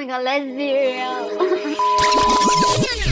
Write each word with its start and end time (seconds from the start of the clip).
my 0.00 0.06
god, 0.06 0.24
let's 0.24 0.46
be 0.46 0.72
real. 0.72 1.28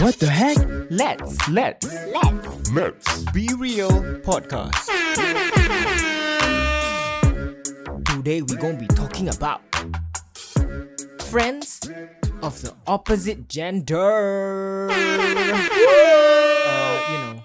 What 0.02 0.16
the 0.18 0.28
heck? 0.30 0.56
Let's 0.90 1.48
let's 1.48 2.08
let's. 2.14 2.72
Let's 2.72 3.22
be 3.32 3.48
real 3.58 3.90
podcast. 4.24 4.88
Today 8.06 8.40
we're 8.40 8.56
gonna 8.56 8.78
be 8.78 8.86
talking 8.86 9.28
about 9.28 9.60
friends 11.28 11.80
of 12.42 12.60
the 12.62 12.72
opposite 12.86 13.48
gender. 13.48 14.88
uh, 14.90 14.94
you 17.10 17.18
know, 17.18 17.40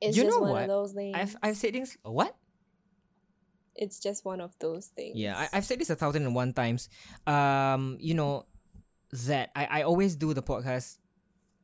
It's 0.00 0.16
You 0.16 0.24
just 0.24 0.34
know 0.34 0.40
one 0.42 0.50
what? 0.50 0.62
of 0.62 0.68
those 0.68 0.92
things. 0.92 1.14
I've 1.16 1.36
I've 1.44 1.56
said 1.56 1.74
things. 1.74 1.96
What? 2.02 2.34
It's 3.80 3.98
just 3.98 4.24
one 4.24 4.40
of 4.40 4.52
those 4.60 4.92
things. 4.92 5.16
Yeah, 5.16 5.36
I, 5.36 5.56
I've 5.56 5.64
said 5.64 5.80
this 5.80 5.88
a 5.88 5.96
thousand 5.96 6.26
and 6.26 6.34
one 6.34 6.52
times. 6.52 6.88
Um, 7.26 7.96
you 7.98 8.12
know 8.12 8.44
that 9.26 9.50
I, 9.56 9.80
I 9.80 9.82
always 9.82 10.14
do 10.14 10.34
the 10.34 10.42
podcast. 10.42 10.98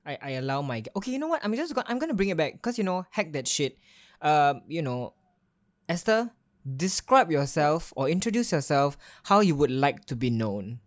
I, 0.07 0.19
I 0.23 0.31
allow 0.41 0.63
my 0.63 0.83
okay. 0.97 1.13
You 1.13 1.19
know 1.19 1.29
what? 1.29 1.45
I'm 1.45 1.55
just 1.55 1.75
gonna 1.75 1.87
I'm 1.89 1.99
gonna 1.99 2.15
bring 2.15 2.31
it 2.31 2.37
back 2.37 2.55
because 2.55 2.79
you 2.79 2.85
know 2.85 3.05
heck 3.11 3.33
that 3.35 3.47
shit. 3.47 3.77
Um, 4.23 4.63
you 4.67 4.81
know, 4.81 5.13
Esther, 5.89 6.33
describe 6.65 7.31
yourself 7.31 7.93
or 7.95 8.09
introduce 8.09 8.51
yourself 8.51 8.97
how 9.25 9.41
you 9.41 9.55
would 9.55 9.71
like 9.71 10.07
to 10.07 10.17
be 10.17 10.31
known. 10.31 10.81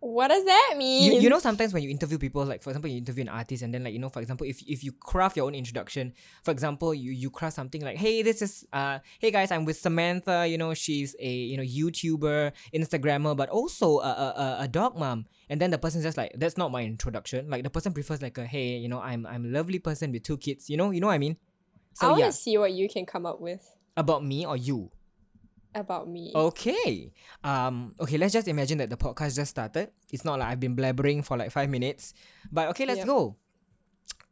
What 0.00 0.28
does 0.28 0.46
that 0.46 0.74
mean? 0.78 1.12
You, 1.12 1.20
you 1.20 1.28
know 1.28 1.38
sometimes 1.38 1.74
when 1.74 1.82
you 1.82 1.90
interview 1.90 2.16
people 2.16 2.42
like 2.46 2.62
for 2.62 2.70
example 2.70 2.90
you 2.90 2.96
interview 2.96 3.20
an 3.20 3.28
artist 3.28 3.62
and 3.62 3.72
then 3.72 3.84
like 3.84 3.92
you 3.92 3.98
know 3.98 4.08
for 4.08 4.20
example 4.20 4.46
if, 4.46 4.62
if 4.62 4.82
you 4.82 4.92
craft 4.92 5.36
your 5.36 5.44
own 5.44 5.54
introduction 5.54 6.14
for 6.42 6.52
example 6.52 6.94
you 6.94 7.12
you 7.12 7.28
craft 7.28 7.54
something 7.54 7.82
like 7.82 7.98
hey 7.98 8.22
this 8.22 8.40
is 8.40 8.66
uh 8.72 8.98
hey 9.18 9.30
guys 9.30 9.50
I'm 9.50 9.66
with 9.66 9.76
Samantha 9.76 10.46
you 10.48 10.56
know 10.56 10.72
she's 10.72 11.14
a 11.20 11.30
you 11.30 11.58
know 11.58 11.62
YouTuber 11.62 12.52
Instagrammer 12.74 13.36
but 13.36 13.50
also 13.50 13.98
a 13.98 14.08
a, 14.08 14.34
a, 14.36 14.56
a 14.60 14.68
dog 14.68 14.98
mom. 14.98 15.26
And 15.50 15.60
then 15.60 15.70
the 15.70 15.78
person's 15.78 16.04
just 16.04 16.16
like 16.16 16.32
that's 16.36 16.56
not 16.56 16.72
my 16.72 16.82
introduction. 16.82 17.50
Like 17.50 17.62
the 17.62 17.70
person 17.70 17.92
prefers 17.92 18.22
like 18.22 18.38
a 18.38 18.46
hey 18.46 18.78
you 18.78 18.88
know 18.88 19.00
I'm 19.00 19.26
I'm 19.26 19.44
a 19.44 19.48
lovely 19.48 19.80
person 19.80 20.12
with 20.12 20.22
two 20.22 20.38
kids 20.38 20.70
you 20.70 20.78
know 20.78 20.92
you 20.92 21.00
know 21.00 21.08
what 21.08 21.14
I 21.14 21.18
mean? 21.18 21.36
I 22.00 22.04
so 22.04 22.08
want 22.08 22.20
to 22.20 22.24
yeah. 22.24 22.30
see 22.30 22.56
what 22.56 22.72
you 22.72 22.88
can 22.88 23.04
come 23.04 23.26
up 23.26 23.40
with. 23.40 23.60
About 23.96 24.24
me 24.24 24.46
or 24.46 24.56
you 24.56 24.90
about 25.74 26.08
me. 26.08 26.32
Okay. 26.34 27.12
Um. 27.44 27.94
Okay. 28.00 28.18
Let's 28.18 28.32
just 28.32 28.48
imagine 28.48 28.78
that 28.78 28.90
the 28.90 28.96
podcast 28.96 29.36
just 29.36 29.50
started. 29.50 29.90
It's 30.12 30.24
not 30.24 30.38
like 30.38 30.48
I've 30.48 30.60
been 30.60 30.76
blabbering 30.76 31.24
for 31.24 31.36
like 31.36 31.50
five 31.50 31.70
minutes, 31.70 32.14
but 32.50 32.68
okay. 32.70 32.86
Let's 32.86 32.98
Yep. 32.98 33.06
go. 33.06 33.36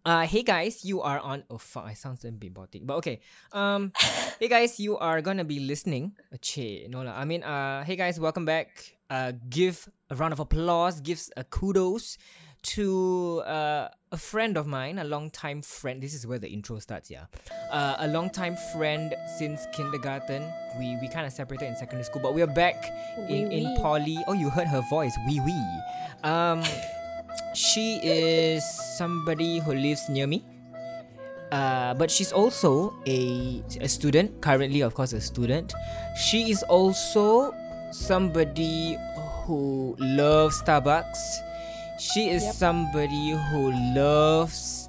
Uh, 0.05 0.25
hey 0.25 0.43
guys, 0.43 0.85
you 0.85 1.03
are 1.03 1.19
on. 1.21 1.45
Oh 1.51 1.59
fuck, 1.59 1.85
I 1.85 1.93
sound 1.93 2.19
a 2.25 2.33
bit 2.33 2.55
botic, 2.55 2.87
but 2.87 2.97
okay. 3.05 3.21
Um, 3.53 3.93
hey 4.41 4.49
guys, 4.49 4.81
you 4.81 4.97
are 4.97 5.21
gonna 5.21 5.45
be 5.45 5.61
listening. 5.61 6.17
Uh, 6.33 6.39
che, 6.41 6.87
no 6.89 7.03
lah. 7.03 7.13
I 7.19 7.25
mean, 7.27 7.43
uh, 7.43 7.85
hey 7.85 7.97
guys, 7.97 8.19
welcome 8.19 8.47
back. 8.47 8.97
Uh, 9.11 9.33
give 9.51 9.89
a 10.09 10.15
round 10.17 10.33
of 10.33 10.41
applause. 10.41 11.01
Gives 11.03 11.31
a 11.37 11.45
kudos 11.45 12.17
to 12.63 13.43
uh, 13.47 13.89
a 14.11 14.17
friend 14.17 14.57
of 14.57 14.67
mine, 14.67 14.99
a 14.99 15.05
long 15.05 15.31
time 15.31 15.63
friend. 15.63 16.03
This 16.03 16.15
is 16.15 16.27
where 16.27 16.39
the 16.39 16.49
intro 16.49 16.79
starts, 16.79 17.11
yeah. 17.11 17.27
Uh, 17.71 17.97
a 17.99 18.09
long 18.09 18.31
time 18.31 18.57
friend 18.73 19.15
since 19.39 19.67
kindergarten. 19.73 20.43
We 20.79 20.97
we 21.01 21.09
kind 21.09 21.27
of 21.27 21.33
separated 21.33 21.69
in 21.69 21.77
secondary 21.77 22.05
school, 22.05 22.23
but 22.23 22.35
we're 22.35 22.47
back 22.47 22.77
in 23.29 23.53
in 23.53 23.77
poly. 23.77 24.19
Oh, 24.27 24.33
you 24.33 24.51
heard 24.51 24.69
her 24.69 24.83
voice, 24.91 25.17
wee 25.27 25.41
wee. 25.41 25.81
Um, 26.25 26.63
she 27.55 28.01
is 28.03 28.65
somebody 28.97 29.59
who 29.59 29.75
lives 29.75 30.09
near 30.09 30.27
me. 30.27 30.45
Uh, 31.51 31.95
but 31.95 32.11
she's 32.11 32.31
also 32.31 32.95
a, 33.07 33.63
a 33.81 33.89
student, 33.89 34.41
currently, 34.43 34.83
of 34.83 34.93
course, 34.93 35.15
a 35.15 35.21
student. 35.21 35.73
She 36.15 36.51
is 36.51 36.63
also 36.65 37.55
somebody 37.91 38.99
who 39.45 39.97
loves 39.99 40.61
Starbucks. 40.61 41.17
She 41.99 42.31
is 42.31 42.43
Yep. 42.45 42.55
somebody 42.55 43.31
who 43.51 43.73
loves 43.95 44.89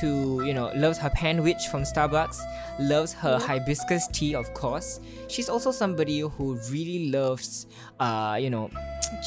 to, 0.00 0.42
you 0.46 0.54
know, 0.54 0.70
loves 0.74 0.98
her 0.98 1.10
panwich 1.10 1.68
from 1.68 1.82
Starbucks, 1.82 2.38
loves 2.80 3.12
her 3.12 3.38
hibiscus 3.38 4.06
tea, 4.08 4.34
of 4.34 4.52
course. 4.54 5.00
She's 5.28 5.48
also 5.48 5.70
somebody 5.70 6.20
who 6.20 6.58
really 6.70 7.10
loves, 7.10 7.66
uh, 8.00 8.38
you 8.40 8.50
know, 8.50 8.70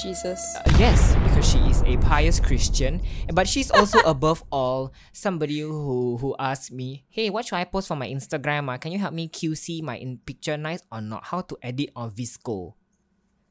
Jesus. 0.01 0.39
Yes, 0.79 1.15
because 1.23 1.47
she 1.47 1.59
is 1.69 1.83
a 1.83 1.95
pious 1.97 2.39
Christian, 2.39 3.01
but 3.33 3.47
she's 3.47 3.71
also 3.71 3.99
above 4.05 4.43
all 4.51 4.91
somebody 5.13 5.59
who 5.61 6.17
who 6.17 6.35
asks 6.39 6.71
me, 6.71 7.05
"Hey, 7.09 7.29
what 7.29 7.45
should 7.45 7.55
I 7.59 7.63
post 7.63 7.87
for 7.87 7.95
my 7.95 8.07
Instagram? 8.07 8.67
ah? 8.71 8.77
Can 8.77 8.91
you 8.91 8.99
help 8.99 9.13
me 9.13 9.29
QC 9.29 9.81
my 9.83 9.95
in 9.97 10.17
picture 10.19 10.57
nice 10.57 10.81
or 10.91 10.99
not? 10.99 11.25
How 11.31 11.41
to 11.41 11.55
edit 11.63 11.91
on 11.95 12.11
VSCO?" 12.11 12.73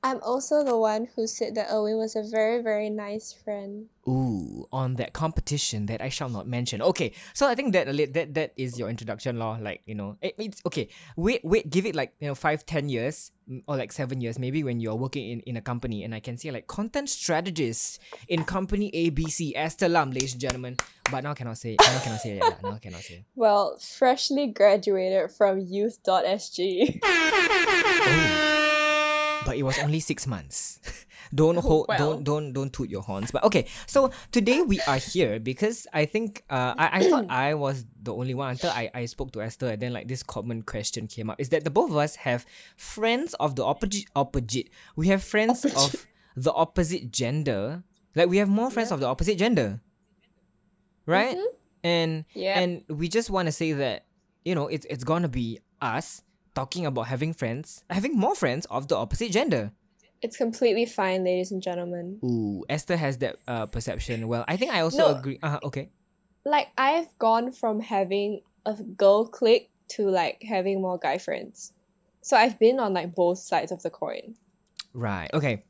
I'm 0.06 0.22
also 0.22 0.62
the 0.62 0.78
one 0.78 1.08
who 1.16 1.26
said 1.26 1.56
that 1.56 1.66
Owen 1.68 1.98
was 1.98 2.14
a 2.14 2.22
very, 2.22 2.62
very 2.62 2.88
nice 2.88 3.32
friend. 3.32 3.86
Ooh, 4.06 4.68
on 4.70 4.94
that 5.02 5.12
competition 5.12 5.86
that 5.86 6.00
I 6.00 6.10
shall 6.10 6.28
not 6.28 6.46
mention. 6.46 6.80
Okay, 6.80 7.10
so 7.34 7.48
I 7.48 7.56
think 7.56 7.72
that 7.72 7.90
that 8.14 8.34
that 8.34 8.52
is 8.56 8.78
your 8.78 8.88
introduction, 8.88 9.36
law. 9.36 9.58
Like 9.60 9.82
you 9.84 9.96
know, 9.96 10.16
it, 10.22 10.36
it's 10.38 10.62
okay. 10.64 10.86
Wait, 11.16 11.42
wait, 11.42 11.70
give 11.70 11.86
it 11.86 11.96
like 11.96 12.14
you 12.20 12.28
know 12.28 12.36
five, 12.36 12.64
ten 12.64 12.88
years 12.88 13.32
mm, 13.50 13.64
or 13.66 13.76
like 13.76 13.90
seven 13.90 14.20
years, 14.20 14.38
maybe 14.38 14.62
when 14.62 14.78
you're 14.78 14.94
working 14.94 15.28
in, 15.28 15.40
in 15.40 15.56
a 15.56 15.60
company, 15.60 16.04
and 16.04 16.14
I 16.14 16.20
can 16.20 16.38
see 16.38 16.52
like 16.52 16.68
content 16.68 17.10
strategist 17.10 17.98
in 18.28 18.44
company 18.44 18.92
ABC, 18.94 19.54
Esther 19.56 19.88
Lam, 19.88 20.12
ladies 20.12 20.38
and 20.38 20.40
gentlemen. 20.40 20.76
But 21.10 21.24
now 21.24 21.34
cannot 21.34 21.58
say, 21.58 21.74
now 21.82 21.98
cannot 21.98 22.20
say. 22.20 22.38
Now 22.62 22.78
cannot 22.78 23.02
say. 23.02 23.24
Well, 23.34 23.76
freshly 23.78 24.46
graduated 24.46 25.32
from 25.32 25.58
youth.sg. 25.58 27.02
but 29.44 29.56
it 29.56 29.62
was 29.62 29.78
only 29.78 30.00
six 30.00 30.26
months. 30.26 30.80
don't 31.34 31.56
hold, 31.56 31.86
Well. 31.88 31.98
don't 31.98 32.24
don't 32.24 32.52
don't 32.52 32.72
toot 32.72 32.88
your 32.88 33.02
horns. 33.02 33.30
But 33.30 33.44
okay, 33.44 33.66
so 33.86 34.10
today 34.32 34.62
we 34.62 34.80
are 34.82 34.96
here 34.98 35.38
because 35.40 35.86
I 35.92 36.06
think 36.06 36.44
uh, 36.50 36.74
I, 36.76 37.00
I 37.00 37.10
thought 37.10 37.26
I 37.30 37.54
was 37.54 37.84
the 38.00 38.14
only 38.14 38.34
one 38.34 38.50
until 38.50 38.70
I, 38.70 38.90
I 38.94 39.06
spoke 39.06 39.32
to 39.32 39.42
Esther 39.42 39.68
and 39.68 39.80
then 39.80 39.92
like 39.92 40.08
this 40.08 40.22
common 40.22 40.62
question 40.62 41.06
came 41.06 41.30
up 41.30 41.40
is 41.40 41.50
that 41.50 41.64
the 41.64 41.70
both 41.70 41.90
of 41.90 41.96
us 41.96 42.16
have 42.16 42.46
friends 42.76 43.34
of 43.34 43.56
the 43.56 43.64
opposite 43.64 44.06
opposite. 44.14 44.70
We 44.94 45.08
have 45.08 45.22
friends 45.22 45.64
of 45.64 46.06
the 46.36 46.52
opposite 46.52 47.10
gender. 47.10 47.82
Like 48.14 48.28
we 48.28 48.38
have 48.38 48.48
more 48.48 48.70
friends 48.70 48.92
of 48.92 49.00
the 49.00 49.06
opposite 49.06 49.38
gender. 49.38 49.80
Right? 51.06 51.36
And 51.84 52.24
yeah. 52.34 52.58
and 52.58 52.82
we 52.88 53.08
just 53.08 53.30
want 53.30 53.46
to 53.46 53.52
say 53.52 53.72
that 53.72 54.06
you 54.44 54.54
know 54.54 54.68
it's 54.68 54.86
it's 54.90 55.04
gonna 55.04 55.28
be 55.28 55.60
us 55.80 56.22
talking 56.56 56.86
about 56.86 57.06
having 57.06 57.32
friends, 57.32 57.84
having 57.90 58.16
more 58.16 58.34
friends 58.34 58.66
of 58.66 58.88
the 58.88 58.96
opposite 58.96 59.30
gender. 59.30 59.70
It's 60.22 60.36
completely 60.36 60.86
fine, 60.86 61.22
ladies 61.22 61.52
and 61.52 61.62
gentlemen. 61.62 62.18
Ooh, 62.24 62.64
Esther 62.68 62.96
has 62.96 63.18
that 63.18 63.36
uh, 63.46 63.66
perception. 63.66 64.26
Well, 64.26 64.44
I 64.48 64.56
think 64.56 64.72
I 64.72 64.80
also 64.80 65.12
No. 65.12 65.14
agree. 65.18 65.38
Uh, 65.42 65.60
okay. 65.62 65.90
Like, 66.44 66.68
I've 66.78 67.12
gone 67.18 67.52
from 67.52 67.80
having 67.80 68.40
a 68.64 68.72
girl 68.74 69.26
clique 69.28 69.70
to 69.88 70.08
like 70.08 70.42
having 70.42 70.80
more 70.80 70.98
guy 70.98 71.18
friends. 71.18 71.72
So 72.22 72.36
I've 72.36 72.58
been 72.58 72.80
on 72.80 72.94
like 72.94 73.14
both 73.14 73.38
sides 73.38 73.70
of 73.70 73.82
the 73.82 73.90
coin. 73.90 74.34
Right. 74.94 75.30
Okay. 75.34 75.64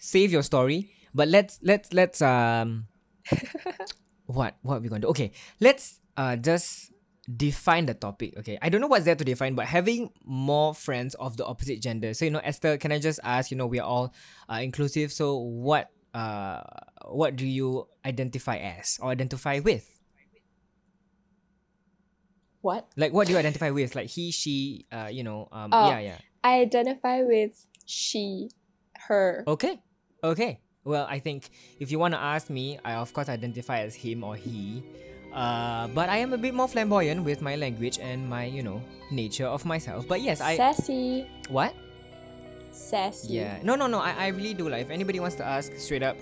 Save 0.00 0.32
your 0.32 0.42
story, 0.42 0.90
but 1.14 1.28
let's 1.28 1.60
let's 1.62 1.92
let's 1.92 2.22
um 2.22 2.86
what 4.26 4.56
what 4.62 4.76
are 4.76 4.80
we 4.80 4.88
going 4.88 5.02
to 5.02 5.06
do? 5.06 5.10
Okay, 5.10 5.30
let's 5.60 6.00
uh 6.16 6.36
just 6.36 6.90
define 7.36 7.86
the 7.86 7.94
topic. 7.94 8.34
Okay, 8.38 8.58
I 8.62 8.68
don't 8.68 8.80
know 8.80 8.86
what's 8.86 9.04
there 9.04 9.14
to 9.14 9.24
define, 9.24 9.54
but 9.54 9.66
having 9.66 10.10
more 10.24 10.74
friends 10.74 11.14
of 11.16 11.36
the 11.36 11.44
opposite 11.44 11.80
gender. 11.80 12.14
So 12.14 12.24
you 12.24 12.30
know, 12.30 12.40
Esther, 12.42 12.78
can 12.78 12.92
I 12.92 12.98
just 12.98 13.20
ask? 13.22 13.50
You 13.50 13.56
know, 13.56 13.66
we 13.66 13.78
are 13.80 13.86
all 13.86 14.14
uh, 14.50 14.60
inclusive. 14.62 15.12
So 15.12 15.36
what 15.36 15.90
uh 16.14 16.62
what 17.06 17.36
do 17.36 17.46
you 17.46 17.86
identify 18.04 18.56
as 18.56 18.98
or 19.02 19.10
identify 19.10 19.60
with? 19.60 19.88
What? 22.60 22.88
Like, 22.96 23.12
what 23.12 23.26
do 23.26 23.32
you 23.32 23.38
identify 23.38 23.70
with? 23.70 23.94
Like 23.94 24.08
he, 24.08 24.30
she, 24.32 24.86
uh, 24.90 25.08
you 25.10 25.22
know, 25.22 25.48
um, 25.52 25.70
Oh. 25.72 25.88
yeah, 25.90 26.00
yeah. 26.00 26.18
I 26.42 26.60
identify 26.60 27.22
with 27.22 27.66
she, 27.86 28.50
her. 29.06 29.44
Okay. 29.46 29.80
Okay. 30.24 30.60
Well, 30.84 31.06
I 31.08 31.18
think 31.18 31.50
if 31.78 31.92
you 31.92 31.98
want 31.98 32.14
to 32.14 32.20
ask 32.20 32.50
me, 32.50 32.78
I 32.84 32.94
of 32.94 33.12
course 33.12 33.28
identify 33.28 33.80
as 33.80 33.94
him 33.94 34.24
or 34.24 34.34
he. 34.34 34.82
Uh, 35.32 35.86
but 35.94 36.08
I 36.08 36.18
am 36.18 36.32
a 36.32 36.38
bit 36.38 36.54
more 36.54 36.66
flamboyant 36.68 37.22
with 37.24 37.40
my 37.42 37.54
language 37.56 37.98
and 38.00 38.28
my, 38.28 38.44
you 38.44 38.62
know, 38.62 38.82
nature 39.10 39.46
of 39.46 39.64
myself. 39.64 40.08
But 40.08 40.20
yes, 40.22 40.40
I 40.40 40.56
Sassy. 40.56 41.26
what? 41.48 41.74
Sassy. 42.72 43.34
Yeah. 43.34 43.58
No, 43.62 43.74
no, 43.74 43.86
no. 43.86 43.98
I, 44.00 44.12
I 44.12 44.26
really 44.28 44.54
do. 44.54 44.68
Like, 44.68 44.82
if 44.82 44.90
anybody 44.90 45.20
wants 45.20 45.36
to 45.36 45.44
ask 45.44 45.72
straight 45.78 46.02
up, 46.02 46.16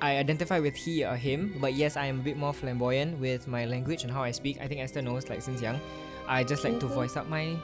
I 0.00 0.16
identify 0.16 0.58
with 0.58 0.74
he 0.74 1.04
or 1.04 1.16
him. 1.16 1.56
But 1.60 1.74
yes, 1.74 1.96
I 1.96 2.06
am 2.06 2.20
a 2.20 2.22
bit 2.22 2.36
more 2.36 2.52
flamboyant 2.52 3.18
with 3.18 3.46
my 3.46 3.66
language 3.66 4.04
and 4.04 4.12
how 4.12 4.22
I 4.22 4.30
speak. 4.30 4.58
I 4.60 4.66
think 4.68 4.80
Esther 4.80 5.02
knows, 5.02 5.28
like 5.28 5.42
since 5.42 5.60
young, 5.62 5.80
I 6.28 6.44
just 6.44 6.64
like 6.64 6.78
to 6.80 6.86
Mhm. 6.86 6.94
voice 6.94 7.16
up 7.16 7.28
my 7.28 7.56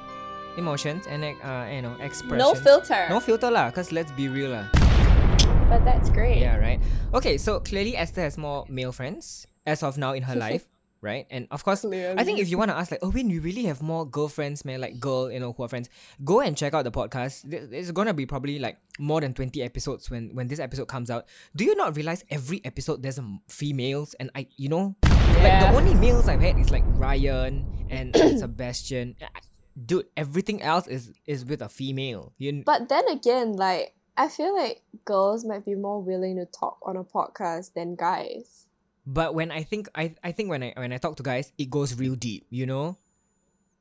emotions 0.57 1.07
and 1.07 1.23
uh, 1.25 1.67
you 1.71 1.83
know, 1.83 1.95
expressions. 2.01 2.39
No 2.43 2.55
filter. 2.55 3.07
No 3.11 3.21
filter 3.21 3.51
lah. 3.51 3.71
Cause 3.71 3.93
let's 3.93 4.11
be 4.13 4.29
real 4.29 4.51
lah. 4.51 4.67
But 5.69 5.85
that's 5.85 6.09
great. 6.11 6.39
Yeah, 6.39 6.57
right. 6.57 6.81
Okay, 7.13 7.37
so 7.39 7.61
clearly 7.61 7.95
Esther 7.97 8.23
has 8.23 8.39
more 8.39 8.65
male 8.69 8.91
friends 8.93 9.47
as 9.67 9.83
of 9.83 9.99
now 9.99 10.13
in 10.15 10.23
her 10.25 10.35
life. 10.47 10.67
Right? 11.01 11.27
And 11.31 11.47
of 11.51 11.65
course, 11.65 11.85
I 11.85 12.25
think 12.25 12.39
if 12.41 12.49
you 12.49 12.59
want 12.59 12.71
to 12.71 12.77
ask, 12.77 12.91
like, 12.91 13.01
oh, 13.03 13.11
when 13.11 13.31
you 13.31 13.41
really 13.41 13.65
have 13.65 13.83
more 13.83 14.05
girlfriends, 14.07 14.65
man, 14.65 14.81
like 14.81 14.99
girl, 15.01 15.31
you 15.31 15.39
know, 15.41 15.53
who 15.53 15.63
are 15.63 15.69
friends, 15.69 15.89
go 16.25 16.41
and 16.41 16.57
check 16.57 16.75
out 16.75 16.85
the 16.85 16.91
podcast. 16.91 17.43
There- 17.43 17.67
There's 17.67 17.91
gonna 17.93 18.15
be 18.15 18.27
probably 18.27 18.59
like 18.59 18.79
more 18.99 19.21
than 19.21 19.35
twenty 19.35 19.63
episodes 19.63 20.11
when 20.11 20.35
when 20.35 20.49
this 20.49 20.59
episode 20.59 20.89
comes 20.89 21.11
out. 21.11 21.27
Do 21.55 21.65
you 21.65 21.75
not 21.77 21.97
realize 21.97 22.25
every 22.31 22.61
episode 22.65 23.03
there's 23.03 23.19
females 23.49 24.15
and 24.21 24.31
I, 24.35 24.47
you 24.57 24.69
know, 24.69 24.97
like 25.43 25.61
the 25.61 25.71
only 25.77 25.95
males 25.95 26.29
I've 26.29 26.41
had 26.41 26.59
is 26.59 26.71
like 26.71 26.85
Ryan 26.87 27.65
and, 27.91 28.15
Sebastian. 28.39 29.17
Dude, 29.79 30.07
everything 30.17 30.61
else 30.63 30.87
is 30.89 31.13
is 31.27 31.45
with 31.45 31.63
a 31.63 31.69
female. 31.69 32.33
You 32.39 32.63
But 32.67 32.89
then 32.89 33.07
again, 33.09 33.53
like 33.55 33.95
I 34.17 34.27
feel 34.29 34.55
like 34.57 34.83
girls 35.05 35.45
might 35.45 35.65
be 35.65 35.75
more 35.77 36.03
willing 36.03 36.37
to 36.37 36.47
talk 36.47 36.79
on 36.83 36.97
a 36.97 37.05
podcast 37.05 37.75
than 37.75 37.95
guys. 37.95 38.67
But 39.09 39.33
when 39.35 39.51
I 39.51 39.63
think 39.65 39.89
I 39.97 40.15
I 40.23 40.33
think 40.33 40.51
when 40.53 40.63
I 40.63 40.75
when 40.77 40.93
I 40.93 40.99
talk 41.01 41.17
to 41.17 41.23
guys, 41.25 41.51
it 41.57 41.71
goes 41.73 41.97
real 41.97 42.15
deep, 42.15 42.45
you 42.51 42.67
know? 42.69 42.99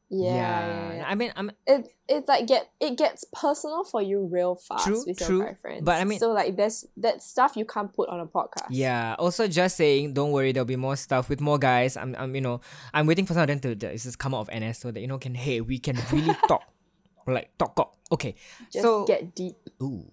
Yeah, 0.09 0.31
yeah, 0.31 0.94
yeah. 0.95 1.06
I 1.06 1.15
mean 1.15 1.33
I'm 1.35 1.51
It 1.68 1.91
it's 2.07 2.29
like 2.31 2.47
get 2.47 2.71
it 2.79 2.95
gets 2.97 3.25
personal 3.35 3.83
for 3.83 4.01
you 4.01 4.24
real 4.31 4.56
fast 4.56 4.88
True, 4.88 5.03
with 5.06 5.19
true. 5.19 5.39
your. 5.44 5.81
But 5.83 6.00
I 6.00 6.06
mean- 6.06 6.19
so 6.19 6.31
like 6.31 6.56
there's 6.56 6.88
that 7.03 7.21
stuff 7.21 7.57
you 7.59 7.65
can't 7.65 7.91
put 7.91 8.07
on 8.07 8.21
a 8.21 8.25
podcast. 8.25 8.71
yeah. 8.71 9.15
Also 9.19 9.50
just 9.51 9.75
saying, 9.75 10.13
don't 10.13 10.31
worry, 10.31 10.53
there'll 10.53 10.63
be 10.63 10.77
more 10.79 10.95
stuff 10.95 11.27
with 11.27 11.41
more 11.41 11.59
guys. 11.59 11.97
I'm 11.97 12.15
I'm 12.18 12.31
you 12.33 12.39
know, 12.39 12.62
I'm 12.94 13.06
waiting 13.06 13.25
for 13.27 13.33
some 13.35 13.44
of 13.44 13.47
them 13.51 13.59
to, 13.68 13.75
to 13.75 13.97
just 13.97 14.18
come 14.18 14.33
out 14.33 14.47
of 14.47 14.56
NS 14.56 14.80
so 14.80 14.91
that 14.91 15.01
you 15.01 15.07
know 15.12 15.18
can 15.19 15.35
hey 15.35 15.59
we 15.59 15.77
can 15.77 16.00
really 16.13 16.33
talk. 16.47 16.63
Like 17.27 17.51
talk 17.59 17.75
talk. 17.75 17.97
Okay. 18.09 18.35
Just 18.71 18.83
so 18.88 19.03
get 19.03 19.35
deep. 19.35 19.57
ooh. 19.83 20.07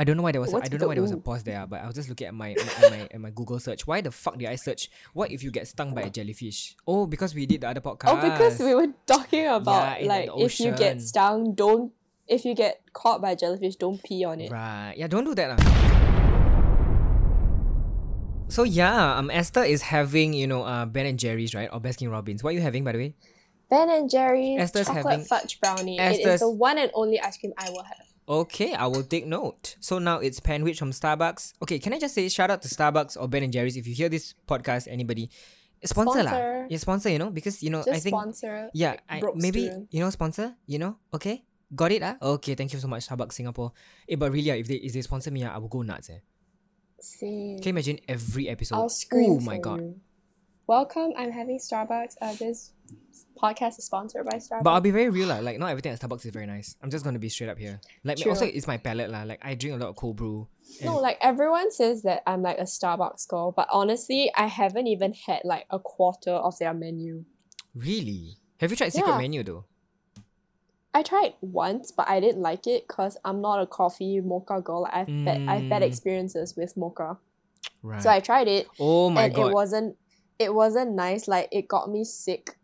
I 0.00 0.04
don't 0.04 0.16
know 0.16 0.22
why 0.22 0.30
there 0.30 0.40
was 0.40 0.54
a, 0.54 0.56
I 0.58 0.68
don't 0.68 0.80
know 0.80 0.86
why 0.86 0.94
there 0.94 1.02
was 1.02 1.10
a 1.10 1.16
pause 1.18 1.42
there, 1.42 1.66
but 1.66 1.82
I 1.82 1.86
was 1.86 1.96
just 1.96 2.08
looking 2.08 2.28
at 2.28 2.34
my 2.34 2.52
at 2.52 2.90
my, 2.90 3.08
at 3.10 3.20
my 3.20 3.30
Google 3.30 3.58
search. 3.58 3.84
Why 3.84 4.00
the 4.00 4.12
fuck 4.12 4.38
did 4.38 4.46
I 4.48 4.54
search? 4.54 4.88
What 5.12 5.32
if 5.32 5.42
you 5.42 5.50
get 5.50 5.66
stung 5.66 5.92
by 5.92 6.02
a 6.02 6.10
jellyfish? 6.10 6.76
Oh, 6.86 7.06
because 7.06 7.34
we 7.34 7.46
did 7.46 7.62
the 7.62 7.68
other 7.68 7.80
podcast. 7.80 8.06
Oh, 8.14 8.22
because 8.22 8.60
we 8.60 8.74
were 8.78 8.94
talking 9.06 9.46
about 9.48 9.98
the 9.98 10.06
like 10.06 10.30
if 10.38 10.60
you 10.60 10.70
get 10.70 11.02
stung, 11.02 11.54
don't 11.54 11.90
if 12.28 12.44
you 12.44 12.54
get 12.54 12.80
caught 12.92 13.20
by 13.20 13.32
a 13.32 13.36
jellyfish, 13.36 13.74
don't 13.74 14.00
pee 14.02 14.22
on 14.24 14.40
it. 14.40 14.52
Right. 14.52 14.94
Yeah, 14.96 15.08
don't 15.08 15.24
do 15.24 15.34
that. 15.34 15.58
lah. 15.58 15.64
So 18.48 18.62
yeah, 18.62 19.18
um 19.18 19.30
Esther 19.34 19.64
is 19.64 19.82
having, 19.82 20.32
you 20.32 20.46
know, 20.46 20.62
uh 20.62 20.86
Ben 20.86 21.06
and 21.06 21.18
Jerry's, 21.18 21.54
right? 21.58 21.68
Or 21.72 21.80
Baskin 21.80 22.10
Robbins. 22.10 22.42
What 22.46 22.50
are 22.50 22.56
you 22.56 22.62
having 22.62 22.84
by 22.84 22.92
the 22.92 22.98
way? 22.98 23.14
Ben 23.68 23.90
and 23.90 24.08
Jerry's 24.08 24.60
Esther's 24.62 24.86
chocolate 24.86 25.04
having- 25.04 25.26
fudge 25.26 25.60
brownie. 25.60 25.98
It 25.98 26.22
Esther's- 26.22 26.34
is 26.34 26.40
the 26.46 26.50
one 26.50 26.78
and 26.78 26.90
only 26.94 27.20
ice 27.20 27.36
cream 27.36 27.52
I 27.58 27.68
will 27.70 27.82
have. 27.82 28.07
Okay, 28.28 28.74
I 28.74 28.86
will 28.86 29.04
take 29.04 29.26
note. 29.26 29.76
So 29.80 29.98
now 29.98 30.18
it's 30.18 30.38
Panwich 30.38 30.78
from 30.78 30.92
Starbucks. 30.92 31.54
Okay, 31.62 31.78
can 31.78 31.94
I 31.94 31.98
just 31.98 32.14
say 32.14 32.28
shout 32.28 32.50
out 32.50 32.60
to 32.60 32.68
Starbucks 32.68 33.16
or 33.18 33.26
Ben 33.26 33.42
and 33.42 33.52
Jerry's 33.52 33.76
if 33.76 33.86
you 33.88 33.94
hear 33.94 34.10
this 34.10 34.34
podcast, 34.46 34.86
anybody. 34.90 35.30
Sponsor, 35.82 36.22
lah. 36.24 36.30
Sponsor. 36.30 36.66
Yeah, 36.68 36.78
sponsor, 36.78 37.08
you 37.08 37.18
know, 37.18 37.30
because 37.30 37.62
you 37.62 37.70
know, 37.70 37.78
Just 37.78 37.96
I 37.96 38.00
think 38.00 38.12
sponsor. 38.12 38.68
Yeah, 38.74 38.96
I, 39.08 39.22
maybe 39.34 39.70
you 39.90 40.00
know 40.00 40.10
sponsor. 40.10 40.54
You 40.66 40.78
know, 40.78 40.98
okay, 41.14 41.44
got 41.74 41.92
it. 41.92 42.02
Ah, 42.02 42.18
okay. 42.20 42.54
Thank 42.54 42.74
you 42.74 42.80
so 42.80 42.88
much, 42.88 43.08
Starbucks 43.08 43.32
Singapore. 43.32 43.72
Eh, 44.08 44.16
but 44.16 44.32
really, 44.32 44.50
ah, 44.50 44.60
if 44.60 44.66
they 44.66 44.82
if 44.82 44.92
they 44.92 45.02
sponsor 45.02 45.30
me, 45.30 45.44
ah, 45.44 45.54
I 45.54 45.58
will 45.58 45.72
go 45.72 45.80
nuts. 45.80 46.10
Eh. 46.10 46.20
See. 47.00 47.56
Can 47.62 47.72
you 47.72 47.78
imagine 47.78 47.98
every 48.10 48.48
episode? 48.50 48.74
I'll 48.74 48.90
scream 48.90 49.38
oh 49.38 49.40
my 49.40 49.58
god! 49.58 49.80
you. 49.80 50.00
Welcome. 50.72 51.12
I'm 51.16 51.32
having 51.32 51.58
Starbucks. 51.58 52.16
Uh, 52.20 52.34
this 52.34 52.72
podcast 53.42 53.78
is 53.78 53.84
sponsored 53.86 54.26
by 54.26 54.36
Starbucks. 54.36 54.62
But 54.64 54.70
I'll 54.72 54.82
be 54.82 54.90
very 54.90 55.08
real. 55.08 55.28
Like 55.40 55.58
not 55.58 55.68
everything 55.70 55.92
at 55.92 55.98
Starbucks 55.98 56.26
is 56.26 56.30
very 56.30 56.44
nice. 56.46 56.76
I'm 56.82 56.90
just 56.90 57.06
gonna 57.06 57.18
be 57.18 57.30
straight 57.30 57.48
up 57.48 57.56
here. 57.56 57.80
Like 58.04 58.18
True. 58.18 58.32
also, 58.32 58.44
it's 58.44 58.66
my 58.66 58.76
palate, 58.76 59.08
lah. 59.08 59.22
Like 59.22 59.40
I 59.42 59.54
drink 59.54 59.76
a 59.80 59.82
lot 59.82 59.88
of 59.88 59.96
cold 59.96 60.16
brew. 60.16 60.46
no, 60.84 60.98
like 60.98 61.16
everyone 61.22 61.70
says 61.72 62.02
that 62.02 62.22
I'm 62.26 62.42
like 62.42 62.58
a 62.58 62.64
Starbucks 62.64 63.26
girl, 63.28 63.50
but 63.52 63.66
honestly, 63.72 64.30
I 64.36 64.46
haven't 64.46 64.86
even 64.88 65.14
had 65.14 65.40
like 65.44 65.64
a 65.70 65.78
quarter 65.78 66.32
of 66.32 66.58
their 66.58 66.74
menu. 66.74 67.24
Really? 67.74 68.36
Have 68.60 68.70
you 68.70 68.76
tried 68.76 68.92
Secret 68.92 69.12
Yeah. 69.12 69.18
Menu 69.18 69.42
though? 69.42 69.64
I 70.92 71.02
tried 71.02 71.32
once, 71.40 71.92
but 71.92 72.10
I 72.10 72.20
didn't 72.20 72.42
like 72.42 72.66
it 72.66 72.86
because 72.88 73.16
I'm 73.24 73.40
not 73.40 73.62
a 73.62 73.66
coffee 73.66 74.20
mocha 74.20 74.60
girl. 74.60 74.86
I've 74.92 75.06
bad, 75.06 75.48
I've 75.48 75.68
bad 75.70 75.80
Mm. 75.80 75.86
experiences 75.86 76.56
with 76.56 76.76
mocha, 76.76 77.16
Right. 77.82 78.02
so 78.02 78.10
I 78.10 78.20
tried 78.20 78.48
it, 78.48 78.66
oh 78.78 79.08
my 79.08 79.24
and 79.26 79.34
god. 79.34 79.48
it 79.48 79.54
wasn't 79.54 79.96
it 80.38 80.54
wasn't 80.54 80.92
nice. 80.92 81.28
Like 81.28 81.48
it 81.52 81.68
got 81.68 81.90
me 81.90 82.04
sick. 82.04 82.56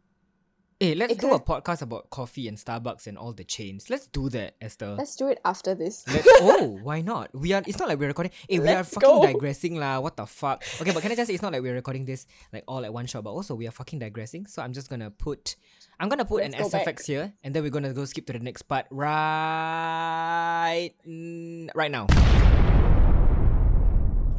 hey, 0.80 0.94
let's 0.94 1.12
it 1.14 1.20
do 1.20 1.28
a 1.32 1.38
could've- 1.40 1.44
podcast 1.46 1.80
about 1.82 2.10
coffee 2.10 2.46
and 2.48 2.58
Starbucks 2.58 3.06
and 3.06 3.16
all 3.16 3.32
the 3.32 3.44
chains. 3.44 3.88
Let's 3.88 4.06
do 4.06 4.28
that, 4.30 4.54
Esther. 4.60 4.94
Let's 4.98 5.16
do 5.16 5.28
it 5.28 5.40
after 5.44 5.74
this. 5.74 6.04
Let's, 6.08 6.26
oh, 6.42 6.78
why 6.82 7.00
not? 7.00 7.30
We 7.34 7.52
are. 7.54 7.62
It's 7.66 7.78
not 7.78 7.88
like 7.88 7.98
we're 7.98 8.08
recording. 8.08 8.32
Hey, 8.48 8.58
we 8.58 8.68
are 8.68 8.76
Let's 8.82 8.92
fucking 8.92 9.08
go. 9.08 9.22
digressing 9.24 9.76
lah. 9.76 10.00
What 10.00 10.16
the 10.16 10.26
fuck? 10.26 10.62
Okay, 10.80 10.92
but 10.92 11.02
can 11.02 11.12
I 11.12 11.16
just 11.16 11.28
say 11.28 11.34
it's 11.34 11.42
not 11.42 11.52
like 11.52 11.62
we're 11.62 11.74
recording 11.78 12.04
this 12.04 12.26
like 12.52 12.64
all 12.68 12.84
at 12.84 12.92
one 12.92 13.06
shot, 13.06 13.24
but 13.24 13.30
also 13.32 13.54
we 13.54 13.66
are 13.66 13.70
fucking 13.72 13.98
digressing. 14.00 14.46
So 14.46 14.60
I'm 14.62 14.72
just 14.74 14.90
gonna 14.90 15.10
put, 15.10 15.56
I'm 15.98 16.08
gonna 16.10 16.24
put 16.26 16.42
Let's 16.42 16.54
an 16.54 16.60
go 16.62 16.68
back. 16.68 16.84
SFX 16.86 17.06
here, 17.06 17.32
and 17.42 17.54
then 17.54 17.62
we're 17.62 17.70
gonna 17.72 17.94
go 17.94 18.04
skip 18.04 18.26
to 18.26 18.32
the 18.34 18.40
next 18.42 18.62
part 18.68 18.84
right, 18.90 20.90
right 21.74 21.90
now. 21.90 22.06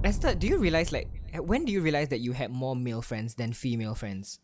Esther, 0.05 0.35
do 0.35 0.45
you 0.47 0.57
realize 0.57 0.91
like 0.91 1.09
when 1.35 1.65
do 1.65 1.71
you 1.71 1.81
realize 1.81 2.09
that 2.09 2.19
you 2.19 2.31
had 2.31 2.51
more 2.51 2.75
male 2.75 3.01
friends 3.01 3.35
than 3.35 3.53
female 3.53 3.95
friends? 3.95 4.39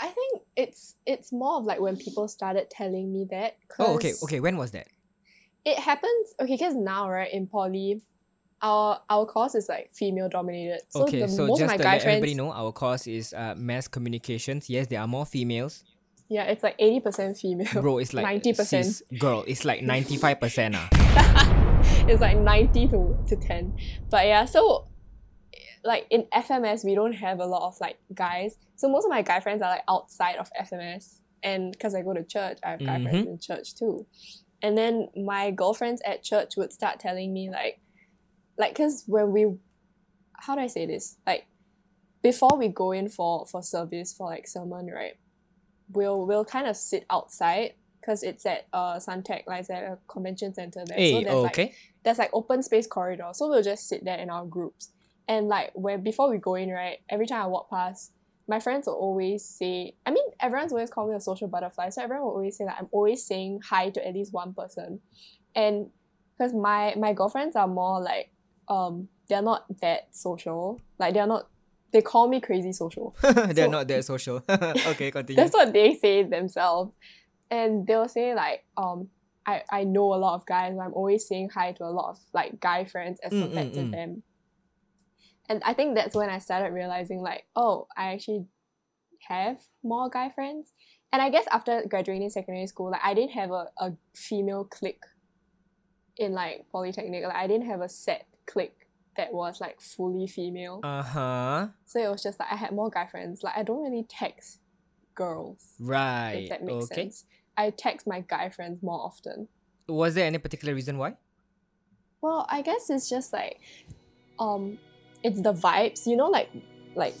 I 0.00 0.08
think 0.08 0.42
it's 0.56 0.96
it's 1.06 1.32
more 1.32 1.58
of 1.58 1.64
like 1.64 1.80
when 1.80 1.96
people 1.96 2.26
started 2.26 2.68
telling 2.68 3.12
me 3.12 3.26
that. 3.30 3.56
Oh, 3.78 3.94
okay, 3.94 4.14
okay. 4.24 4.40
When 4.40 4.56
was 4.56 4.72
that? 4.72 4.88
It 5.64 5.78
happens 5.78 6.34
okay 6.40 6.54
because 6.54 6.74
now 6.74 7.08
right 7.08 7.32
in 7.32 7.46
poly, 7.46 8.02
our 8.60 9.00
our 9.08 9.24
course 9.24 9.54
is 9.54 9.68
like 9.68 9.90
female 9.94 10.28
dominated. 10.28 10.80
So 10.88 11.02
okay, 11.02 11.20
the 11.20 11.28
so 11.28 11.46
most 11.46 11.60
just 11.60 11.74
of 11.74 11.78
to 11.78 11.84
guy 11.84 11.92
let 11.92 12.02
friends, 12.02 12.16
everybody 12.16 12.34
know, 12.34 12.52
our 12.52 12.72
course 12.72 13.06
is 13.06 13.32
uh, 13.32 13.54
mass 13.56 13.86
communications. 13.86 14.68
Yes, 14.68 14.88
there 14.88 15.00
are 15.00 15.08
more 15.08 15.26
females. 15.26 15.84
yeah, 16.28 16.44
it's 16.44 16.64
like 16.64 16.74
eighty 16.80 16.98
percent 16.98 17.36
female. 17.38 17.68
Bro, 17.72 17.98
it's 17.98 18.12
like 18.12 18.26
90%. 18.42 19.18
girl. 19.18 19.44
It's 19.46 19.64
like 19.64 19.82
ninety 19.82 20.16
five 20.16 20.40
percent. 20.40 20.74
It's 22.08 22.20
like 22.20 22.38
ninety 22.38 22.88
to 22.88 23.16
to 23.28 23.36
ten. 23.36 23.76
But 24.10 24.26
yeah, 24.26 24.44
so 24.44 24.86
like 25.84 26.06
in 26.10 26.24
FMS 26.34 26.84
we 26.84 26.94
don't 26.94 27.12
have 27.12 27.38
a 27.40 27.46
lot 27.46 27.62
of 27.68 27.80
like 27.80 27.98
guys. 28.14 28.56
So 28.76 28.88
most 28.88 29.04
of 29.04 29.10
my 29.10 29.22
guy 29.22 29.40
friends 29.40 29.62
are 29.62 29.70
like 29.70 29.84
outside 29.88 30.36
of 30.36 30.50
FMS, 30.60 31.20
and 31.42 31.72
because 31.72 31.94
I 31.94 32.02
go 32.02 32.14
to 32.14 32.24
church, 32.24 32.58
I 32.64 32.70
have 32.70 32.80
guy 32.80 33.02
friends 33.02 33.26
Mhm. 33.26 33.30
in 33.32 33.38
church 33.38 33.74
too. 33.74 34.06
And 34.62 34.76
then 34.76 35.08
my 35.16 35.50
girlfriends 35.52 36.02
at 36.04 36.22
church 36.22 36.56
would 36.56 36.72
start 36.72 36.98
telling 36.98 37.32
me 37.32 37.48
like, 37.48 37.80
like, 38.58 38.74
cause 38.74 39.04
when 39.06 39.30
we, 39.32 39.46
how 40.32 40.56
do 40.56 40.60
I 40.60 40.66
say 40.66 40.84
this? 40.84 41.16
Like, 41.24 41.46
before 42.22 42.56
we 42.58 42.66
go 42.68 42.90
in 42.90 43.08
for 43.08 43.46
for 43.46 43.62
service 43.62 44.12
for 44.12 44.26
like 44.26 44.48
sermon, 44.48 44.86
right? 44.92 45.16
We'll 45.92 46.26
we'll 46.26 46.44
kind 46.44 46.66
of 46.66 46.76
sit 46.76 47.04
outside 47.08 47.74
because 48.08 48.22
it's 48.22 48.46
at 48.46 48.66
uh 48.72 48.94
Suntec, 48.96 49.46
like 49.46 49.60
it's 49.60 49.70
at 49.70 49.82
a 49.82 49.98
convention 50.08 50.54
center 50.54 50.82
there. 50.86 50.96
hey, 50.96 51.12
so 51.12 51.20
there's 51.28 51.42
like 51.42 51.74
there's 52.04 52.18
like 52.18 52.30
open 52.32 52.62
space 52.62 52.86
corridor. 52.86 53.28
So 53.34 53.48
we'll 53.48 53.62
just 53.62 53.86
sit 53.86 54.02
there 54.02 54.16
in 54.18 54.30
our 54.30 54.46
groups. 54.46 54.90
And 55.28 55.48
like 55.48 55.72
where 55.74 55.98
before 55.98 56.30
we 56.30 56.38
go 56.38 56.54
in, 56.54 56.70
right, 56.70 57.00
every 57.10 57.26
time 57.26 57.42
I 57.42 57.46
walk 57.48 57.68
past, 57.68 58.12
my 58.48 58.60
friends 58.60 58.86
will 58.86 58.94
always 58.94 59.44
say 59.44 59.94
I 60.06 60.10
mean 60.10 60.24
everyone's 60.40 60.72
always 60.72 60.88
called 60.88 61.10
me 61.10 61.16
a 61.16 61.20
social 61.20 61.48
butterfly. 61.48 61.90
So 61.90 62.02
everyone 62.02 62.24
will 62.24 62.32
always 62.32 62.56
say 62.56 62.64
that 62.64 62.76
I'm 62.78 62.88
always 62.92 63.26
saying 63.26 63.60
hi 63.68 63.90
to 63.90 64.06
at 64.06 64.14
least 64.14 64.32
one 64.32 64.54
person. 64.54 65.00
And 65.54 65.90
because 66.38 66.54
my 66.54 66.94
my 66.96 67.12
girlfriends 67.12 67.56
are 67.56 67.68
more 67.68 68.00
like 68.00 68.30
um 68.68 69.08
they're 69.28 69.42
not 69.42 69.66
that 69.82 70.08
social. 70.16 70.80
Like 70.98 71.12
they're 71.12 71.26
not 71.26 71.46
they 71.92 72.00
call 72.00 72.28
me 72.28 72.40
crazy 72.40 72.72
social. 72.72 73.16
They're 73.22 73.64
so- 73.64 73.70
not 73.70 73.88
that 73.88 74.04
social. 74.04 74.44
okay, 74.48 75.10
continue. 75.10 75.36
That's 75.36 75.54
what 75.54 75.72
they 75.72 75.94
say 75.94 76.22
themselves. 76.22 76.92
And 77.50 77.86
they'll 77.86 78.08
say 78.08 78.34
like, 78.34 78.64
um, 78.76 79.08
I, 79.46 79.62
I 79.70 79.84
know 79.84 80.12
a 80.12 80.16
lot 80.16 80.34
of 80.34 80.44
guys, 80.46 80.76
I'm 80.80 80.92
always 80.92 81.26
saying 81.26 81.50
hi 81.54 81.72
to 81.72 81.84
a 81.84 81.86
lot 81.86 82.10
of 82.10 82.18
like 82.34 82.60
guy 82.60 82.84
friends 82.84 83.18
as 83.24 83.32
Mm, 83.32 83.42
compared 83.42 83.68
mm, 83.68 83.74
to 83.74 83.80
mm. 83.80 83.90
them. 83.92 84.22
And 85.48 85.62
I 85.64 85.72
think 85.72 85.94
that's 85.94 86.14
when 86.14 86.28
I 86.28 86.38
started 86.38 86.74
realizing 86.74 87.20
like, 87.22 87.46
oh, 87.56 87.86
I 87.96 88.12
actually 88.12 88.44
have 89.28 89.62
more 89.82 90.10
guy 90.10 90.28
friends. 90.28 90.72
And 91.10 91.22
I 91.22 91.30
guess 91.30 91.46
after 91.50 91.82
graduating 91.88 92.28
secondary 92.28 92.66
school, 92.66 92.90
like 92.90 93.00
I 93.02 93.14
didn't 93.14 93.32
have 93.32 93.50
a, 93.50 93.68
a 93.78 93.92
female 94.14 94.64
clique 94.64 95.04
in 96.18 96.32
like 96.32 96.66
polytechnic. 96.70 97.24
Like 97.24 97.34
I 97.36 97.46
didn't 97.46 97.66
have 97.66 97.80
a 97.80 97.88
set 97.88 98.26
clique 98.46 98.88
that 99.16 99.32
was 99.32 99.60
like 99.60 99.80
fully 99.80 100.26
female. 100.26 100.80
Uh 100.84 101.02
huh. 101.02 101.68
So 101.86 101.98
it 101.98 102.10
was 102.10 102.22
just 102.22 102.38
like 102.38 102.52
I 102.52 102.56
had 102.56 102.72
more 102.72 102.90
guy 102.90 103.06
friends. 103.06 103.42
Like 103.42 103.56
I 103.56 103.62
don't 103.62 103.82
really 103.82 104.04
text 104.06 104.60
girls, 105.14 105.74
Right. 105.80 106.42
if 106.42 106.50
that 106.50 106.62
makes 106.62 106.84
okay. 106.84 107.02
sense. 107.02 107.24
I 107.58 107.70
text 107.70 108.06
my 108.06 108.20
guy 108.26 108.48
friends 108.50 108.82
more 108.82 109.00
often. 109.00 109.48
Was 109.88 110.14
there 110.14 110.24
any 110.26 110.38
particular 110.38 110.74
reason 110.74 110.96
why? 110.96 111.16
Well, 112.22 112.46
I 112.48 112.62
guess 112.62 112.88
it's 112.88 113.08
just 113.10 113.32
like 113.32 113.58
um 114.38 114.78
it's 115.24 115.42
the 115.42 115.52
vibes. 115.52 116.06
You 116.06 116.16
know, 116.16 116.28
like 116.28 116.48
like 116.94 117.14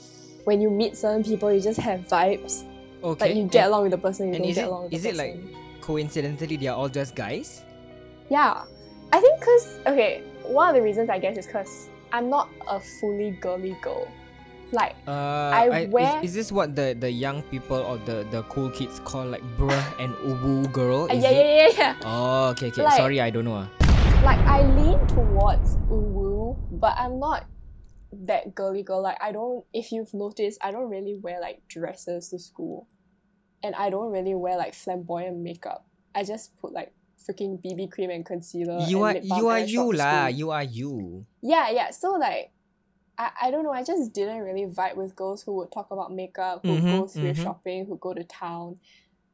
when 0.44 0.60
you 0.60 0.70
meet 0.70 0.96
certain 0.96 1.24
people 1.24 1.52
you 1.52 1.60
just 1.60 1.80
have 1.80 2.00
vibes. 2.08 2.64
Okay. 3.02 3.26
Like 3.26 3.36
you 3.36 3.44
get 3.44 3.64
and 3.64 3.72
along 3.74 3.82
with 3.84 3.92
the 3.92 3.98
person, 3.98 4.32
you 4.32 4.38
don't 4.38 4.46
get 4.46 4.58
it- 4.58 4.68
along 4.68 4.84
with 4.84 4.92
is 4.94 5.02
the 5.02 5.10
it, 5.10 5.16
like, 5.16 5.36
coincidentally 5.80 6.56
they 6.56 6.68
are 6.68 6.76
all 6.76 6.88
just 6.88 7.14
guys? 7.16 7.62
Yeah. 8.30 8.62
I 9.12 9.20
think 9.20 9.40
cause 9.40 9.80
okay, 9.86 10.22
one 10.44 10.68
of 10.68 10.74
the 10.76 10.82
reasons 10.82 11.10
I 11.10 11.18
guess 11.18 11.36
is 11.36 11.46
cause 11.46 11.88
I'm 12.12 12.30
not 12.30 12.48
a 12.68 12.78
fully 12.78 13.32
girly 13.40 13.76
girl. 13.82 14.06
Like 14.72 14.96
Uh, 15.08 15.48
I 15.54 15.88
wear- 15.88 16.20
is, 16.20 16.30
is 16.30 16.34
this 16.34 16.48
what 16.52 16.76
the, 16.76 16.92
the 16.98 17.10
young 17.10 17.42
people 17.48 17.78
or 17.80 17.96
the, 18.04 18.26
the 18.30 18.42
cool 18.52 18.68
kids 18.70 19.00
call 19.00 19.24
like 19.24 19.42
bruh 19.56 19.84
and 19.98 20.12
uwu 20.28 20.70
girl? 20.72 21.08
uh, 21.08 21.14
Is 21.14 21.22
yeah, 21.24 21.30
it? 21.30 21.36
yeah, 21.36 21.56
yeah, 21.56 21.70
yeah. 21.78 21.94
Oh, 22.04 22.48
okay, 22.52 22.68
okay. 22.68 22.82
Like- 22.84 22.96
Sorry, 23.00 23.20
I 23.20 23.30
don't 23.30 23.44
know. 23.44 23.64
ah. 23.64 23.68
Like 24.24 24.40
I 24.44 24.66
lean 24.76 24.98
towards 25.08 25.76
uwu, 25.88 26.56
but 26.72 26.92
I'm 26.98 27.18
not 27.18 27.46
that 28.28 28.54
girly 28.54 28.82
girl. 28.82 29.00
Like 29.00 29.16
I 29.22 29.32
don't. 29.32 29.64
If 29.72 29.92
you've 29.92 30.12
noticed, 30.12 30.58
I 30.60 30.72
don't 30.72 30.90
really 30.90 31.14
wear 31.22 31.40
like 31.40 31.62
dresses 31.68 32.28
to 32.30 32.38
school, 32.38 32.88
and 33.62 33.74
I 33.78 33.90
don't 33.90 34.10
really 34.10 34.34
wear 34.34 34.58
like 34.58 34.74
flamboyant 34.74 35.38
makeup. 35.38 35.86
I 36.14 36.24
just 36.24 36.56
put 36.58 36.72
like 36.74 36.92
freaking 37.16 37.62
BB 37.62 37.90
cream 37.92 38.10
and 38.10 38.26
concealer. 38.26 38.80
you 38.90 39.04
and 39.04 39.18
are 39.18 39.38
you 39.38 39.46
are 39.48 39.56
I 39.62 39.64
you 39.70 39.92
lah. 39.92 40.26
You 40.26 40.50
are 40.50 40.64
you. 40.66 41.24
Yeah, 41.40 41.70
yeah. 41.70 41.90
So 41.94 42.12
like, 42.18 42.50
I, 43.18 43.30
I 43.42 43.50
don't 43.50 43.64
know. 43.64 43.72
I 43.72 43.82
just 43.82 44.12
didn't 44.12 44.40
really 44.42 44.66
vibe 44.66 44.96
with 44.96 45.16
girls 45.16 45.42
who 45.42 45.54
would 45.56 45.72
talk 45.72 45.90
about 45.90 46.12
makeup, 46.14 46.60
who 46.62 46.78
Mhm, 46.78 46.90
go 46.92 47.06
thrift 47.08 47.40
mhm. 47.40 47.42
shopping, 47.42 47.86
who 47.86 47.96
go 47.98 48.14
to 48.14 48.22
town, 48.24 48.78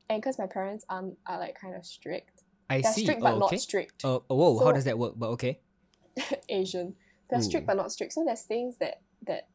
and 0.09 0.21
because 0.23 0.39
my 0.39 0.47
parents 0.47 0.85
um 0.89 1.17
are 1.27 1.39
like 1.39 1.59
kind 1.61 1.75
of 1.77 1.85
strict. 1.85 2.43
I 2.71 2.81
They're 2.81 2.93
see. 2.93 3.03
strict 3.03 3.21
but 3.21 3.35
oh, 3.35 3.39
not 3.39 3.47
okay. 3.47 3.59
strict. 3.59 4.05
Oh, 4.05 4.23
oh, 4.31 4.37
whoa. 4.37 4.65
how 4.65 4.73
does 4.73 4.85
that 4.85 4.99
work? 4.99 5.15
But 5.17 5.29
okay. 5.31 5.61
Asian. 6.49 6.95
They're 7.31 7.43
strict 7.43 7.67
but 7.67 7.77
not 7.77 7.91
strict. 7.93 8.13
So 8.13 8.25
there's 8.25 8.43
things 8.43 8.79
that 8.79 9.03
that 9.27 9.49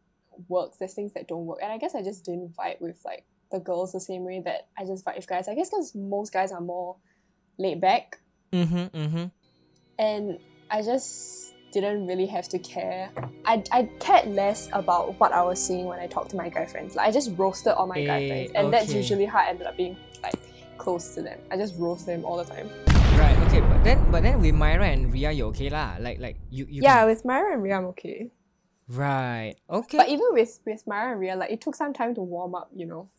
works. 0.48 0.77
There's 0.77 0.93
things 0.93 1.13
that 1.13 1.27
don't 1.27 1.45
work. 1.45 1.59
And 1.63 1.71
I 1.71 1.77
guess 1.77 1.95
I 1.95 2.03
just 2.03 2.24
didn't 2.25 2.55
vibe 2.55 2.81
with 2.81 3.01
like 3.05 3.25
the 3.51 3.59
girls 3.59 3.91
the 3.93 4.00
same 4.00 4.24
way 4.25 4.41
that 4.45 4.67
I 4.77 4.86
just 4.86 5.05
vibe 5.05 5.15
with 5.15 5.27
guys. 5.27 5.48
I 5.48 5.55
guess 5.55 5.69
because 5.69 5.95
most 5.95 6.31
guys 6.33 6.51
are 6.51 6.62
more 6.62 6.98
laid 7.57 7.81
back, 7.81 8.19
Mm-hmm. 8.53 8.95
Mm-hmm. 8.98 9.25
and 9.98 10.39
I 10.71 10.81
just 10.81 11.53
didn't 11.72 12.08
really 12.08 12.26
have 12.26 12.48
to 12.50 12.60
care. 12.60 13.10
I, 13.46 13.64
I 13.72 13.90
cared 14.00 14.28
less 14.28 14.70
about 14.74 15.20
what 15.20 15.32
I 15.32 15.44
was 15.44 15.64
seeing 15.64 15.86
when 15.86 16.00
I 16.00 16.08
talked 16.08 16.32
to 16.32 16.36
my 16.36 16.50
guy 16.50 16.66
friends. 16.66 16.96
Like 16.96 17.08
I 17.08 17.12
just 17.12 17.32
roasted 17.38 17.74
all 17.74 17.88
my 17.88 18.04
guy 18.04 18.24
Eh, 18.24 18.28
friends, 18.28 18.52
and 18.56 18.74
that's 18.74 18.94
usually 18.94 19.26
how 19.26 19.40
I 19.40 19.50
ended 19.50 19.68
up 19.68 19.78
being 19.78 19.96
like 20.24 20.36
close 20.78 21.14
to 21.16 21.22
them. 21.22 21.40
I 21.52 21.58
just 21.58 21.78
roast 21.80 22.06
them 22.06 22.26
all 22.26 22.38
the 22.38 22.46
time. 22.46 22.70
Right. 23.18 23.38
Okay. 23.48 23.60
But 23.62 23.84
then, 23.84 24.12
but 24.12 24.24
then 24.24 24.40
with 24.42 24.56
Myra 24.56 24.88
and 24.88 25.12
Ria, 25.12 25.32
you're 25.32 25.48
okay 25.48 25.70
lah? 25.70 25.96
Like, 26.00 26.20
like 26.20 26.38
you, 26.50 26.66
you. 26.70 26.82
yeah, 26.82 27.00
can- 27.00 27.08
with 27.08 27.26
Myra 27.26 27.54
and 27.54 27.62
Ria, 27.64 27.78
I'm 27.78 27.86
okay. 27.88 28.32
Right. 28.88 29.56
Okay. 29.70 29.98
But 29.98 30.10
even 30.10 30.28
with 30.32 30.60
with 30.66 30.88
Myra 30.88 31.12
and 31.12 31.20
Ria, 31.20 31.36
like 31.36 31.52
it 31.52 31.62
took 31.62 31.76
some 31.76 31.94
time 31.94 32.16
to 32.16 32.22
warm 32.22 32.56
up. 32.56 32.70
You 32.74 32.86
know. 32.88 33.10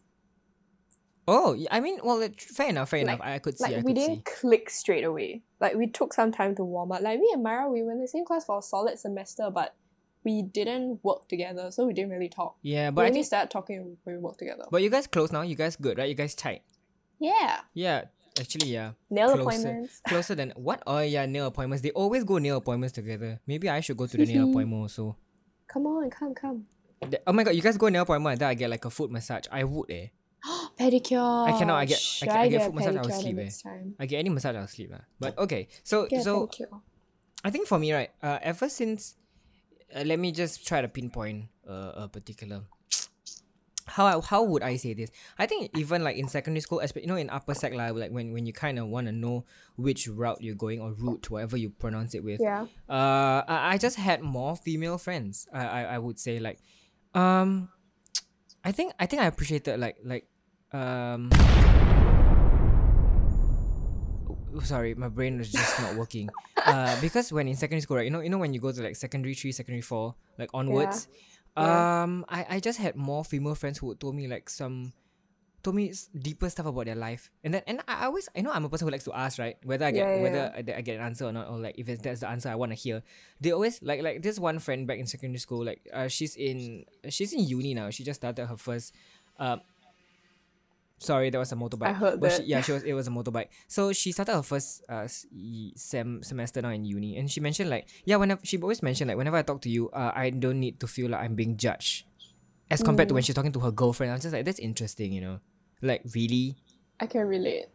Oh, 1.31 1.57
I 1.71 1.81
mean, 1.81 1.99
well, 2.03 2.21
it- 2.21 2.41
fair 2.41 2.69
enough. 2.69 2.91
Fair 2.91 3.05
Like- 3.05 3.15
enough. 3.21 3.27
I 3.27 3.39
could 3.39 3.57
see. 3.59 3.65
like 3.65 3.77
I 3.79 3.81
we 3.81 3.95
didn't 3.95 4.17
see. 4.17 4.23
click 4.41 4.69
straight 4.69 5.05
away. 5.05 5.43
Like 5.61 5.75
we 5.77 5.87
took 5.87 6.13
some 6.13 6.31
time 6.33 6.55
to 6.57 6.65
warm 6.65 6.91
up. 6.93 7.01
Like 7.03 7.19
me 7.21 7.31
and 7.33 7.43
Myra, 7.43 7.71
we 7.71 7.83
were 7.83 7.93
in 7.93 8.01
the 8.01 8.09
same 8.09 8.25
class 8.25 8.45
for 8.45 8.59
a 8.59 8.63
solid 8.63 8.99
semester, 8.99 9.49
but 9.51 9.75
we 10.25 10.43
didn't 10.43 11.01
work 11.03 11.29
together, 11.29 11.71
so 11.71 11.87
we 11.87 11.95
didn't 11.95 12.11
really 12.11 12.29
talk. 12.29 12.57
Yeah, 12.63 12.91
we 12.91 12.95
but 12.95 13.05
I 13.05 13.09
only 13.09 13.23
started 13.23 13.51
talking 13.51 13.97
when 14.05 14.17
we 14.17 14.21
worked 14.21 14.39
together. 14.41 14.65
But 14.71 14.83
you 14.83 14.91
guys 14.91 15.07
close 15.07 15.33
now. 15.33 15.43
You 15.43 15.55
guys 15.55 15.77
good, 15.77 15.97
right? 15.99 16.09
You 16.09 16.15
guys 16.15 16.35
tight. 16.35 16.63
yeah, 17.19 17.61
Yeah. 17.75 18.05
Actually, 18.39 18.69
yeah. 18.71 18.93
nail 19.11 19.29
Closer. 19.35 19.43
appointments. 19.43 20.01
Closer 20.09 20.35
than 20.35 20.51
what? 20.57 20.83
Oh 20.87 21.01
yeah, 21.01 21.27
nail 21.27 21.47
appointments. 21.49 21.83
They 21.83 21.91
always 21.91 22.23
go 22.25 22.39
nail 22.39 22.59
appointments 22.59 22.93
together. 22.95 23.41
Maybe 23.47 23.69
I 23.69 23.81
should 23.81 23.97
go 23.97 24.07
to 24.07 24.17
the 24.17 24.25
nail 24.25 24.49
appointment 24.51 24.81
also. 24.83 25.17
Come 25.67 25.87
on, 25.87 26.09
come, 26.11 26.33
come. 26.35 26.65
Oh 27.27 27.33
my 27.33 27.43
god, 27.45 27.55
you 27.57 27.61
guys 27.63 27.77
go 27.77 27.89
nail 27.89 28.03
appointment 28.03 28.35
and 28.35 28.41
then 28.41 28.49
I 28.49 28.55
get 28.55 28.71
like 28.71 28.85
a 28.85 28.91
foot 28.91 29.11
massage. 29.11 29.45
I 29.51 29.65
would 29.65 29.91
eh. 29.91 30.07
pedicure. 30.79 31.47
I 31.49 31.53
cannot, 31.59 31.77
I 31.77 31.85
get- 31.85 31.97
I 31.97 32.01
Should 32.01 32.29
get- 32.29 32.37
I 32.37 32.49
get 32.49 32.63
foot 32.67 32.75
massage, 32.75 32.97
I 32.97 33.01
will 33.03 33.11
sleep, 33.21 33.39
eh. 33.39 33.51
I 33.99 34.07
get 34.07 34.19
any 34.19 34.31
massage, 34.31 34.57
I'll 34.57 34.67
sleep 34.69 34.91
lah. 34.93 35.05
But 35.19 35.39
okay, 35.39 35.69
so 35.85 36.07
Get 36.07 36.25
so 36.25 36.47
pedicure. 36.47 36.81
I 37.45 37.51
think 37.51 37.67
for 37.69 37.79
me, 37.79 37.93
right, 37.93 38.11
uh, 38.23 38.39
ever 38.43 38.69
since, 38.69 39.17
uh, 39.95 40.03
let 40.05 40.19
me 40.19 40.33
just 40.33 40.67
try 40.67 40.81
to 40.81 40.89
pinpoint 40.89 41.49
uh, 41.69 42.05
a 42.05 42.09
particular. 42.09 42.63
How 43.91 44.07
I, 44.07 44.21
how 44.23 44.45
would 44.45 44.63
I 44.63 44.77
say 44.77 44.95
this? 44.95 45.11
I 45.37 45.47
think 45.51 45.75
even 45.77 46.05
like 46.05 46.15
in 46.15 46.29
secondary 46.29 46.61
school, 46.61 46.81
you 46.95 47.07
know 47.11 47.17
in 47.17 47.27
upper 47.29 47.55
sec 47.59 47.75
lah, 47.75 47.91
like 47.91 48.13
when 48.15 48.31
when 48.31 48.47
you 48.47 48.53
kind 48.53 48.79
of 48.79 48.87
want 48.87 49.09
to 49.09 49.13
know 49.13 49.43
which 49.75 50.07
route 50.07 50.39
you're 50.41 50.55
going 50.55 50.79
or 50.81 50.93
route, 50.95 51.27
whatever 51.29 51.57
you 51.57 51.71
pronounce 51.75 52.15
it 52.15 52.23
with. 52.23 52.39
Yeah. 52.39 52.71
Uh, 52.89 53.43
I, 53.51 53.75
I 53.75 53.79
just 53.83 53.97
had 53.99 54.23
more 54.23 54.55
female 54.55 54.95
friends. 54.97 55.49
I, 55.53 55.67
I 55.67 55.83
I 55.83 55.99
would 55.99 56.21
say 56.23 56.39
like, 56.39 56.63
um, 57.19 57.67
I 58.65 58.71
think 58.71 58.95
I 59.01 59.07
think 59.11 59.23
I 59.23 59.27
appreciated 59.27 59.81
like 59.83 59.99
like, 60.07 60.30
um. 60.73 61.31
oh, 64.57 64.61
Sorry, 64.63 64.95
my 64.95 65.09
brain 65.09 65.39
was 65.39 65.51
just 65.51 65.81
not 65.81 65.95
working. 65.97 66.29
Uh, 66.57 66.97
because 67.01 67.33
when 67.33 67.49
in 67.49 67.57
secondary 67.57 67.81
school, 67.81 67.97
right, 67.97 68.05
you 68.05 68.11
know, 68.11 68.21
you 68.21 68.29
know 68.31 68.39
when 68.39 68.53
you 68.53 68.61
go 68.61 68.73
to 68.73 68.83
like 68.83 68.97
secondary 68.97 69.35
three, 69.35 69.53
secondary 69.53 69.81
four, 69.83 70.15
like 70.39 70.51
onwards, 70.53 71.09
Yeah. 71.57 72.03
um, 72.03 72.25
I, 72.29 72.47
I 72.57 72.61
just 72.61 72.79
had 72.79 72.97
more 72.97 73.25
female 73.25 73.55
friends 73.55 73.79
who 73.79 73.95
told 73.95 74.15
me 74.15 74.29
like 74.29 74.49
some, 74.51 74.93
told 75.63 75.77
me 75.77 75.93
deeper 76.19 76.49
stuff 76.51 76.67
about 76.67 76.85
their 76.87 76.95
life, 76.95 77.31
and 77.45 77.53
then 77.55 77.63
and 77.67 77.81
I 77.89 78.05
always 78.07 78.29
I 78.37 78.41
know 78.43 78.51
I'm 78.53 78.65
a 78.65 78.69
person 78.69 78.87
who 78.87 78.93
likes 78.93 79.05
to 79.05 79.13
ask 79.17 79.39
right 79.39 79.57
whether 79.65 79.85
I 79.87 79.91
get 79.91 80.07
Yeah, 80.07 80.17
yeah, 80.17 80.23
whether 80.23 80.53
I, 80.55 80.59
I 80.79 80.81
get 80.83 80.97
an 80.97 81.03
answer 81.03 81.25
or 81.27 81.33
not 81.33 81.49
or 81.49 81.59
like 81.59 81.79
if 81.79 81.89
it's, 81.89 82.03
that's 82.03 82.21
the 82.21 82.29
answer 82.29 82.49
I 82.51 82.55
want 82.55 82.73
to 82.73 82.77
hear. 82.77 83.03
They 83.41 83.51
always 83.53 83.83
like 83.83 84.03
like 84.03 84.23
this 84.23 84.39
one 84.39 84.59
friend 84.59 84.87
back 84.87 84.99
in 84.99 85.07
secondary 85.07 85.39
school 85.39 85.65
like 85.65 85.81
uh 85.93 86.09
she's 86.09 86.37
in 86.37 86.85
she's 87.09 87.33
in 87.33 87.41
uni 87.41 87.75
now. 87.75 87.91
She 87.91 88.05
just 88.05 88.21
started 88.21 88.47
her 88.47 88.57
first, 88.57 88.95
uh, 89.39 89.59
sorry 91.01 91.31
that 91.31 91.39
was 91.39 91.51
a 91.51 91.57
motorbike. 91.57 91.89
I 91.89 91.93
heard 91.93 92.21
But 92.21 92.31
that. 92.31 92.45
she, 92.45 92.49
yeah, 92.53 92.61
she 92.61 92.73
was. 92.73 92.85
It 92.85 92.93
was 92.93 93.09
a 93.09 93.11
motorbike. 93.11 93.49
So 93.67 93.93
she 93.93 94.13
started 94.13 94.35
her 94.37 94.43
first 94.45 94.85
uh 94.89 95.09
sem 95.09 96.23
semester 96.23 96.63
now 96.63 96.71
in 96.71 96.85
uni, 96.85 97.17
and 97.17 97.31
she 97.31 97.41
mentioned 97.41 97.71
like 97.71 97.89
yeah, 98.05 98.17
whenever 98.17 98.41
she 98.45 98.59
always 98.61 98.83
mentioned 98.83 99.09
like 99.09 99.17
whenever 99.17 99.37
I 99.37 99.43
talk 99.43 99.61
to 99.63 99.71
you, 99.71 99.91
uh, 99.91 100.13
I 100.15 100.31
don't 100.31 100.61
need 100.61 100.79
to 100.81 100.87
feel 100.87 101.11
like 101.11 101.21
I'm 101.25 101.35
being 101.35 101.57
judged, 101.57 102.05
as 102.71 102.83
compared 102.83 103.09
to 103.09 103.15
when 103.15 103.23
she's 103.25 103.35
talking 103.35 103.53
to 103.53 103.61
her 103.61 103.73
girlfriend. 103.73 104.13
I 104.13 104.15
was 104.15 104.23
just 104.23 104.35
like 104.35 104.45
that's 104.45 104.61
interesting, 104.61 105.13
you 105.13 105.21
know, 105.21 105.41
like 105.83 106.03
really. 106.15 106.57
I 107.01 107.07
can 107.07 107.27
relate. 107.27 107.67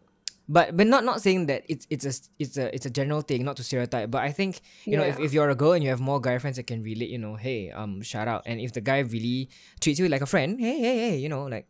But 0.48 0.77
but 0.77 0.86
not 0.86 1.01
not 1.03 1.22
saying 1.25 1.48
that 1.50 1.65
it's 1.67 1.88
it's 1.89 2.05
a 2.05 2.13
it's 2.38 2.55
a 2.58 2.70
it's 2.70 2.86
a 2.86 2.94
general 2.94 3.22
thing, 3.25 3.44
not 3.44 3.58
to 3.58 3.63
stereotype. 3.65 4.12
But 4.12 4.22
I 4.22 4.29
think 4.32 4.62
you 4.86 4.96
know 4.96 5.01
if, 5.03 5.17
if 5.20 5.34
you're 5.34 5.50
a 5.50 5.55
girl 5.58 5.74
and 5.74 5.84
you 5.84 5.89
have 5.89 6.00
more 6.00 6.22
guy 6.22 6.38
friends 6.38 6.58
that 6.58 6.67
can 6.70 6.84
relate, 6.86 7.10
you 7.10 7.17
know, 7.17 7.34
hey 7.34 7.72
um 7.72 8.03
shout 8.05 8.27
out. 8.27 8.44
And 8.46 8.62
if 8.62 8.72
the 8.72 8.82
guy 8.82 9.00
really 9.00 9.50
treats 9.82 9.98
you 9.98 10.08
like 10.08 10.22
a 10.22 10.27
friend, 10.29 10.60
hey 10.62 10.77
hey 10.77 10.98
hey, 11.10 11.17
you 11.17 11.29
know 11.29 11.46
like 11.50 11.65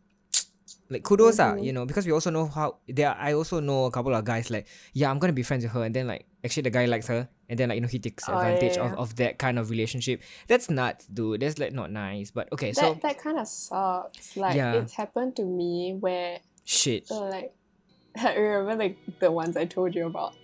like 0.88 1.02
kudos 1.02 1.38
ah, 1.40 1.54
Mhm. 1.54 1.64
you 1.64 1.72
know, 1.72 1.84
because 1.84 2.06
we 2.06 2.12
also 2.12 2.30
know 2.30 2.46
how 2.46 2.76
there. 2.88 3.14
I 3.18 3.32
also 3.34 3.60
know 3.60 3.84
a 3.86 3.90
couple 3.90 4.14
of 4.14 4.24
guys 4.24 4.50
like 4.50 4.66
yeah, 4.94 5.10
I'm 5.10 5.18
gonna 5.18 5.32
be 5.32 5.42
friends 5.42 5.64
with 5.64 5.72
her, 5.72 5.82
and 5.84 5.94
then 5.94 6.06
like 6.06 6.26
actually 6.44 6.62
the 6.62 6.70
guy 6.70 6.86
likes 6.86 7.08
her, 7.08 7.28
and 7.48 7.58
then 7.58 7.68
like 7.70 7.76
you 7.76 7.80
know 7.82 7.88
he 7.88 7.98
takes 7.98 8.28
Oh, 8.28 8.34
advantage 8.38 8.76
yeah. 8.76 8.92
of, 8.92 8.98
of 8.98 9.16
that 9.16 9.38
kind 9.38 9.58
of 9.58 9.70
relationship. 9.70 10.22
That's 10.46 10.70
nuts, 10.70 11.06
dude. 11.06 11.40
That's 11.40 11.58
like 11.58 11.72
not 11.72 11.90
nice. 11.90 12.30
But 12.30 12.52
okay, 12.52 12.70
That 12.70 12.76
so 12.76 12.98
that 13.02 13.18
kind 13.18 13.38
of 13.38 13.48
sucks. 13.48 14.36
Like 14.36 14.54
Yeah. 14.54 14.74
it's 14.74 14.94
happened 14.94 15.34
to 15.36 15.44
me 15.44 15.96
where 15.98 16.38
shit. 16.64 17.10
like 17.10 17.52
I 18.16 18.34
remember 18.34 18.84
like 18.84 18.98
the 19.18 19.30
ones 19.32 19.56
I 19.56 19.64
told 19.66 19.94
you 19.94 20.06
about. 20.06 20.34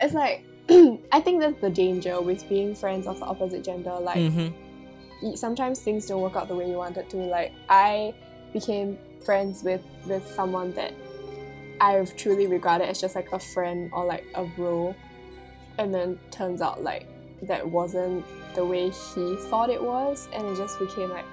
It's 0.00 0.14
like 0.14 0.44
I 1.12 1.20
think 1.20 1.40
that's 1.40 1.60
the 1.60 1.68
danger 1.70 2.20
with 2.22 2.48
being 2.48 2.74
friends 2.74 3.06
of 3.06 3.18
the 3.20 3.26
opposite 3.26 3.64
gender. 3.64 3.98
Like 4.00 4.16
Mm-hmm. 4.18 5.34
sometimes 5.36 5.80
things 5.80 6.06
don't 6.06 6.22
work 6.22 6.36
out 6.36 6.48
the 6.48 6.54
way 6.56 6.68
you 6.70 6.76
wanted 6.76 7.08
to. 7.10 7.16
Like 7.18 7.52
I 7.68 8.14
became 8.52 8.98
friends 9.24 9.62
with 9.62 9.82
with 10.06 10.26
someone 10.34 10.72
that 10.74 10.92
I've 11.80 12.14
truly 12.16 12.46
regarded 12.46 12.88
as 12.88 13.00
just 13.00 13.14
like 13.14 13.32
a 13.32 13.38
friend 13.38 13.90
or 13.92 14.04
like 14.04 14.24
a 14.34 14.44
bro, 14.44 14.94
and 15.78 15.94
then 15.94 16.18
turns 16.30 16.60
out 16.60 16.82
like 16.82 17.06
that 17.42 17.66
wasn't 17.68 18.24
the 18.54 18.64
way 18.64 18.90
he 18.90 19.36
thought 19.48 19.70
it 19.70 19.82
was, 19.82 20.28
and 20.34 20.46
it 20.46 20.56
just 20.56 20.78
became 20.78 21.10
like 21.10 21.24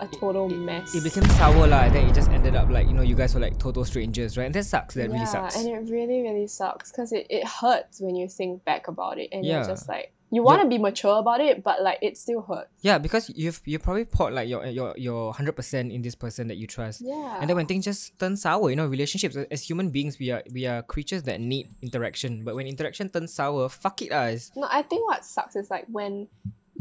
a 0.00 0.08
total 0.08 0.48
mess. 0.48 0.94
It 0.94 1.04
became 1.04 1.24
sour 1.30 1.66
lah. 1.66 1.88
Then 1.88 2.08
it 2.08 2.14
just 2.14 2.28
ended 2.30 2.54
up 2.56 2.68
like 2.68 2.86
you 2.86 2.92
know 2.94 3.02
you 3.02 3.14
guys 3.14 3.34
were 3.34 3.40
like 3.40 3.58
total 3.58 3.84
strangers, 3.84 4.36
right? 4.36 4.44
And 4.46 4.54
that 4.54 4.64
sucks. 4.64 4.94
That 4.94 5.08
really 5.08 5.20
yeah, 5.20 5.24
sucks. 5.24 5.56
and 5.56 5.68
it 5.68 5.90
really 5.92 6.22
really 6.22 6.46
sucks 6.48 6.90
because 6.90 7.12
it, 7.12 7.26
it 7.30 7.46
hurts 7.46 8.00
when 8.00 8.14
you 8.16 8.28
think 8.28 8.64
back 8.64 8.88
about 8.88 9.18
it, 9.18 9.28
and 9.32 9.44
Yeah. 9.44 9.58
you're 9.58 9.68
just 9.68 9.88
like 9.88 10.12
you 10.34 10.42
want 10.42 10.62
to 10.62 10.68
be 10.68 10.78
mature 10.78 11.18
about 11.18 11.40
it, 11.40 11.62
but 11.62 11.82
like 11.82 11.98
it 12.02 12.16
still 12.18 12.42
hurts. 12.42 12.68
Yeah, 12.82 12.98
because 12.98 13.30
you've 13.34 13.60
you 13.64 13.78
probably 13.78 14.04
poured 14.04 14.34
like 14.34 14.48
your 14.48 14.66
your 14.66 14.94
your 14.96 15.32
hundred 15.32 15.52
percent 15.56 15.92
in 15.92 16.02
this 16.02 16.14
person 16.14 16.48
that 16.48 16.56
you 16.56 16.66
trust. 16.66 17.00
Yeah. 17.04 17.38
And 17.40 17.48
then 17.48 17.56
when 17.56 17.66
things 17.66 17.84
just 17.84 18.18
turn 18.18 18.36
sour, 18.36 18.70
you 18.70 18.76
know, 18.76 18.86
relationships 18.86 19.36
as 19.36 19.62
human 19.62 19.90
beings, 19.90 20.18
we 20.18 20.30
are 20.30 20.42
we 20.52 20.66
are 20.66 20.82
creatures 20.82 21.22
that 21.24 21.40
need 21.40 21.68
interaction. 21.82 22.44
But 22.44 22.54
when 22.56 22.66
interaction 22.66 23.08
turns 23.08 23.32
sour, 23.32 23.68
fuck 23.68 24.02
it, 24.02 24.12
us. 24.12 24.50
No, 24.56 24.66
I 24.70 24.82
think 24.82 25.06
what 25.08 25.24
sucks 25.24 25.56
is 25.56 25.70
like 25.70 25.86
when 25.88 26.28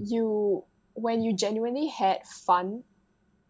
you 0.01 0.63
when 0.93 1.21
you 1.21 1.33
genuinely 1.33 1.87
had 1.87 2.25
fun 2.25 2.83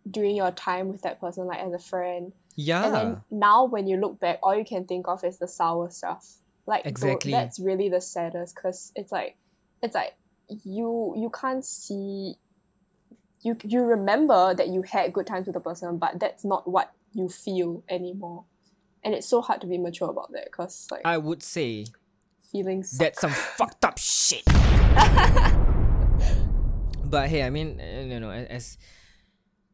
during 0.09 0.35
your 0.35 0.51
time 0.51 0.89
with 0.89 1.01
that 1.03 1.19
person, 1.21 1.45
like 1.45 1.59
as 1.59 1.73
a 1.73 1.79
friend, 1.79 2.33
Yeah. 2.55 2.85
and 2.85 2.93
then 2.95 3.21
now 3.31 3.65
when 3.65 3.87
you 3.87 3.97
look 3.97 4.19
back, 4.19 4.39
all 4.43 4.55
you 4.55 4.65
can 4.65 4.85
think 4.85 5.07
of 5.07 5.23
is 5.23 5.37
the 5.39 5.47
sour 5.47 5.89
stuff. 5.89 6.39
Like 6.65 6.85
Exactly. 6.85 7.31
that's 7.31 7.59
really 7.59 7.89
the 7.89 7.99
saddest 8.01 8.55
because 8.55 8.91
it's 8.95 9.11
like 9.11 9.35
it's 9.83 9.93
like 9.93 10.15
you 10.63 11.13
you 11.17 11.29
can't 11.29 11.63
see 11.63 12.35
you 13.41 13.57
you 13.63 13.83
remember 13.83 14.55
that 14.55 14.69
you 14.69 14.81
had 14.81 15.13
good 15.13 15.27
times 15.27 15.45
with 15.45 15.53
the 15.53 15.59
person, 15.59 15.97
but 15.97 16.19
that's 16.19 16.45
not 16.45 16.67
what 16.67 16.93
you 17.11 17.29
feel 17.29 17.83
anymore. 17.89 18.45
And 19.03 19.13
it's 19.13 19.27
so 19.27 19.41
hard 19.41 19.59
to 19.61 19.67
be 19.67 19.77
mature 19.77 20.09
about 20.09 20.31
that 20.31 20.45
because 20.45 20.87
like 20.89 21.01
I 21.03 21.17
would 21.17 21.43
say 21.43 21.85
feelings. 22.51 22.97
that's 22.97 23.19
some 23.19 23.31
fucked 23.59 23.83
up 23.83 23.97
shit. 23.97 24.45
but 27.05 27.27
hey, 27.27 27.43
I 27.43 27.49
mean, 27.49 27.81
uh, 27.81 28.01
you 28.07 28.21
know, 28.21 28.31
as 28.31 28.77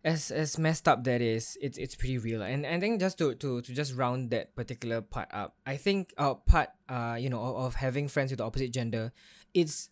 as 0.03 0.31
as 0.31 0.57
messed 0.57 0.87
up 0.87 1.03
that 1.03 1.21
is, 1.21 1.55
it's 1.61 1.77
it's 1.77 1.93
pretty 1.93 2.17
real. 2.17 2.41
And 2.41 2.65
I 2.65 2.79
think 2.79 2.99
just 2.99 3.19
to 3.19 3.35
to 3.35 3.61
to 3.61 3.73
just 3.73 3.95
round 3.95 4.31
that 4.31 4.55
particular 4.55 5.01
part 5.01 5.29
up, 5.31 5.55
I 5.67 5.77
think 5.77 6.11
uh 6.17 6.33
part 6.33 6.69
uh 6.89 7.17
you 7.19 7.29
know 7.29 7.41
of, 7.41 7.55
of 7.55 7.75
having 7.75 8.07
friends 8.07 8.31
with 8.31 8.39
the 8.39 8.45
opposite 8.45 8.71
gender, 8.73 9.11
it's 9.53 9.89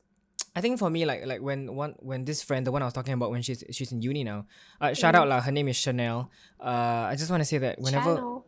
I 0.57 0.61
think 0.61 0.81
for 0.81 0.89
me 0.89 1.05
like 1.05 1.21
like 1.29 1.41
when 1.45 1.75
one 1.77 1.93
when 2.01 2.25
this 2.25 2.41
friend 2.41 2.65
the 2.65 2.73
one 2.73 2.81
I 2.81 2.89
was 2.89 2.97
talking 2.97 3.13
about 3.13 3.29
when 3.29 3.45
she's 3.45 3.63
she's 3.69 3.91
in 3.93 4.01
uni 4.01 4.23
now, 4.25 4.49
uh 4.81 4.97
shout 4.97 5.13
out 5.13 5.29
lah 5.29 5.39
her 5.45 5.53
name 5.53 5.69
is 5.69 5.77
Chanel. 5.77 6.33
Uh 6.57 7.05
I 7.11 7.15
just 7.15 7.29
want 7.29 7.41
to 7.41 7.45
say 7.45 7.59
that 7.61 7.77
whenever 7.77 8.17
Channel. 8.17 8.45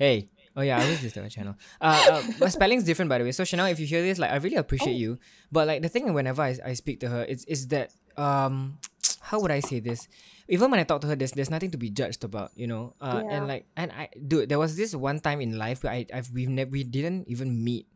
Hey. 0.00 0.32
Oh 0.56 0.60
yeah, 0.60 0.78
I 0.78 0.84
always 0.84 1.02
use 1.02 1.12
the 1.14 1.28
channel. 1.32 1.56
Uh, 1.80 1.96
uh, 2.12 2.22
my 2.38 2.48
spelling's 2.48 2.84
different 2.84 3.08
by 3.08 3.16
the 3.16 3.24
way. 3.24 3.32
So 3.32 3.44
Chanel, 3.44 3.72
if 3.72 3.80
you 3.80 3.86
hear 3.86 4.02
this, 4.02 4.18
like 4.18 4.30
I 4.30 4.36
really 4.36 4.60
appreciate 4.60 5.00
you. 5.00 5.18
But 5.50 5.66
like 5.66 5.80
the 5.80 5.88
thing, 5.88 6.12
whenever 6.12 6.42
I, 6.42 6.56
I 6.64 6.72
speak 6.74 7.00
to 7.00 7.08
her, 7.08 7.24
it's 7.24 7.44
is 7.44 7.68
that 7.68 7.88
um, 8.20 8.76
how 9.20 9.40
would 9.40 9.50
I 9.50 9.60
say 9.60 9.80
this? 9.80 10.08
Even 10.48 10.70
when 10.70 10.80
I 10.80 10.84
talk 10.84 11.00
to 11.02 11.08
her, 11.08 11.16
there's 11.16 11.32
there's 11.32 11.48
nothing 11.48 11.70
to 11.72 11.80
be 11.80 11.88
judged 11.88 12.24
about, 12.24 12.52
you 12.54 12.66
know. 12.66 12.92
Uh, 13.00 13.24
and 13.32 13.48
like 13.48 13.64
and 13.80 13.92
I 13.92 14.12
dude, 14.12 14.52
there 14.52 14.58
was 14.58 14.76
this 14.76 14.94
one 14.94 15.20
time 15.20 15.40
in 15.40 15.56
life 15.56 15.84
where 15.84 15.92
I 15.92 16.04
I've 16.12 16.28
we've 16.28 16.52
never 16.52 16.68
we 16.70 16.84
didn't 16.84 17.28
even 17.32 17.64
meet, 17.64 17.88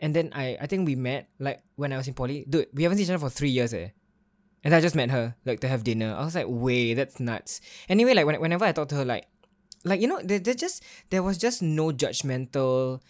and 0.00 0.14
then 0.14 0.30
I 0.32 0.56
I 0.60 0.66
think 0.66 0.86
we 0.86 0.96
met 0.96 1.28
like 1.38 1.62
when 1.76 1.92
I 1.92 1.96
was 1.96 2.08
in 2.08 2.14
poly. 2.14 2.44
Dude, 2.48 2.68
we 2.72 2.82
haven't 2.82 2.98
seen 2.98 3.04
each 3.04 3.10
other 3.10 3.18
for 3.18 3.30
three 3.30 3.50
years, 3.50 3.74
eh. 3.74 3.88
And 4.64 4.74
I 4.74 4.80
just 4.80 4.96
met 4.96 5.10
her 5.10 5.36
like 5.44 5.60
to 5.60 5.68
have 5.68 5.84
dinner. 5.84 6.14
I 6.16 6.24
was 6.24 6.34
like, 6.34 6.46
way, 6.48 6.94
that's 6.94 7.20
nuts. 7.20 7.60
Anyway, 7.88 8.14
like 8.14 8.24
when, 8.24 8.40
whenever 8.40 8.64
I 8.64 8.72
talk 8.72 8.88
to 8.88 8.96
her, 8.96 9.04
like 9.04 9.28
like 9.84 10.00
you 10.00 10.08
know 10.08 10.20
there, 10.22 10.38
there 10.38 10.54
just 10.54 10.82
there 11.10 11.22
was 11.22 11.38
just 11.38 11.62
no 11.62 11.92
judgmental 11.92 13.00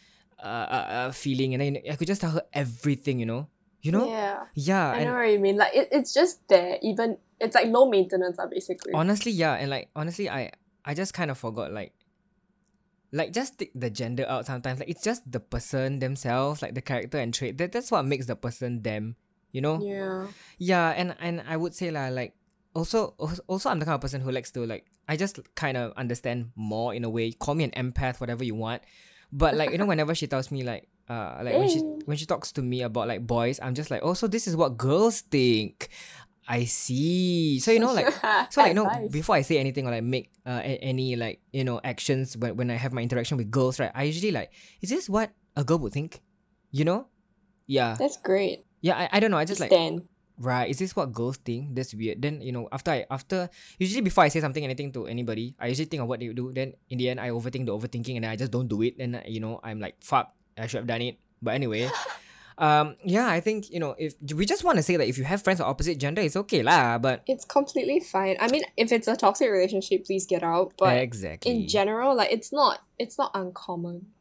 uh, 0.43 0.47
uh, 0.47 0.87
uh 0.91 1.13
feeling 1.13 1.55
and 1.55 1.63
then 1.63 1.79
I 1.91 1.97
could 1.97 2.09
just 2.09 2.21
tell 2.21 2.31
her 2.31 2.43
everything 2.53 3.21
you 3.21 3.27
know 3.27 3.49
you 3.81 3.93
know 3.93 4.11
Yeah. 4.11 4.43
yeah, 4.55 4.91
I 4.91 5.05
know 5.05 5.15
what 5.15 5.31
you 5.31 5.39
mean. 5.39 5.57
Like 5.57 5.75
it, 5.75 5.89
it's 5.93 6.13
just 6.13 6.47
there. 6.49 6.79
Even 6.83 7.17
it's 7.41 7.55
like 7.55 7.69
low 7.69 7.89
maintenance, 7.89 8.39
uh, 8.39 8.47
basically. 8.47 8.93
honestly 8.93 9.33
yeah 9.33 9.55
and 9.55 9.71
like 9.71 9.89
honestly 9.95 10.29
I 10.29 10.53
I 10.85 10.95
just 10.95 11.15
kind 11.15 11.31
of 11.31 11.39
forgot 11.39 11.73
like 11.73 11.93
like 13.15 13.33
just 13.33 13.59
take 13.59 13.71
the 13.75 13.89
gender 13.89 14.27
out 14.29 14.45
sometimes 14.45 14.81
like 14.81 14.91
it's 14.91 15.03
just 15.03 15.23
the 15.31 15.39
person 15.39 16.01
themselves 16.01 16.61
like 16.61 16.75
the 16.75 16.83
character 16.83 17.17
and 17.17 17.33
trait 17.33 17.57
that, 17.59 17.71
that's 17.71 17.91
what 17.91 18.05
makes 18.05 18.27
the 18.27 18.35
person 18.35 18.83
them 18.83 19.15
you 19.53 19.61
know 19.61 19.81
yeah. 19.81 20.27
Yeah, 20.59 20.91
and 20.91 21.15
and 21.21 21.43
I 21.47 21.57
would 21.57 21.75
say 21.75 21.91
like 21.91 22.35
also 22.75 23.15
also 23.47 23.71
I'm 23.71 23.79
the 23.79 23.85
kind 23.85 23.95
of 23.95 24.01
person 24.01 24.21
who 24.21 24.33
likes 24.33 24.51
to 24.53 24.67
like 24.67 24.85
I 25.09 25.17
just 25.17 25.39
kind 25.55 25.77
of 25.77 25.93
understand 25.97 26.51
more 26.57 26.93
in 26.93 27.05
a 27.05 27.11
way. 27.11 27.33
Call 27.33 27.55
me 27.55 27.65
an 27.65 27.71
empath, 27.71 28.21
whatever 28.21 28.43
you 28.43 28.55
want. 28.55 28.83
But 29.33 29.55
like 29.55 29.71
you 29.71 29.79
know, 29.79 29.87
whenever 29.87 30.15
she 30.15 30.27
tells 30.27 30.51
me 30.51 30.65
like 30.65 30.89
uh 31.09 31.41
like 31.43 31.55
when 31.55 31.69
she 31.69 31.79
when 31.81 32.17
she 32.17 32.27
talks 32.27 32.51
to 32.53 32.63
me 32.63 32.83
about 32.83 33.09
like 33.09 33.27
boys, 33.27 33.61
I'm 33.63 33.75
just 33.75 33.91
like, 33.91 34.01
oh, 34.03 34.15
so 34.15 34.27
this 34.27 34.47
is 34.47 34.57
what 34.57 34.77
girls 34.77 35.21
think. 35.21 35.89
I 36.47 36.65
see. 36.65 37.59
So 37.61 37.73
you 37.73 37.81
know, 37.81 37.93
like 37.93 38.13
so 38.53 38.61
like 38.63 38.75
no 38.75 38.85
Advice. 38.87 39.11
before 39.11 39.35
I 39.37 39.43
say 39.43 39.59
anything 39.59 39.87
or 39.87 39.91
like 39.91 40.05
make 40.05 40.31
uh, 40.45 40.61
a- 40.63 40.81
any 40.85 41.17
like 41.17 41.41
you 41.53 41.65
know 41.65 41.81
actions 41.83 42.37
when 42.37 42.57
when 42.57 42.69
I 42.71 42.77
have 42.77 42.93
my 42.93 43.01
interaction 43.03 43.37
with 43.37 43.51
girls, 43.51 43.81
right? 43.81 43.91
I 43.95 44.05
usually 44.05 44.31
like, 44.33 44.53
is 44.83 44.91
this 44.91 45.09
what 45.09 45.33
a 45.57 45.65
girl 45.65 45.79
would 45.81 45.93
think? 45.93 46.21
You 46.71 46.85
know? 46.85 47.07
Yeah. 47.67 47.97
That's 47.99 48.19
great. 48.21 48.67
Yeah, 48.85 48.99
I, 49.09 49.17
I 49.17 49.21
don't 49.21 49.31
know. 49.33 49.39
I 49.41 49.47
just 49.49 49.61
like 49.61 49.71
Stand. 49.73 50.05
right 50.37 50.69
is 50.69 50.83
this 50.83 50.93
what 50.99 51.15
girls 51.15 51.39
think 51.39 51.73
that's 51.79 51.95
weird 51.95 52.19
then 52.21 52.43
you 52.43 52.51
know 52.51 52.67
after 52.75 52.91
i 52.91 53.07
after 53.07 53.47
usually 53.79 54.03
before 54.03 54.27
i 54.27 54.29
say 54.29 54.43
something 54.43 54.67
anything 54.67 54.91
to 54.91 55.07
anybody 55.07 55.55
i 55.63 55.71
usually 55.71 55.87
think 55.87 56.03
of 56.03 56.11
what 56.11 56.19
they 56.19 56.27
do 56.35 56.51
then 56.51 56.75
in 56.91 56.99
the 56.99 57.07
end 57.09 57.23
i 57.23 57.31
overthink 57.31 57.63
the 57.65 57.71
overthinking 57.71 58.19
and 58.19 58.27
then 58.27 58.33
i 58.33 58.35
just 58.35 58.51
don't 58.51 58.67
do 58.67 58.83
it 58.83 58.99
and 58.99 59.15
uh, 59.15 59.23
you 59.31 59.39
know 59.39 59.63
i'm 59.63 59.79
like 59.79 59.95
fuck 60.03 60.35
i 60.59 60.67
should 60.67 60.83
have 60.83 60.91
done 60.91 61.07
it 61.07 61.23
but 61.41 61.55
anyway 61.55 61.87
um 62.59 62.95
yeah 63.05 63.27
i 63.27 63.41
think 63.41 63.71
you 63.71 63.81
know 63.81 63.95
if 63.99 64.15
we 64.35 64.47
just 64.47 64.63
want 64.63 64.77
to 64.79 64.83
say 64.83 64.97
that 64.97 65.09
if 65.09 65.19
you 65.19 65.25
have 65.25 65.43
friends 65.43 65.59
of 65.61 65.67
opposite 65.67 65.99
gender 65.99 66.23
it's 66.23 66.37
okay 66.37 66.63
lah 66.63 66.99
but 66.99 67.23
It's 67.27 67.45
completely 67.45 67.99
fine. 67.99 68.37
I 68.39 68.47
mean, 68.49 68.63
if 68.77 68.93
it's 68.93 69.09
a 69.09 69.17
toxic 69.17 69.51
relationship, 69.51 70.07
please 70.07 70.27
get 70.27 70.43
out. 70.43 70.73
But 70.79 70.99
exactly 71.03 71.51
in 71.51 71.67
general, 71.67 72.15
like 72.15 72.31
it's 72.31 72.53
not 72.53 72.81
it's 72.99 73.19
not 73.19 73.31
uncommon. 73.35 74.15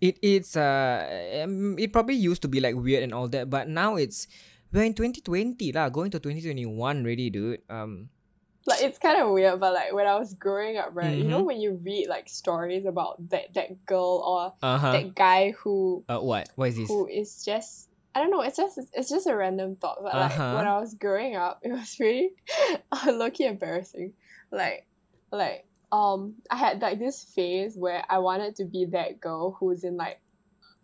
it 0.00 0.18
it's 0.22 0.54
uh 0.56 1.42
um, 1.42 1.74
it 1.78 1.92
probably 1.92 2.14
used 2.14 2.42
to 2.42 2.48
be 2.48 2.60
like 2.60 2.74
weird 2.76 3.02
and 3.02 3.12
all 3.12 3.26
that 3.26 3.50
but 3.50 3.66
now 3.68 3.96
it's 3.96 4.30
we're 4.70 4.84
in 4.86 4.94
2020 4.94 5.72
lah 5.72 5.88
going 5.88 6.10
to 6.10 6.18
2021 6.22 6.70
already 7.02 7.30
dude 7.30 7.58
um 7.66 8.08
Like 8.68 8.82
it's 8.84 8.98
kind 8.98 9.20
of 9.20 9.32
weird, 9.32 9.58
but 9.60 9.72
like 9.72 9.92
when 9.96 10.06
I 10.06 10.16
was 10.18 10.34
growing 10.34 10.76
up, 10.76 10.90
right? 10.92 11.16
You 11.16 11.24
know 11.24 11.40
Mhm. 11.40 11.46
when 11.46 11.60
you 11.60 11.80
read 11.82 12.06
like 12.08 12.28
stories 12.28 12.84
about 12.84 13.16
that 13.30 13.54
that 13.54 13.86
girl 13.86 14.20
or 14.26 14.52
uh-huh 14.62 14.92
that 14.92 15.14
guy 15.14 15.52
who 15.58 16.04
uh 16.08 16.20
what 16.20 16.48
what 16.54 16.68
is 16.68 16.76
this 16.76 16.88
who 16.88 17.06
is 17.08 17.42
just 17.44 17.88
I 18.14 18.20
don't 18.20 18.30
know. 18.30 18.42
It's 18.42 18.56
just 18.56 18.78
it's 18.92 19.08
just 19.08 19.26
a 19.26 19.36
random 19.36 19.76
thought. 19.80 19.98
But 20.02 20.14
like 20.14 20.32
Uh-huh. 20.32 20.56
when 20.56 20.66
I 20.66 20.78
was 20.80 20.94
growing 20.94 21.36
up, 21.36 21.60
it 21.64 21.72
was 21.72 21.96
really 21.98 22.30
low 23.06 23.30
key 23.30 23.46
embarrassing. 23.46 24.12
Like 24.52 24.86
like 25.32 25.64
um 25.92 26.36
I 26.50 26.56
had 26.56 26.82
like 26.82 26.98
this 26.98 27.24
phase 27.24 27.76
where 27.76 28.04
I 28.08 28.18
wanted 28.18 28.56
to 28.56 28.64
be 28.66 28.84
that 28.92 29.20
girl 29.20 29.56
who's 29.58 29.84
in 29.84 29.96
like 29.96 30.20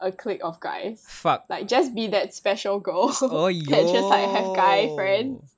a 0.01 0.13
clique 0.13 0.41
of 0.45 0.61
guys. 0.61 1.05
fuck 1.09 1.45
Like 1.51 1.69
just 1.69 1.95
be 1.95 2.07
that 2.09 2.33
special 2.35 2.81
girl 2.81 3.13
Oh, 3.23 3.51
that 3.69 3.89
just 3.93 4.09
like 4.09 4.29
have 4.31 4.55
guy 4.57 4.89
friends. 4.97 5.53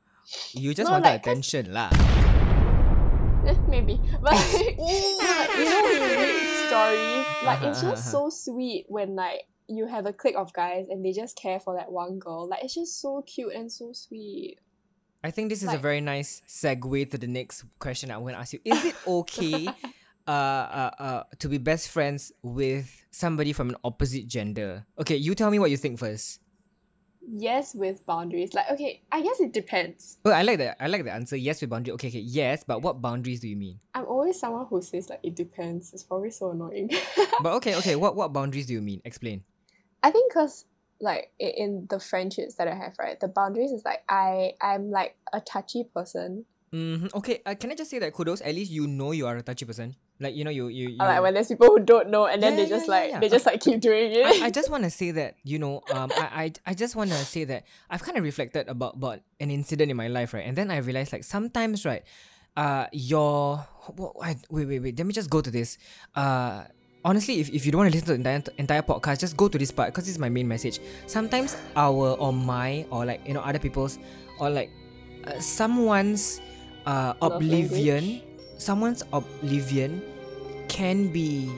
You 0.54 0.74
just 0.74 0.90
No, 0.90 0.98
wanted 0.98 1.06
like, 1.12 1.22
attention 1.22 1.72
lah. 1.72 1.90
Maybe. 3.68 4.00
But 4.20 4.32
like, 4.32 4.52
like, 4.52 4.78
you 4.78 5.64
know 5.64 5.82
when 5.82 6.02
you 6.02 6.16
read 6.18 6.66
stories, 6.66 7.26
like 7.44 7.62
it's 7.62 7.80
just 7.80 8.14
uh-huh. 8.14 8.28
so 8.28 8.30
sweet 8.30 8.86
when 8.88 9.14
like 9.14 9.42
you 9.68 9.86
have 9.86 10.06
a 10.06 10.12
clique 10.12 10.36
of 10.36 10.52
guys 10.52 10.86
and 10.88 11.04
they 11.04 11.12
just 11.12 11.36
care 11.36 11.60
for 11.60 11.74
that 11.74 11.90
one 11.90 12.18
girl. 12.18 12.48
Like 12.48 12.64
it's 12.64 12.74
just 12.74 13.00
so 13.00 13.22
cute 13.22 13.52
and 13.54 13.70
so 13.70 13.92
sweet. 13.92 14.58
I 15.24 15.30
think 15.30 15.48
this 15.48 15.62
is 15.62 15.72
a 15.72 15.78
very 15.78 16.00
nice 16.00 16.42
segue 16.46 17.10
to 17.10 17.18
the 17.18 17.26
next 17.26 17.64
question 17.80 18.10
I'm 18.10 18.20
going 18.20 18.34
to 18.34 18.40
ask 18.40 18.52
you. 18.52 18.60
Is 18.64 18.84
it 18.84 18.94
okay 19.06 19.66
uh, 20.26 20.30
uh, 20.30 20.90
uh, 20.98 21.22
to 21.40 21.48
be 21.48 21.58
best 21.58 21.88
friends 21.88 22.30
with 22.42 23.04
somebody 23.10 23.52
from 23.52 23.70
an 23.70 23.76
opposite 23.82 24.28
gender? 24.28 24.86
Okay, 25.00 25.16
you 25.16 25.34
tell 25.34 25.50
me 25.50 25.58
what 25.58 25.70
you 25.70 25.76
think 25.76 25.98
first. 25.98 26.38
Yes, 27.28 27.74
with 27.74 28.06
boundaries. 28.06 28.54
Like 28.54 28.70
okay, 28.70 29.02
I 29.10 29.22
guess 29.22 29.40
it 29.40 29.52
depends. 29.52 30.18
Oh, 30.24 30.30
I 30.30 30.42
like 30.42 30.58
that. 30.58 30.76
I 30.80 30.86
like 30.86 31.04
the 31.04 31.12
answer. 31.12 31.36
Yes, 31.36 31.60
with 31.60 31.70
boundary. 31.70 31.92
Okay, 31.94 32.08
okay. 32.08 32.20
Yes, 32.20 32.64
but 32.64 32.82
what 32.82 33.02
boundaries 33.02 33.40
do 33.40 33.48
you 33.48 33.56
mean? 33.56 33.80
I'm 33.94 34.06
always 34.06 34.38
someone 34.38 34.66
who 34.66 34.80
says 34.82 35.10
like 35.10 35.20
it 35.22 35.34
depends. 35.34 35.92
It's 35.92 36.04
probably 36.04 36.30
so 36.30 36.50
annoying. 36.50 36.90
But 37.42 37.54
okay, 37.54 37.74
okay. 37.76 37.96
What 37.96 38.16
what 38.16 38.32
boundaries 38.32 38.66
do 38.66 38.72
you 38.72 38.82
mean? 38.82 39.02
Explain. 39.04 39.44
I 40.02 40.10
think 40.10 40.32
because 40.32 40.64
like 41.00 41.32
in 41.38 41.86
the 41.90 42.00
friendships 42.00 42.54
that 42.56 42.68
I 42.68 42.74
have, 42.74 42.94
right, 42.98 43.18
the 43.18 43.28
boundaries 43.28 43.72
is 43.72 43.84
like 43.84 44.02
I 44.08 44.52
I'm 44.60 44.90
like 44.90 45.16
a 45.32 45.40
touchy 45.40 45.84
person. 45.84 46.46
Mm-hmm. 46.72 47.08
Okay. 47.14 47.42
Uh, 47.44 47.54
can 47.54 47.70
I 47.70 47.74
just 47.74 47.90
say 47.90 47.98
that 47.98 48.12
kudos? 48.12 48.40
At 48.40 48.54
least 48.54 48.70
you 48.70 48.86
know 48.86 49.12
you 49.12 49.26
are 49.26 49.36
a 49.36 49.42
touchy 49.42 49.64
person. 49.64 49.96
Like 50.18 50.34
you 50.34 50.44
know 50.44 50.50
you 50.50 50.68
you. 50.68 50.88
you 50.90 50.96
like 50.96 51.20
when 51.20 51.34
there's 51.34 51.48
people 51.48 51.66
who 51.68 51.80
don't 51.80 52.08
know 52.08 52.24
and 52.24 52.42
then 52.42 52.56
Yeah, 52.56 52.64
they 52.64 52.68
just 52.68 52.86
yeah, 52.86 52.92
like 52.96 53.10
yeah. 53.10 53.20
they 53.20 53.28
just 53.28 53.44
like 53.44 53.60
keep 53.60 53.80
doing 53.80 54.12
it. 54.12 54.24
I, 54.24 54.46
I 54.46 54.50
just 54.50 54.70
want 54.70 54.84
to 54.84 54.90
say 54.90 55.10
that 55.12 55.36
you 55.44 55.58
know 55.58 55.82
um 55.92 56.10
I, 56.16 56.52
I, 56.66 56.72
I 56.72 56.74
just 56.74 56.96
want 56.96 57.10
to 57.10 57.16
say 57.16 57.44
that 57.44 57.64
I've 57.90 58.02
kind 58.02 58.16
of 58.16 58.24
reflected 58.24 58.68
about 58.68 58.96
about 58.96 59.20
an 59.40 59.50
incident 59.50 59.90
in 59.90 59.96
my 59.96 60.08
life 60.08 60.32
right 60.32 60.46
and 60.46 60.56
then 60.56 60.70
I 60.70 60.78
realized 60.78 61.12
like 61.12 61.24
sometimes 61.24 61.84
right 61.84 62.02
uh 62.56 62.86
your 62.92 63.60
I, 64.24 64.36
wait 64.48 64.66
wait 64.68 64.80
wait 64.80 64.96
let 64.96 65.06
me 65.06 65.12
just 65.12 65.28
go 65.28 65.42
to 65.42 65.50
this 65.50 65.76
uh 66.14 66.64
honestly 67.04 67.38
if, 67.40 67.50
if 67.50 67.66
you 67.66 67.72
don't 67.72 67.80
want 67.80 67.92
to 67.92 67.96
listen 68.00 68.16
to 68.16 68.22
the 68.22 68.30
entire, 68.30 68.54
entire 68.56 68.82
podcast 68.82 69.20
just 69.20 69.36
go 69.36 69.48
to 69.48 69.58
this 69.58 69.70
part 69.70 69.92
because 69.92 70.04
this 70.04 70.14
is 70.14 70.18
my 70.18 70.30
main 70.30 70.48
message 70.48 70.80
sometimes 71.06 71.56
our 71.76 72.16
or 72.16 72.32
my 72.32 72.86
or 72.90 73.04
like 73.04 73.20
you 73.28 73.34
know 73.34 73.40
other 73.44 73.58
people's 73.58 73.98
or 74.40 74.48
like 74.48 74.70
uh, 75.24 75.38
someone's 75.38 76.40
uh 76.86 77.12
Love 77.20 77.32
oblivion 77.36 78.22
someone's 78.58 79.02
oblivion 79.12 80.02
can 80.68 81.08
be 81.08 81.50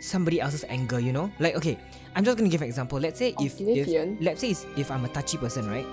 somebody 0.00 0.40
else's 0.40 0.64
anger, 0.68 0.98
you 0.98 1.12
know? 1.12 1.30
Like, 1.38 1.54
okay, 1.56 1.78
I'm 2.14 2.24
just 2.24 2.36
gonna 2.38 2.50
give 2.50 2.62
an 2.62 2.68
example. 2.68 2.98
Let's 2.98 3.18
say 3.18 3.34
if, 3.40 3.60
if 3.60 3.86
let's 4.20 4.40
say 4.40 4.54
if 4.76 4.90
I'm 4.90 5.04
a 5.04 5.08
touchy 5.08 5.38
person, 5.38 5.68
right? 5.70 5.86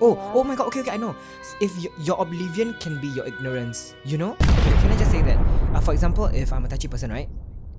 Oh, 0.00 0.16
Yeah. 0.16 0.32
oh 0.34 0.44
my 0.44 0.54
god, 0.56 0.66
okay, 0.68 0.80
okay, 0.80 0.90
I 0.90 0.96
know. 0.98 1.14
If 1.60 1.70
y- 1.78 1.90
your 2.02 2.20
oblivion 2.20 2.74
can 2.80 3.00
be 3.00 3.08
your 3.08 3.26
ignorance, 3.26 3.94
you 4.04 4.18
know? 4.18 4.32
Okay, 4.34 4.74
can 4.82 4.90
I 4.90 4.96
just 4.98 5.10
say 5.10 5.22
that? 5.22 5.38
Uh, 5.72 5.80
for 5.80 5.92
example, 5.94 6.26
if 6.26 6.52
I'm 6.52 6.64
a 6.64 6.68
touchy 6.68 6.88
person, 6.88 7.10
right? 7.10 7.28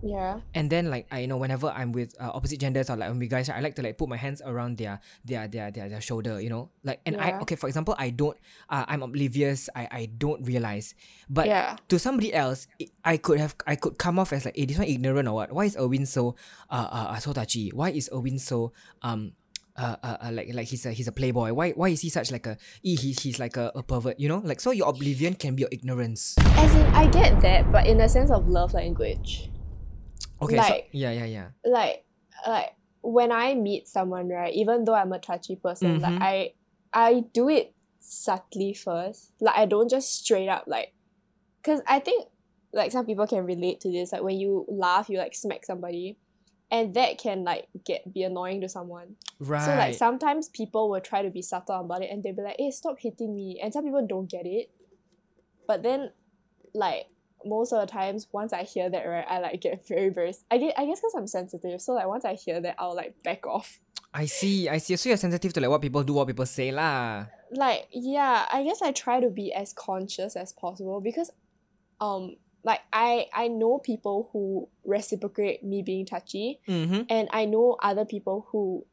Yeah. 0.05 0.45
And 0.53 0.69
then 0.69 0.93
like 0.93 1.09
I 1.09 1.25
you 1.25 1.27
know 1.27 1.41
whenever 1.41 1.67
I'm 1.73 1.91
with 1.91 2.13
uh, 2.21 2.29
opposite 2.29 2.61
genders 2.61 2.93
or 2.93 2.95
like 2.95 3.09
when 3.09 3.17
we 3.17 3.27
guys, 3.27 3.49
I 3.49 3.59
like 3.59 3.73
to 3.75 3.81
like 3.81 3.97
put 3.97 4.07
my 4.07 4.17
hands 4.21 4.37
around 4.45 4.77
their 4.77 5.01
their 5.25 5.49
their 5.49 5.73
their, 5.73 5.89
their 5.89 6.01
shoulder, 6.01 6.37
you 6.39 6.53
know, 6.53 6.69
like 6.85 7.01
and 7.09 7.17
I 7.17 7.41
okay 7.41 7.57
for 7.57 7.65
example 7.65 7.95
I 7.97 8.13
don't 8.13 8.37
uh, 8.69 8.85
I'm 8.87 9.01
oblivious 9.01 9.65
I 9.73 9.89
I 9.89 10.05
don't 10.05 10.45
realize, 10.45 10.93
but 11.27 11.49
Yeah. 11.49 11.81
to 11.89 11.97
somebody 11.97 12.29
else 12.33 12.67
I 13.03 13.17
could 13.17 13.41
have 13.41 13.55
I 13.65 13.75
could 13.75 13.97
come 13.97 14.21
off 14.21 14.29
as 14.31 14.45
like 14.45 14.55
hey 14.55 14.69
this 14.69 14.77
one 14.77 14.85
ignorant 14.87 15.27
or 15.27 15.33
what? 15.33 15.51
Why 15.51 15.65
is 15.65 15.75
Erwin 15.75 16.05
so 16.05 16.37
uh, 16.69 16.85
uh, 16.85 17.05
uh 17.17 17.19
so 17.19 17.33
touchy? 17.33 17.73
Why 17.73 17.89
is 17.89 18.07
Erwin 18.13 18.37
so 18.37 18.71
um. 19.01 19.33
Uh, 19.75 19.97
uh, 20.07 20.17
uh, 20.23 20.31
like 20.31 20.47
like 20.55 20.67
he's 20.71 20.85
a 20.85 20.95
he's 20.95 21.09
a 21.09 21.11
playboy. 21.11 21.51
Why 21.51 21.75
why 21.75 21.89
is 21.89 21.99
he 21.99 22.07
such 22.07 22.31
like 22.31 22.47
a 22.47 22.55
he, 22.79 22.95
he 22.95 23.11
he's 23.11 23.43
like 23.43 23.57
a, 23.59 23.75
a 23.75 23.83
pervert? 23.83 24.17
You 24.17 24.29
know, 24.31 24.39
like 24.39 24.61
so 24.63 24.71
your 24.71 24.87
oblivion 24.87 25.35
can 25.35 25.51
be 25.53 25.67
your 25.67 25.69
ignorance. 25.69 26.39
As 26.39 26.71
in, 26.73 26.87
I 26.95 27.11
get 27.11 27.41
that, 27.41 27.69
but 27.73 27.83
in 27.85 27.99
a 27.99 28.07
sense 28.07 28.31
of 28.31 28.47
love 28.47 28.71
language, 28.73 29.51
Okay, 30.41 30.57
Like- 30.57 30.83
so 30.85 30.89
yeah 30.91 31.11
yeah 31.11 31.25
yeah. 31.25 31.47
like, 31.65 32.05
like 32.47 32.75
when 33.01 33.31
I 33.31 33.53
meet 33.55 33.87
someone, 33.87 34.27
right, 34.29 34.53
even 34.53 34.83
though 34.85 34.95
I'm 34.95 35.13
a 35.13 35.19
touchy 35.19 35.55
person, 35.55 35.99
Mhm. 35.99 36.01
like 36.01 36.21
I, 36.21 36.53
I 36.93 37.19
do 37.33 37.49
it 37.49 37.73
subtly 37.99 38.73
first. 38.73 39.31
Like 39.39 39.57
I 39.57 39.65
don't 39.65 39.89
just 39.89 40.13
straight 40.23 40.49
up 40.49 40.63
like, 40.67 40.93
cause 41.63 41.81
I 41.87 41.99
think 41.99 42.27
like 42.73 42.91
some 42.91 43.05
people 43.05 43.25
can 43.27 43.45
relate 43.45 43.79
to 43.81 43.91
this. 43.91 44.11
Like 44.11 44.23
when 44.23 44.37
you 44.37 44.65
laugh, 44.67 45.09
you 45.09 45.17
like 45.17 45.33
smack 45.35 45.65
somebody, 45.65 46.17
and 46.71 46.93
that 46.95 47.17
can 47.17 47.43
like 47.43 47.67
get 47.85 48.11
be 48.13 48.23
annoying 48.23 48.61
to 48.61 48.69
someone. 48.69 49.15
Right. 49.39 49.63
So 49.65 49.75
like 49.75 49.93
sometimes 49.95 50.49
people 50.49 50.89
will 50.89 50.99
try 51.01 51.21
to 51.21 51.29
be 51.29 51.41
subtle 51.41 51.79
about 51.79 52.03
it, 52.03 52.09
and 52.11 52.21
they'll 52.23 52.35
be 52.35 52.41
like, 52.41 52.57
"Hey, 52.59 52.71
stop 52.71 52.97
hitting 52.99 53.35
me," 53.35 53.59
and 53.61 53.71
some 53.71 53.85
people 53.85 54.05
don't 54.05 54.29
get 54.29 54.45
it. 54.45 54.71
But 55.67 55.83
then, 55.83 56.11
like 56.73 57.07
most 57.45 57.71
of 57.73 57.79
the 57.81 57.87
times, 57.91 58.27
once 58.31 58.51
I 58.53 58.63
hear 58.63 58.89
that, 58.89 59.03
right, 59.05 59.25
I 59.29 59.39
like 59.39 59.61
get 59.61 59.87
very 59.87 60.09
very. 60.09 60.33
I 60.51 60.57
get 60.57 60.73
I 60.77 60.85
guess 60.85 60.99
because 60.99 61.15
I'm 61.15 61.27
sensitive, 61.27 61.81
so 61.81 61.93
like 61.93 62.07
once 62.07 62.25
I 62.25 62.33
hear 62.33 62.59
that, 62.61 62.75
I'll 62.79 62.95
like 62.95 63.15
back 63.23 63.45
off. 63.47 63.79
I 64.13 64.25
see, 64.25 64.69
I 64.69 64.77
see. 64.79 64.95
So 64.95 65.09
you're 65.09 65.17
sensitive 65.17 65.51
to 65.53 65.59
like 65.61 65.69
what 65.69 65.81
people 65.81 66.03
do, 66.03 66.13
what 66.13 66.27
people 66.27 66.45
say 66.45 66.71
lah. 66.71 67.25
like 67.51 67.87
yeah 67.93 68.45
i 68.51 68.63
guess 68.65 68.81
i 68.81 68.91
try 68.91 69.19
to 69.21 69.29
be 69.29 69.53
as 69.53 69.71
conscious 69.71 70.35
as 70.35 70.51
possible 70.51 70.99
because 70.99 71.29
um 72.01 72.35
like 72.65 72.81
i 72.91 73.27
i 73.35 73.47
know 73.47 73.77
people 73.77 74.29
who 74.33 74.67
reciprocate 74.83 75.63
me 75.63 75.81
being 75.85 76.05
touchy 76.05 76.59
Mm-hmm. 76.67 77.03
and 77.07 77.29
i 77.31 77.45
know 77.45 77.77
other 77.83 78.03
people 78.03 78.47
who 78.49 78.83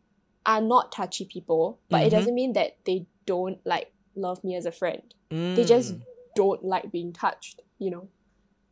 are 0.45 0.61
not 0.61 0.93
touchy 0.93 1.25
people 1.25 1.81
but 1.89 2.03
it 2.05 2.09
Mhm. 2.13 2.17
doesn't 2.17 2.35
mean 2.35 2.53
that 2.53 2.77
they 2.85 3.07
don't 3.25 3.59
like 3.65 3.89
love 4.15 4.45
me 4.45 4.55
as 4.55 4.67
a 4.67 4.73
friend 4.73 5.15
Mm. 5.33 5.57
they 5.57 5.65
just 5.65 5.97
don't 6.37 6.63
like 6.63 6.93
being 6.93 7.13
touched 7.13 7.63
you 7.81 7.91
know 7.91 8.09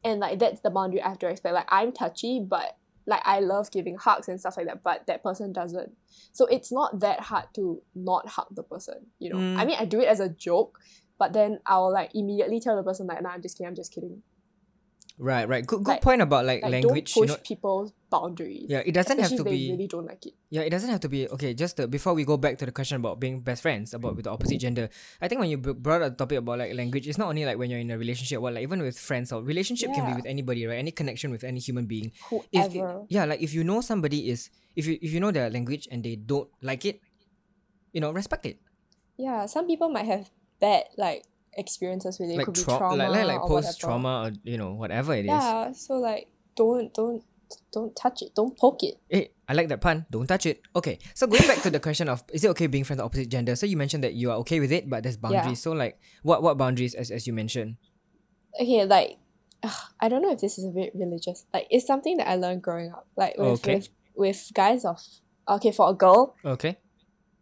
and 0.05 0.21
like 0.21 0.39
that's 0.39 0.61
the 0.61 0.71
boundary 0.71 1.03
i 1.03 1.09
have 1.09 1.19
to 1.19 1.27
respect. 1.27 1.55
Like 1.55 1.69
i'm 1.69 1.93
touchy 1.93 2.45
but 2.47 2.77
like 3.07 3.23
i 3.25 3.41
love 3.41 3.71
giving 3.71 3.97
hugs 3.97 4.29
and 4.29 4.39
stuff 4.39 4.57
like 4.57 4.67
that 4.67 4.83
but 4.83 5.07
that 5.07 5.23
person 5.23 5.53
doesn't. 5.53 5.93
So 6.33 6.47
it's 6.47 6.71
not 6.71 7.01
that 7.01 7.21
hard 7.21 7.47
to 7.57 7.83
not 7.95 8.29
hug 8.29 8.49
the 8.53 8.63
person 8.63 9.07
you 9.19 9.31
know? 9.31 9.39
Mm. 9.39 9.57
i 9.57 9.65
mean 9.65 9.77
i 9.79 9.85
do 9.85 10.01
it 10.01 10.07
as 10.07 10.21
a 10.21 10.29
joke 10.29 10.79
but 11.19 11.33
then 11.33 11.59
i'll 11.67 11.93
like 11.93 12.11
immediately 12.15 12.61
tell 12.61 12.77
the 12.77 12.83
person 12.83 13.07
like 13.07 13.23
nah 13.23 13.31
i'm 13.31 13.43
just 13.43 13.57
kidding 13.57 13.69
i'm 13.69 13.77
just 13.77 13.93
kidding 13.93 14.23
Right, 15.21 15.45
right. 15.47 15.61
Good, 15.67 15.85
good 15.85 16.01
Like- 16.01 16.01
point 16.01 16.23
about 16.25 16.47
like, 16.49 16.63
like 16.65 16.73
language. 16.73 17.13
don't 17.13 17.29
You 17.29 17.29
push 17.29 17.37
know, 17.37 17.43
people's 17.45 17.93
boundaries 18.09 18.67
yeah, 18.73 18.81
it 18.81 18.91
doesn't 18.97 19.21
have 19.21 19.29
to 19.37 19.37
if 19.37 19.45
they 19.45 19.51
be. 19.53 19.71
really 19.71 19.87
don't 19.87 20.07
like 20.09 20.25
it 20.25 20.33
Yeah, 20.49 20.63
it 20.65 20.71
doesn't 20.73 20.89
have 20.89 20.99
to 21.05 21.09
be 21.13 21.29
okay. 21.29 21.53
Just 21.53 21.77
the, 21.77 21.87
before 21.87 22.15
we 22.17 22.25
go 22.25 22.39
back 22.41 22.57
to 22.59 22.65
the 22.67 22.73
question 22.73 22.97
about 22.97 23.21
being 23.21 23.39
best 23.45 23.61
friends, 23.61 23.93
about 23.93 24.17
with 24.17 24.25
the 24.25 24.33
opposite 24.33 24.57
gender, 24.59 24.89
I 25.21 25.29
think 25.29 25.39
when 25.45 25.51
you 25.53 25.59
b- 25.61 25.77
brought 25.77 26.01
up 26.01 26.17
the 26.17 26.25
topic 26.25 26.39
about 26.41 26.59
like 26.59 26.73
language, 26.75 27.07
it's 27.07 27.19
not 27.21 27.29
only 27.29 27.45
like 27.45 27.59
when 27.61 27.69
you're 27.69 27.79
in 27.85 27.91
a 27.93 27.99
relationship, 28.01 28.41
well, 28.41 28.55
like 28.57 28.65
even 28.65 28.81
with 28.81 28.99
friends 28.99 29.31
or 29.31 29.43
relationship 29.45 29.93
can 29.93 30.09
be 30.09 30.15
with 30.17 30.25
anybody, 30.27 30.65
right? 30.67 30.79
Any 30.81 30.91
connection 30.91 31.31
with 31.31 31.45
any 31.45 31.61
human 31.61 31.85
being. 31.85 32.11
If 32.51 32.73
whoever 32.73 33.05
yeah, 33.13 33.27
like 33.29 33.43
if 33.45 33.53
you 33.53 33.63
know 33.63 33.83
somebody 33.85 34.31
is 34.33 34.49
if 34.75 34.87
you 34.89 34.97
if 35.05 35.13
you 35.13 35.21
know 35.21 35.31
their 35.31 35.51
language 35.53 35.87
and 35.93 36.01
they 36.03 36.17
don't 36.17 36.49
like 36.65 36.85
it, 36.89 36.99
you 37.93 38.01
know, 38.01 38.11
respect 38.11 38.47
it. 38.47 38.57
yeah 39.21 39.45
some 39.45 39.67
people 39.69 39.93
might 39.93 40.07
have 40.09 40.31
bad 40.65 40.85
like 40.97 41.29
experiences 41.57 42.19
with 42.19 42.31
it, 42.31 42.37
like 42.37 42.47
could 42.47 42.55
be 42.55 42.63
trauma 42.63 42.97
like 42.97 43.11
like, 43.11 43.27
like 43.27 43.41
or 43.43 43.49
post 43.49 43.81
trauma 43.81 44.27
or 44.27 44.33
you 44.45 44.57
know 44.57 44.75
whatever 44.75 45.15
it 45.15 45.25
is. 45.25 45.27
yeah 45.27 45.73
so 45.73 45.95
like 45.95 46.29
don't 46.57 46.93
don't 46.95 47.23
don't 47.73 47.95
touch 47.97 48.23
it 48.23 48.35
don't 48.35 48.57
poke 48.59 48.83
it 48.83 48.95
Hey, 49.09 49.33
I 49.49 49.55
like 49.55 49.67
that 49.67 49.81
pun. 49.81 50.07
Don't 50.09 50.29
touch 50.29 50.47
it. 50.47 50.63
Okay, 50.77 51.01
so 51.17 51.27
going 51.27 51.45
back 51.49 51.63
to 51.63 51.71
the 51.71 51.81
question 51.81 52.09
of 52.09 52.23
is 52.33 52.45
it 52.45 52.49
okay 52.55 52.69
being 52.69 52.85
friends 52.85 53.01
of 53.01 53.07
opposite 53.07 53.29
gender? 53.29 53.57
So 53.57 53.67
you 53.67 53.77
mentioned 53.77 54.05
that 54.05 54.15
you 54.15 54.31
are 54.31 54.37
okay 54.47 54.61
with 54.61 54.71
it, 54.71 54.89
but 54.89 55.03
there's 55.03 55.17
boundaries. 55.17 55.61
So 55.61 55.73
like, 55.73 55.99
what 56.23 56.45
what 56.45 56.57
boundaries 56.57 56.95
as 56.95 57.11
as 57.11 57.27
you 57.27 57.33
mentioned? 57.33 57.75
okay 58.61 58.85
like 58.85 59.19
ugh, 59.63 59.81
i 60.01 60.09
don't 60.09 60.23
know 60.23 60.31
if 60.33 60.39
this 60.41 60.59
is 60.59 60.65
a 60.65 60.71
bit 60.71 60.91
religious 60.95 61.45
like 61.55 61.67
it's 61.71 61.87
something 61.87 62.17
that 62.19 62.29
i 62.29 62.35
learned 62.35 62.63
growing 62.63 62.91
up 62.91 63.07
like 63.17 63.35
with 63.39 63.47
Okay. 63.63 63.75
with, 63.77 63.89
with 64.15 64.51
guys 64.55 64.85
of 64.85 64.99
okay 65.49 65.71
for 65.73 65.89
a 65.91 65.95
girl 65.95 66.35
Okay. 66.45 66.79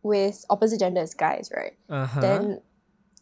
with 0.02 0.44
opposite 0.50 0.80
gender 0.80 1.00
as 1.00 1.14
guys 1.14 1.50
right 1.54 1.76
Uh 1.88 2.06
huh. 2.06 2.20
then 2.20 2.60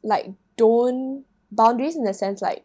like 0.03 0.31
don't 0.56 1.24
boundaries 1.50 1.96
in 1.96 2.04
the 2.04 2.14
sense 2.14 2.42
like 2.42 2.64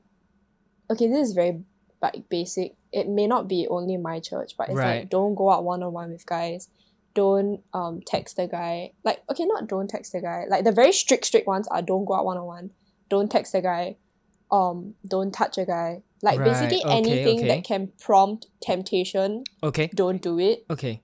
okay 0.89 1.07
this 1.07 1.29
is 1.29 1.33
very 1.33 1.61
like 2.01 2.27
basic. 2.29 2.75
It 2.91 3.07
may 3.07 3.27
not 3.27 3.47
be 3.47 3.67
only 3.69 3.95
my 3.97 4.19
church 4.19 4.55
but 4.57 4.69
it's 4.69 4.77
Right. 4.77 4.99
like 5.01 5.09
don't 5.09 5.35
go 5.35 5.51
out 5.51 5.63
one-on-one 5.63 6.11
with 6.11 6.25
guys. 6.25 6.67
Don't 7.13 7.61
um 7.73 8.01
text 8.05 8.37
the 8.37 8.47
guy. 8.47 8.93
Like 9.03 9.21
okay 9.29 9.45
not 9.45 9.67
don't 9.67 9.89
text 9.89 10.11
the 10.13 10.21
guy. 10.21 10.45
Like 10.49 10.63
the 10.63 10.71
very 10.71 10.91
strict 10.91 11.25
strict 11.25 11.47
ones 11.47 11.67
are 11.67 11.81
don't 11.81 12.05
go 12.05 12.15
out 12.15 12.25
one-on-one. 12.25 12.71
Don't 13.09 13.29
text 13.29 13.51
the 13.53 13.61
guy. 13.61 13.97
Um 14.51 14.95
don't 15.07 15.31
touch 15.31 15.57
a 15.57 15.65
guy. 15.65 16.01
Like 16.23 16.39
Right, 16.39 16.45
basically 16.49 16.83
okay, 16.83 16.97
anything 16.97 17.39
okay. 17.39 17.47
that 17.47 17.63
can 17.63 17.91
prompt 17.99 18.47
temptation 18.61 19.43
okay. 19.63 19.89
don't 19.93 20.21
do 20.21 20.39
it. 20.39 20.65
Okay. 20.69 21.01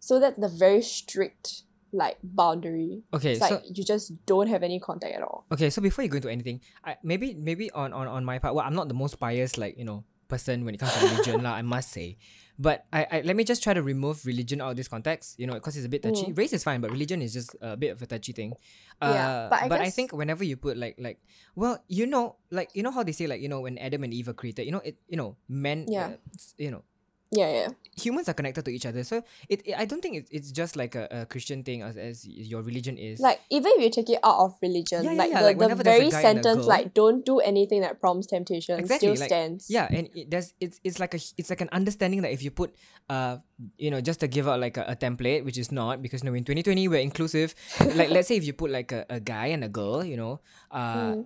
so 0.00 0.18
that's 0.18 0.38
the 0.38 0.48
very 0.48 0.80
strict 0.82 1.62
like 1.92 2.18
boundary 2.22 3.02
Okay. 3.14 3.32
it's 3.32 3.46
so 3.48 3.54
like 3.56 3.64
you 3.76 3.84
just 3.84 4.12
don't 4.26 4.48
have 4.48 4.62
any 4.62 4.78
contact 4.80 5.14
at 5.14 5.22
all 5.22 5.46
okay. 5.52 5.70
So 5.70 5.80
before 5.80 6.04
you 6.04 6.10
go 6.10 6.16
into 6.16 6.30
anything, 6.30 6.60
I 6.84 6.96
maybe 7.02 7.34
maybe 7.34 7.70
on 7.72 7.92
on 7.92 8.06
on 8.06 8.24
my 8.24 8.38
part, 8.38 8.54
well, 8.54 8.64
I'm 8.66 8.74
not 8.74 8.88
the 8.88 8.94
most 8.98 9.18
biased 9.18 9.56
like 9.56 9.78
you 9.78 9.84
know 9.84 10.04
person 10.28 10.64
when 10.68 10.74
it 10.76 10.78
comes 10.78 10.92
to 10.92 11.00
religion 11.08 11.40
lah. 11.42 11.56
I 11.56 11.62
must 11.64 11.88
say. 11.90 12.20
But 12.58 12.84
I, 12.92 13.06
I 13.06 13.16
let 13.22 13.38
me 13.38 13.44
just 13.46 13.62
try 13.62 13.72
to 13.72 13.80
remove 13.80 14.26
religion 14.26 14.60
out 14.60 14.74
of 14.74 14.76
this 14.76 14.90
context, 14.90 15.38
you 15.38 15.46
know, 15.46 15.54
because 15.54 15.78
it's 15.78 15.86
a 15.86 15.88
bit 15.88 16.02
touchy. 16.02 16.26
Mm. 16.26 16.36
Race 16.36 16.52
is 16.52 16.66
fine, 16.66 16.82
but 16.82 16.90
religion 16.90 17.22
is 17.22 17.32
just 17.32 17.54
a 17.62 17.78
bit 17.78 17.94
of 17.94 18.02
a 18.02 18.06
touchy 18.10 18.34
thing. 18.34 18.52
Yeah, 19.00 19.08
Uh, 19.08 19.48
but 19.48 19.58
I 19.62 19.68
but 19.70 19.80
I 19.80 19.90
think 19.94 20.10
whenever 20.12 20.42
you 20.42 20.58
put 20.58 20.76
like 20.76 20.98
like 20.98 21.22
well, 21.54 21.78
you 21.86 22.04
know, 22.04 22.34
like 22.50 22.74
you 22.74 22.82
know 22.82 22.90
how 22.90 23.06
they 23.06 23.14
say 23.14 23.30
like 23.30 23.40
you 23.40 23.48
know 23.48 23.62
when 23.62 23.78
Adam 23.78 24.02
and 24.02 24.12
Eve 24.12 24.28
are 24.28 24.36
created, 24.36 24.66
you 24.66 24.74
know 24.74 24.82
it, 24.84 24.98
you 25.08 25.14
know 25.16 25.38
men, 25.48 25.86
Yeah. 25.88 26.18
uh, 26.18 26.36
you 26.58 26.74
know 26.74 26.82
yeah 27.30 27.50
yeah 27.52 27.68
humans 28.00 28.28
are 28.28 28.32
connected 28.34 28.64
to 28.64 28.70
each 28.70 28.86
other. 28.86 29.02
So 29.02 29.24
it, 29.48 29.60
it 29.66 29.74
I 29.76 29.84
don't 29.84 30.00
think 30.00 30.16
it's, 30.16 30.30
it's 30.30 30.52
just 30.52 30.76
like 30.76 30.94
a, 30.94 31.08
a 31.10 31.26
Christian 31.26 31.64
thing 31.64 31.82
as, 31.82 31.96
as 31.96 32.24
your 32.24 32.62
religion 32.62 32.96
is. 32.96 33.18
like 33.18 33.40
even 33.50 33.72
if 33.74 33.82
you 33.82 33.90
take 33.90 34.08
it 34.08 34.20
out 34.22 34.38
of 34.38 34.54
religion 34.62 35.02
Yeah, 35.02 35.12
yeah, 35.12 35.18
like 35.18 35.30
yeah, 35.32 35.38
the, 35.40 35.44
like, 35.46 35.58
the 35.58 35.82
very 35.82 36.08
guy 36.08 36.22
and 36.22 36.38
a 36.38 36.42
sentence 36.42 36.58
girl- 36.58 36.66
like 36.68 36.94
don't 36.94 37.26
do 37.26 37.40
anything 37.40 37.80
that 37.82 38.00
prompts 38.00 38.28
temptation 38.28 38.78
Exactly, 38.78 39.08
still 39.08 39.20
like- 39.20 39.28
stands 39.28 39.66
yeah, 39.68 39.88
and 39.90 40.08
it, 40.14 40.30
there's 40.30 40.54
it's 40.60 40.78
it's 40.84 41.00
like 41.00 41.12
a 41.14 41.20
it's 41.36 41.50
like 41.50 41.60
an 41.60 41.68
understanding 41.72 42.22
that 42.22 42.30
if 42.32 42.40
you 42.42 42.52
put 42.52 42.72
uh 43.10 43.38
you 43.76 43.90
know 43.90 44.00
just 44.00 44.20
to 44.20 44.28
give 44.28 44.46
out 44.46 44.60
like 44.60 44.76
a, 44.76 44.84
a 44.88 44.94
template 44.96 45.44
which 45.44 45.58
is 45.58 45.72
not 45.72 46.00
because 46.00 46.22
you 46.22 46.30
know 46.30 46.34
in 46.36 46.44
2020 46.44 46.86
we're 46.86 47.00
inclusive 47.00 47.52
like 47.96 48.10
let's 48.10 48.28
say 48.28 48.36
if 48.36 48.44
you 48.46 48.52
put 48.52 48.70
like 48.70 48.92
a, 48.92 49.04
a 49.10 49.18
guy 49.18 49.46
and 49.46 49.64
a 49.64 49.68
girl 49.68 50.04
you 50.04 50.16
know 50.16 50.40
uh 50.70 51.14
Mm. 51.18 51.24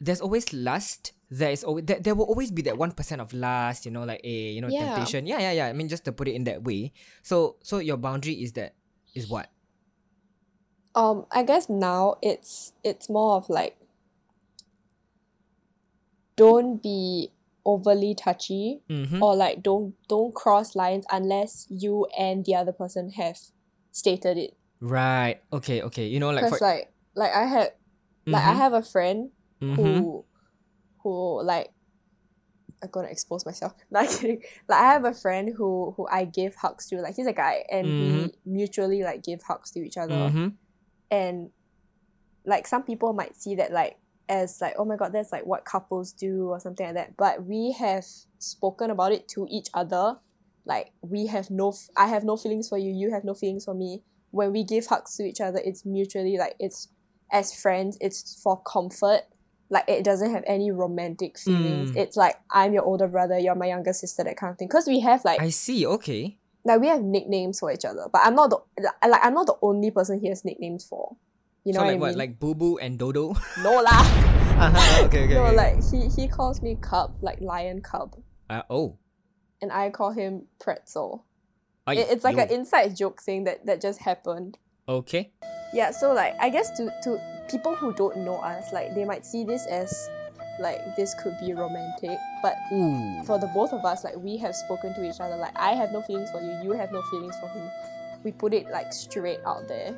There's 0.00 0.20
always 0.20 0.52
lust. 0.52 1.12
There 1.30 1.50
is 1.50 1.62
always 1.64 1.84
there, 1.84 2.00
there 2.00 2.14
will 2.14 2.24
always 2.24 2.50
be 2.50 2.62
that 2.62 2.78
one 2.78 2.92
percent 2.92 3.20
of 3.20 3.32
lust 3.34 3.84
you 3.84 3.92
know 3.92 4.04
like 4.04 4.20
a 4.24 4.36
you 4.56 4.60
know 4.60 4.68
Yeah. 4.68 4.94
temptation. 4.94 5.26
Yeah 5.26 5.40
yeah 5.40 5.52
yeah. 5.52 5.66
I 5.66 5.72
mean 5.74 5.88
just 5.88 6.04
to 6.06 6.12
put 6.12 6.28
it 6.28 6.34
in 6.34 6.44
that 6.44 6.64
way. 6.64 6.92
So 7.22 7.56
so 7.62 7.78
your 7.78 7.96
boundary 7.98 8.34
is 8.40 8.52
that 8.52 8.74
is 9.14 9.28
what? 9.28 9.50
Um 10.94 11.26
i 11.30 11.42
guess 11.42 11.68
now 11.68 12.16
it's 12.22 12.72
it's 12.82 13.08
more 13.10 13.36
of 13.36 13.48
like 13.50 13.76
don't 16.36 16.82
be 16.82 17.32
overly 17.66 18.14
touchy 18.14 18.80
mm-hmm. 18.88 19.22
or 19.22 19.36
like 19.36 19.62
don't 19.62 19.94
don't 20.08 20.34
cross 20.34 20.74
lines 20.74 21.04
unless 21.10 21.66
you 21.68 22.06
and 22.18 22.44
the 22.46 22.54
other 22.54 22.72
person 22.72 23.10
have 23.10 23.36
stated 23.92 24.38
it. 24.38 24.56
Right. 24.80 25.42
Okay 25.52 25.82
okay. 25.82 26.06
You 26.06 26.20
know 26.20 26.30
like 26.30 26.48
for 26.48 26.58
like 26.60 26.92
like 27.14 27.34
i 27.34 27.44
had 27.44 27.72
like 28.26 28.44
i 28.44 28.54
Mhm, 28.54 28.56
have 28.56 28.72
a 28.72 28.82
friend 28.82 29.30
mhm. 29.60 29.74
who 29.76 30.24
who 31.02 31.42
like 31.42 31.72
I'm 32.82 32.90
gonna 32.90 33.08
expose 33.08 33.44
myself. 33.44 33.74
Not 33.90 34.08
kidding. 34.08 34.42
Like 34.68 34.80
I 34.80 34.92
have 34.92 35.04
a 35.04 35.14
friend 35.14 35.52
who 35.56 35.94
who 35.96 36.06
I 36.10 36.24
give 36.24 36.54
hugs 36.54 36.86
to. 36.88 36.96
Like 37.00 37.16
he's 37.16 37.26
a 37.26 37.32
guy, 37.32 37.64
and 37.70 37.86
we 37.86 38.32
mutually 38.46 39.02
like 39.02 39.22
give 39.22 39.42
hugs 39.42 39.70
to 39.72 39.80
each 39.80 39.96
other. 39.96 40.14
Mhm. 40.14 40.54
And 41.10 41.50
like 42.44 42.66
some 42.66 42.82
people 42.82 43.12
might 43.12 43.36
see 43.36 43.56
that 43.56 43.72
like 43.72 43.98
as 44.28 44.60
like 44.60 44.74
oh 44.78 44.84
my 44.84 44.96
god, 44.96 45.12
that's 45.12 45.32
like 45.32 45.46
what 45.46 45.64
couples 45.64 46.12
do 46.12 46.48
or 46.50 46.60
something 46.60 46.86
like 46.86 46.94
that. 46.94 47.16
But 47.16 47.44
we 47.44 47.72
have 47.78 48.04
spoken 48.38 48.90
about 48.90 49.12
it 49.12 49.28
to 49.28 49.46
each 49.50 49.68
other. 49.74 50.18
Like 50.64 50.92
we 51.00 51.26
have 51.26 51.50
no, 51.50 51.70
f- 51.70 51.88
I 51.96 52.08
have 52.08 52.24
no 52.24 52.36
feelings 52.36 52.68
for 52.68 52.76
you. 52.78 52.92
You 52.92 53.10
have 53.12 53.24
no 53.24 53.34
feelings 53.34 53.64
for 53.64 53.74
me. 53.74 54.02
When 54.30 54.52
we 54.52 54.62
give 54.64 54.86
hugs 54.86 55.16
to 55.16 55.24
each 55.24 55.40
other, 55.40 55.60
it's 55.64 55.86
mutually 55.86 56.36
like 56.36 56.54
it's 56.60 56.88
as 57.32 57.58
friends. 57.58 57.96
It's 58.00 58.40
for 58.42 58.60
comfort 58.62 59.22
like 59.70 59.84
it 59.88 60.04
doesn't 60.04 60.30
have 60.30 60.44
any 60.46 60.70
romantic 60.70 61.38
feelings. 61.38 61.92
Mm. 61.92 61.96
It's 61.96 62.16
like 62.16 62.36
I'm 62.50 62.72
your 62.72 62.84
older 62.84 63.06
brother, 63.08 63.38
you're 63.38 63.54
my 63.54 63.66
younger 63.66 63.92
sister, 63.92 64.24
that 64.24 64.36
kind 64.36 64.50
of 64.52 64.58
thing. 64.58 64.68
Because 64.68 64.86
we 64.86 65.00
have 65.00 65.24
like 65.24 65.40
I 65.40 65.50
see 65.50 65.86
okay 65.86 66.38
like 66.64 66.80
we 66.80 66.88
have 66.88 67.02
nicknames 67.02 67.60
for 67.60 67.72
each 67.72 67.84
other, 67.84 68.06
but 68.12 68.20
I'm 68.24 68.34
not 68.34 68.50
the 68.50 68.58
like 69.06 69.20
I'm 69.24 69.34
not 69.34 69.46
the 69.46 69.56
only 69.62 69.90
person 69.90 70.20
he 70.20 70.28
has 70.28 70.44
nicknames 70.44 70.84
for. 70.84 71.16
You 71.64 71.72
know 71.72 71.80
so 71.80 71.84
what 71.84 71.88
like 71.92 71.96
I 71.96 72.00
what 72.00 72.08
mean? 72.10 72.18
like 72.18 72.40
boo 72.40 72.54
boo 72.54 72.78
and 72.78 72.98
dodo 72.98 73.34
no 73.62 73.80
lah. 73.82 74.00
uh-huh. 74.58 75.04
okay 75.06 75.24
okay, 75.24 75.34
no, 75.34 75.44
okay. 75.46 75.56
like 75.56 75.76
he 75.90 76.08
he 76.08 76.28
calls 76.28 76.62
me 76.62 76.76
cub, 76.80 77.14
like 77.20 77.40
lion 77.40 77.80
cub, 77.80 78.16
uh, 78.50 78.62
oh 78.70 78.96
and 79.60 79.72
I 79.72 79.90
call 79.90 80.12
him 80.12 80.46
pretzel. 80.60 81.24
Ay, 81.86 81.94
It, 82.04 82.08
it's 82.10 82.24
like 82.24 82.36
yo. 82.36 82.42
an 82.44 82.50
inside 82.50 82.96
joke 82.96 83.22
thing 83.22 83.44
that 83.44 83.66
that 83.66 83.80
just 83.80 84.00
happened. 84.00 84.58
okay 84.88 85.30
Yeah, 85.74 85.90
so 85.90 86.12
like 86.12 86.34
I 86.40 86.48
guess 86.48 86.70
to 86.78 86.88
to 87.04 87.20
people 87.48 87.74
who 87.76 87.92
don't 87.94 88.18
know 88.18 88.36
us, 88.38 88.72
like 88.72 88.94
they 88.94 89.04
might 89.04 89.24
see 89.24 89.44
this 89.44 89.66
as 89.66 89.92
like 90.60 90.78
this 90.96 91.14
could 91.14 91.36
be 91.38 91.52
romantic, 91.54 92.18
but 92.42 92.54
Ooh. 92.72 93.22
for 93.24 93.38
the 93.38 93.46
both 93.54 93.72
of 93.72 93.84
us, 93.84 94.02
like 94.04 94.16
we 94.16 94.36
have 94.38 94.54
spoken 94.54 94.92
to 94.94 95.08
each 95.08 95.20
other. 95.20 95.36
Like 95.36 95.56
I 95.56 95.72
have 95.72 95.92
no 95.92 96.02
feelings 96.02 96.30
for 96.30 96.40
you, 96.40 96.52
you 96.62 96.72
have 96.72 96.90
no 96.92 97.02
feelings 97.10 97.34
for 97.40 97.46
me. 97.54 97.62
We 98.24 98.32
put 98.32 98.52
it 98.52 98.68
like 98.70 98.92
straight 98.92 99.38
out 99.46 99.68
there. 99.68 99.94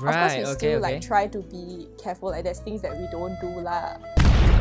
Right. 0.00 0.14
Of 0.14 0.20
course, 0.20 0.32
we 0.38 0.44
Okay. 0.44 0.54
still 0.58 0.78
Okay. 0.78 0.92
like 0.94 1.00
try 1.02 1.26
to 1.26 1.40
be 1.42 1.88
careful. 2.02 2.30
Like 2.30 2.44
there's 2.44 2.60
things 2.60 2.80
that 2.82 2.96
we 2.96 3.06
don't 3.10 3.36
do 3.40 3.48
lah. 3.60 3.98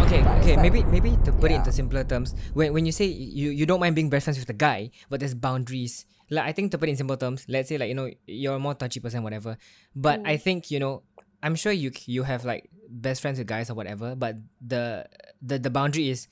Okay, 0.04 0.24
But 0.26 0.42
okay, 0.42 0.58
like- 0.58 0.62
maybe 0.66 0.84
maybe 0.90 1.12
to 1.24 1.32
put 1.32 1.52
it 1.52 1.62
into 1.62 1.72
simpler 1.72 2.04
terms, 2.04 2.34
when 2.58 2.74
when 2.74 2.86
you 2.90 2.92
say 2.92 3.06
you, 3.06 3.52
you 3.54 3.66
don't 3.70 3.80
mind 3.80 3.94
being 3.96 4.10
best 4.10 4.26
friends 4.26 4.40
with 4.42 4.48
the 4.50 4.58
guy, 4.58 4.90
but 5.10 5.20
there's 5.22 5.36
boundaries. 5.38 6.06
Like 6.32 6.46
I 6.48 6.52
think 6.52 6.72
to 6.72 6.78
put 6.80 6.90
it 6.90 6.96
in 6.96 6.98
simple 6.98 7.16
terms, 7.16 7.46
let's 7.48 7.70
say 7.70 7.78
like 7.78 7.88
you 7.88 7.96
know 7.96 8.10
you're 8.26 8.56
a 8.56 8.60
more 8.60 8.74
touchy 8.74 9.00
person, 9.00 9.22
whatever. 9.22 9.56
But 9.96 10.20
I 10.26 10.36
Mm. 10.36 10.42
think 10.42 10.60
you 10.72 10.80
know 10.82 11.04
I'm 11.44 11.56
sure 11.56 11.72
you 11.72 11.92
you 12.06 12.24
have 12.24 12.46
like 12.46 12.70
best 12.90 13.22
friends 13.22 13.38
with 13.40 13.48
guys 13.48 13.70
or 13.70 13.74
whatever. 13.74 14.16
But 14.16 14.38
the 14.62 15.06
the 15.42 15.58
the 15.60 15.70
boundary 15.70 16.10
is, 16.10 16.28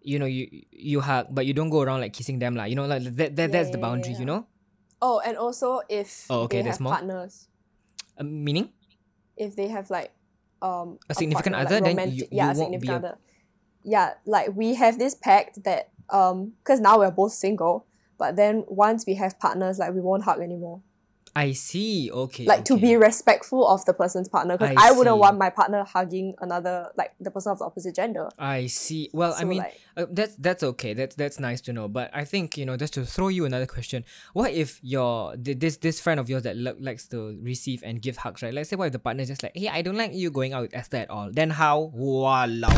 you 0.00 0.18
know 0.18 0.26
you 0.26 0.48
you 0.72 1.00
hug, 1.00 1.26
but 1.30 1.46
you 1.46 1.54
don't 1.54 1.70
go 1.70 1.82
around 1.82 2.00
like 2.00 2.12
kissing 2.12 2.38
them 2.38 2.54
like 2.56 2.70
you 2.70 2.76
know 2.76 2.86
like 2.86 3.02
that, 3.04 3.16
that 3.16 3.38
Yeah, 3.38 3.46
that's 3.46 3.70
the 3.70 3.78
yeah, 3.78 3.82
boundary, 3.82 4.14
you 4.14 4.24
know. 4.26 4.46
Oh, 5.00 5.20
and 5.24 5.36
also 5.36 5.80
if 5.88 6.26
Oh, 6.30 6.42
okay, 6.50 6.58
they 6.58 6.62
there's 6.64 6.74
have 6.78 6.80
more? 6.80 6.92
partners, 6.92 7.48
Uh, 8.18 8.24
meaning 8.24 8.70
if 9.36 9.54
they 9.54 9.68
have 9.68 9.90
like 9.90 10.10
um 10.60 10.98
A 11.08 11.14
significant 11.14 11.54
partner, 11.54 11.66
other, 11.66 11.78
like 11.78 11.84
then 11.84 11.96
romantic, 12.10 12.18
you- 12.18 12.28
yeah, 12.34 12.46
you 12.46 12.50
a 12.50 12.54
won't 12.58 12.72
be 12.80 12.88
significant 12.88 13.04
a-. 13.14 13.18
Yeah, 13.84 14.14
like 14.26 14.56
we 14.56 14.74
have 14.74 14.98
this 14.98 15.14
pact 15.14 15.62
that 15.64 15.90
um 16.10 16.54
because 16.58 16.80
now 16.80 16.98
we're 16.98 17.12
both 17.14 17.32
single, 17.32 17.86
but 18.18 18.34
then 18.34 18.64
once 18.66 19.06
we 19.06 19.14
have 19.14 19.38
partners, 19.38 19.78
like 19.78 19.94
we 19.94 20.00
won't 20.00 20.24
hug 20.24 20.40
anymore. 20.40 20.82
I 21.34 21.52
see. 21.52 22.10
Okay. 22.10 22.44
like 22.44 22.64
to 22.66 22.76
be 22.76 22.96
respectful 22.96 23.66
of 23.66 23.84
the 23.84 23.94
person's 23.94 24.28
partner 24.28 24.56
because 24.56 24.76
I 24.76 24.88
I, 24.88 24.92
wouldn't 24.92 25.14
see. 25.16 25.20
want 25.20 25.38
my 25.38 25.50
partner 25.50 25.84
hugging 25.84 26.34
another 26.40 26.90
like 26.96 27.14
the 27.20 27.30
person 27.30 27.52
of 27.52 27.58
the 27.58 27.64
opposite 27.64 27.94
gender. 27.94 28.28
I 28.38 28.66
see. 28.66 29.10
Well, 29.12 29.34
I 29.36 29.44
mean, 29.44 29.58
like- 29.58 29.80
uh, 29.96 30.06
that's 30.10 30.34
that's 30.36 30.62
okay. 30.62 30.94
That's 30.94 31.14
that's 31.14 31.38
nice 31.40 31.60
to 31.62 31.72
know. 31.72 31.88
But 31.88 32.10
I 32.14 32.24
think 32.24 32.56
you 32.56 32.64
know, 32.66 32.76
just 32.76 32.94
to 32.94 33.04
throw 33.04 33.28
you 33.28 33.44
another 33.44 33.66
question: 33.66 34.04
What 34.32 34.52
if 34.52 34.78
your 34.82 35.34
this 35.36 35.76
this 35.78 36.00
friend 36.00 36.18
of 36.20 36.28
yours 36.28 36.42
that 36.44 36.56
lo- 36.56 36.76
likes 36.78 37.06
to 37.08 37.38
receive 37.42 37.82
and 37.84 38.00
give 38.00 38.16
hugs, 38.18 38.42
right? 38.42 38.54
Let's 38.54 38.70
say 38.70 38.76
what 38.76 38.86
if 38.86 38.92
the 38.92 38.98
partner 38.98 39.22
is 39.22 39.28
just 39.28 39.42
like, 39.42 39.52
hey, 39.56 39.68
I 39.68 39.82
don't 39.82 39.96
like 39.96 40.14
you 40.14 40.30
going 40.30 40.52
out 40.52 40.62
with 40.62 40.74
Esther 40.74 40.98
at 40.98 41.10
all. 41.10 41.30
Then 41.32 41.50
how? 41.50 41.92
Walao. 41.96 42.68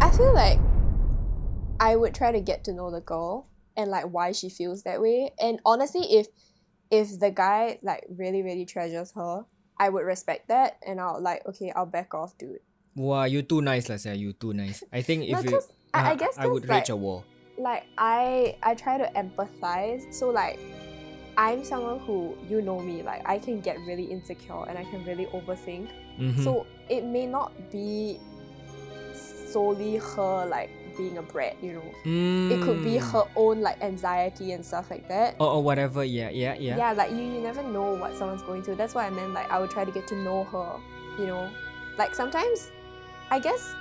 I 0.00 0.10
feel 0.16 0.34
like 0.34 0.58
I 1.80 1.96
would 1.96 2.14
try 2.14 2.32
to 2.32 2.40
get 2.40 2.64
to 2.64 2.72
know 2.72 2.90
the 2.90 3.00
girl 3.00 3.48
and 3.76 3.90
like 3.90 4.04
why 4.04 4.32
she 4.32 4.48
feels 4.48 4.82
that 4.84 5.00
way. 5.00 5.32
And 5.40 5.60
honestly, 5.64 6.02
if 6.02 6.26
if 6.92 7.16
the 7.18 7.32
guy 7.32 7.80
like 7.82 8.04
really 8.12 8.44
really 8.44 8.68
treasures 8.68 9.16
her, 9.16 9.48
I 9.80 9.88
would 9.88 10.04
respect 10.04 10.52
that 10.52 10.76
and 10.84 11.00
I'll 11.00 11.16
like 11.20 11.40
okay, 11.48 11.72
I'll 11.72 11.88
back 11.88 12.12
off, 12.12 12.36
dude. 12.36 12.60
Wow, 12.94 13.24
you 13.24 13.40
too 13.40 13.64
nice, 13.64 13.88
lah. 13.88 13.96
Say 13.96 14.20
you 14.20 14.36
too 14.36 14.52
nice. 14.52 14.84
I 14.92 15.00
think 15.00 15.24
if 15.24 15.40
No, 15.40 15.48
you, 15.48 15.56
I, 15.96 16.12
I 16.12 16.12
uh, 16.12 16.14
guess 16.20 16.36
I 16.36 16.44
would 16.46 16.68
like, 16.68 16.92
a 16.92 16.96
war. 16.96 17.24
like 17.56 17.88
I 17.96 18.56
I 18.60 18.76
try 18.76 19.00
to 19.00 19.08
empathize. 19.16 20.04
So 20.12 20.28
like 20.28 20.60
I'm 21.40 21.64
someone 21.64 22.04
who 22.04 22.36
you 22.44 22.60
know 22.60 22.76
me, 22.84 23.00
like 23.00 23.24
I 23.24 23.40
can 23.40 23.64
get 23.64 23.80
really 23.88 24.04
insecure 24.04 24.68
and 24.68 24.76
I 24.76 24.84
can 24.92 25.00
really 25.08 25.24
overthink. 25.32 25.88
Mhm. 26.20 26.36
So 26.44 26.68
it 26.92 27.08
may 27.08 27.24
not 27.24 27.56
be 27.72 28.20
solely 29.16 29.96
her 29.96 30.44
like 30.44 30.68
being 31.02 31.18
a 31.18 31.22
brat, 31.22 31.56
you 31.62 31.72
know. 31.74 31.88
It 32.54 32.62
could 32.62 32.82
be 32.84 32.96
Mm. 32.98 33.10
her 33.12 33.24
own 33.36 33.60
like 33.60 33.78
anxiety 33.82 34.52
and 34.52 34.64
stuff 34.64 34.90
like 34.90 35.08
that. 35.08 35.34
or, 35.40 35.48
or 35.56 35.62
whatever. 35.62 36.04
Yeah, 36.04 36.30
yeah, 36.30 36.54
yeah. 36.54 36.76
Yeah, 36.76 36.92
like 36.92 37.10
you, 37.10 37.18
you 37.34 37.40
never 37.40 37.62
know 37.62 37.94
what 37.94 38.14
someone's 38.16 38.42
going 38.42 38.62
through. 38.62 38.76
That's 38.76 38.94
why 38.94 39.06
I 39.06 39.10
meant 39.10 39.32
like 39.34 39.50
I 39.50 39.58
would 39.58 39.70
try 39.70 39.84
to 39.84 39.90
get 39.98 40.06
to 40.08 40.16
know 40.16 40.44
her, 40.44 40.68
you 41.18 41.26
know. 41.26 41.48
Like 41.98 42.14
sometimes 42.14 42.70
I 43.30 43.38
guess 43.38 43.74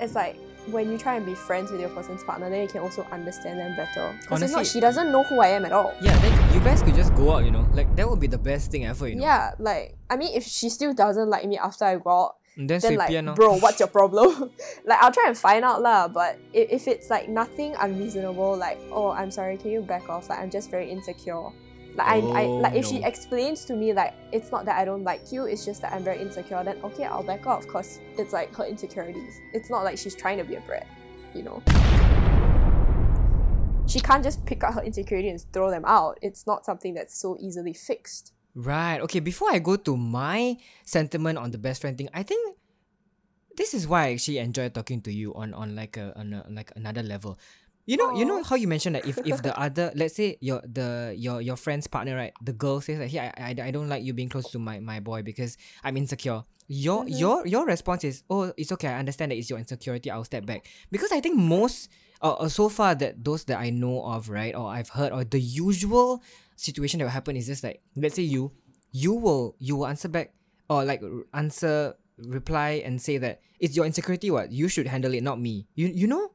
it's 0.00 0.14
like 0.14 0.36
when 0.74 0.90
you 0.92 0.98
try 0.98 1.14
and 1.16 1.24
be 1.24 1.34
friends 1.34 1.70
with 1.70 1.80
your 1.80 1.88
person's 1.90 2.22
partner, 2.24 2.50
then 2.50 2.60
you 2.62 2.68
can 2.68 2.82
also 2.82 3.02
understand 3.10 3.58
them 3.58 3.74
better. 3.76 4.14
Because 4.20 4.42
if 4.42 4.50
not, 4.52 4.66
she 4.66 4.80
doesn't 4.80 5.10
know 5.12 5.22
who 5.22 5.40
I 5.40 5.48
am 5.48 5.64
at 5.64 5.72
all. 5.72 5.94
Yeah, 6.02 6.16
then 6.18 6.54
you 6.54 6.60
guys 6.60 6.82
could 6.82 6.94
just 6.94 7.14
go 7.14 7.32
out, 7.34 7.44
you 7.44 7.50
know. 7.50 7.66
Like 7.72 7.94
that 7.96 8.08
would 8.08 8.20
be 8.20 8.26
the 8.26 8.36
best 8.38 8.70
thing 8.70 8.84
ever, 8.84 9.08
you 9.08 9.16
know. 9.16 9.24
Yeah, 9.24 9.52
like 9.58 9.96
I 10.10 10.16
mean, 10.16 10.34
if 10.34 10.44
she 10.44 10.68
still 10.68 10.92
doesn't 10.92 11.30
like 11.30 11.46
me 11.46 11.56
after 11.56 11.84
I 11.86 11.96
go 11.96 12.10
out, 12.10 12.34
then, 12.58 12.66
then 12.66 12.80
随 12.80 12.96
like, 12.96 13.08
便 13.08 13.24
lor. 13.24 13.34
bro, 13.34 13.56
what's 13.58 13.78
your 13.78 13.88
problem? 13.88 14.50
like, 14.84 14.98
I'll 15.00 15.12
try 15.12 15.28
and 15.28 15.38
find 15.38 15.64
out 15.64 15.80
lah. 15.80 16.08
But 16.08 16.38
if, 16.52 16.70
if 16.70 16.88
it's 16.88 17.08
like 17.08 17.28
nothing 17.28 17.74
unreasonable, 17.78 18.56
like, 18.56 18.78
oh, 18.90 19.10
I'm 19.10 19.30
sorry, 19.30 19.56
can 19.56 19.70
you 19.70 19.80
back 19.80 20.08
off? 20.08 20.28
Like, 20.28 20.40
I'm 20.40 20.50
just 20.50 20.70
very 20.70 20.90
insecure. 20.90 21.50
Like, 21.94 22.06
I, 22.06 22.16
I 22.18 22.44
Oh, 22.44 22.58
like 22.58 22.74
if 22.74 22.86
she 22.86 23.02
oh. 23.02 23.06
explains 23.06 23.64
to 23.66 23.74
me 23.74 23.92
like 23.92 24.14
it's 24.30 24.52
not 24.52 24.64
that 24.66 24.78
I 24.78 24.84
don't 24.84 25.02
like 25.02 25.32
you, 25.32 25.46
it's 25.46 25.64
just 25.64 25.82
that 25.82 25.92
I'm 25.92 26.04
very 26.04 26.20
insecure. 26.20 26.62
Then 26.62 26.78
okay, 26.84 27.04
I'll 27.04 27.22
back 27.22 27.46
off 27.46 27.62
because 27.62 28.00
it's 28.16 28.32
like 28.32 28.54
her 28.56 28.64
insecurities. 28.64 29.40
It's 29.52 29.70
not 29.70 29.84
like 29.84 29.98
she's 29.98 30.14
trying 30.14 30.38
to 30.38 30.44
be 30.44 30.56
a 30.56 30.60
brat, 30.60 30.86
you 31.34 31.42
know. 31.42 31.62
She 33.86 34.00
can't 34.00 34.22
just 34.22 34.44
pick 34.44 34.62
up 34.62 34.74
her 34.74 34.82
insecurity 34.82 35.30
and 35.30 35.40
throw 35.52 35.70
them 35.70 35.84
out. 35.86 36.18
It's 36.22 36.46
not 36.46 36.66
something 36.66 36.94
that's 36.94 37.18
so 37.18 37.36
easily 37.40 37.72
fixed. 37.72 38.32
Right. 38.58 38.98
Okay. 39.06 39.20
Before 39.22 39.54
I 39.54 39.60
go 39.62 39.76
to 39.76 39.96
my 39.96 40.58
sentiment 40.84 41.38
on 41.38 41.52
the 41.54 41.58
best 41.62 41.80
friend 41.80 41.96
thing, 41.96 42.08
I 42.12 42.24
think 42.26 42.58
this 43.56 43.72
is 43.72 43.86
why 43.86 44.06
I 44.10 44.12
actually 44.18 44.38
enjoy 44.38 44.68
talking 44.70 45.00
to 45.02 45.12
you 45.14 45.30
on 45.34 45.54
on 45.54 45.76
like 45.78 45.96
a 45.96 46.10
on, 46.18 46.34
a, 46.34 46.42
on 46.42 46.54
like 46.58 46.72
another 46.74 47.02
level. 47.06 47.38
You 47.86 47.96
know, 47.96 48.10
you 48.10 48.26
know 48.26 48.42
how 48.42 48.56
you 48.56 48.66
mentioned 48.68 48.96
that 48.96 49.06
if, 49.06 49.16
if 49.24 49.40
the 49.42 49.56
other, 49.60 49.92
let's 49.94 50.16
say 50.16 50.36
your 50.40 50.60
the 50.66 51.14
your 51.16 51.40
your 51.40 51.54
friend's 51.56 51.86
partner, 51.86 52.16
right, 52.16 52.32
the 52.42 52.52
girl 52.52 52.80
says 52.80 52.98
like, 52.98 53.10
hey, 53.10 53.30
I, 53.32 53.54
I, 53.54 53.68
I 53.68 53.70
don't 53.70 53.88
like 53.88 54.02
you 54.02 54.12
being 54.12 54.28
close 54.28 54.50
to 54.50 54.58
my, 54.58 54.80
my 54.80 54.98
boy 55.00 55.22
because 55.22 55.56
I'm 55.84 55.96
insecure. 55.96 56.42
Your 56.66 57.04
Mhm. 57.06 57.18
your 57.18 57.46
your 57.46 57.64
response 57.64 58.02
is, 58.04 58.24
oh, 58.28 58.52
it's 58.58 58.72
okay. 58.72 58.88
I 58.88 58.98
understand 58.98 59.30
that 59.30 59.36
it's 59.38 59.48
your 59.48 59.58
insecurity. 59.58 60.10
I'll 60.10 60.24
step 60.24 60.44
back 60.44 60.66
because 60.90 61.12
I 61.12 61.20
think 61.20 61.38
most, 61.38 61.88
uh, 62.20 62.34
uh, 62.34 62.48
so 62.50 62.68
far 62.68 62.94
that 62.96 63.24
those 63.24 63.44
that 63.44 63.58
I 63.58 63.70
know 63.70 64.04
of, 64.04 64.28
right, 64.28 64.54
or 64.54 64.66
I've 64.68 64.90
heard, 64.90 65.12
or 65.12 65.22
the 65.24 65.40
usual 65.40 66.22
situation 66.58 66.98
that 66.98 67.04
will 67.06 67.14
happen 67.14 67.36
is 67.36 67.46
just 67.46 67.62
like, 67.62 67.80
let's 67.96 68.16
say 68.16 68.22
you, 68.22 68.52
you 68.90 69.14
will 69.14 69.54
you 69.58 69.76
will 69.76 69.86
answer 69.86 70.08
back 70.08 70.32
or 70.68 70.84
like 70.84 71.02
answer 71.32 71.94
reply 72.18 72.82
and 72.84 73.00
say 73.00 73.16
that 73.18 73.40
it's 73.60 73.76
your 73.76 73.86
insecurity. 73.86 74.30
What 74.30 74.50
you 74.50 74.68
should 74.68 74.86
handle 74.86 75.14
it, 75.14 75.22
not 75.22 75.40
me. 75.40 75.66
You 75.74 75.88
you 75.88 76.06
know. 76.06 76.32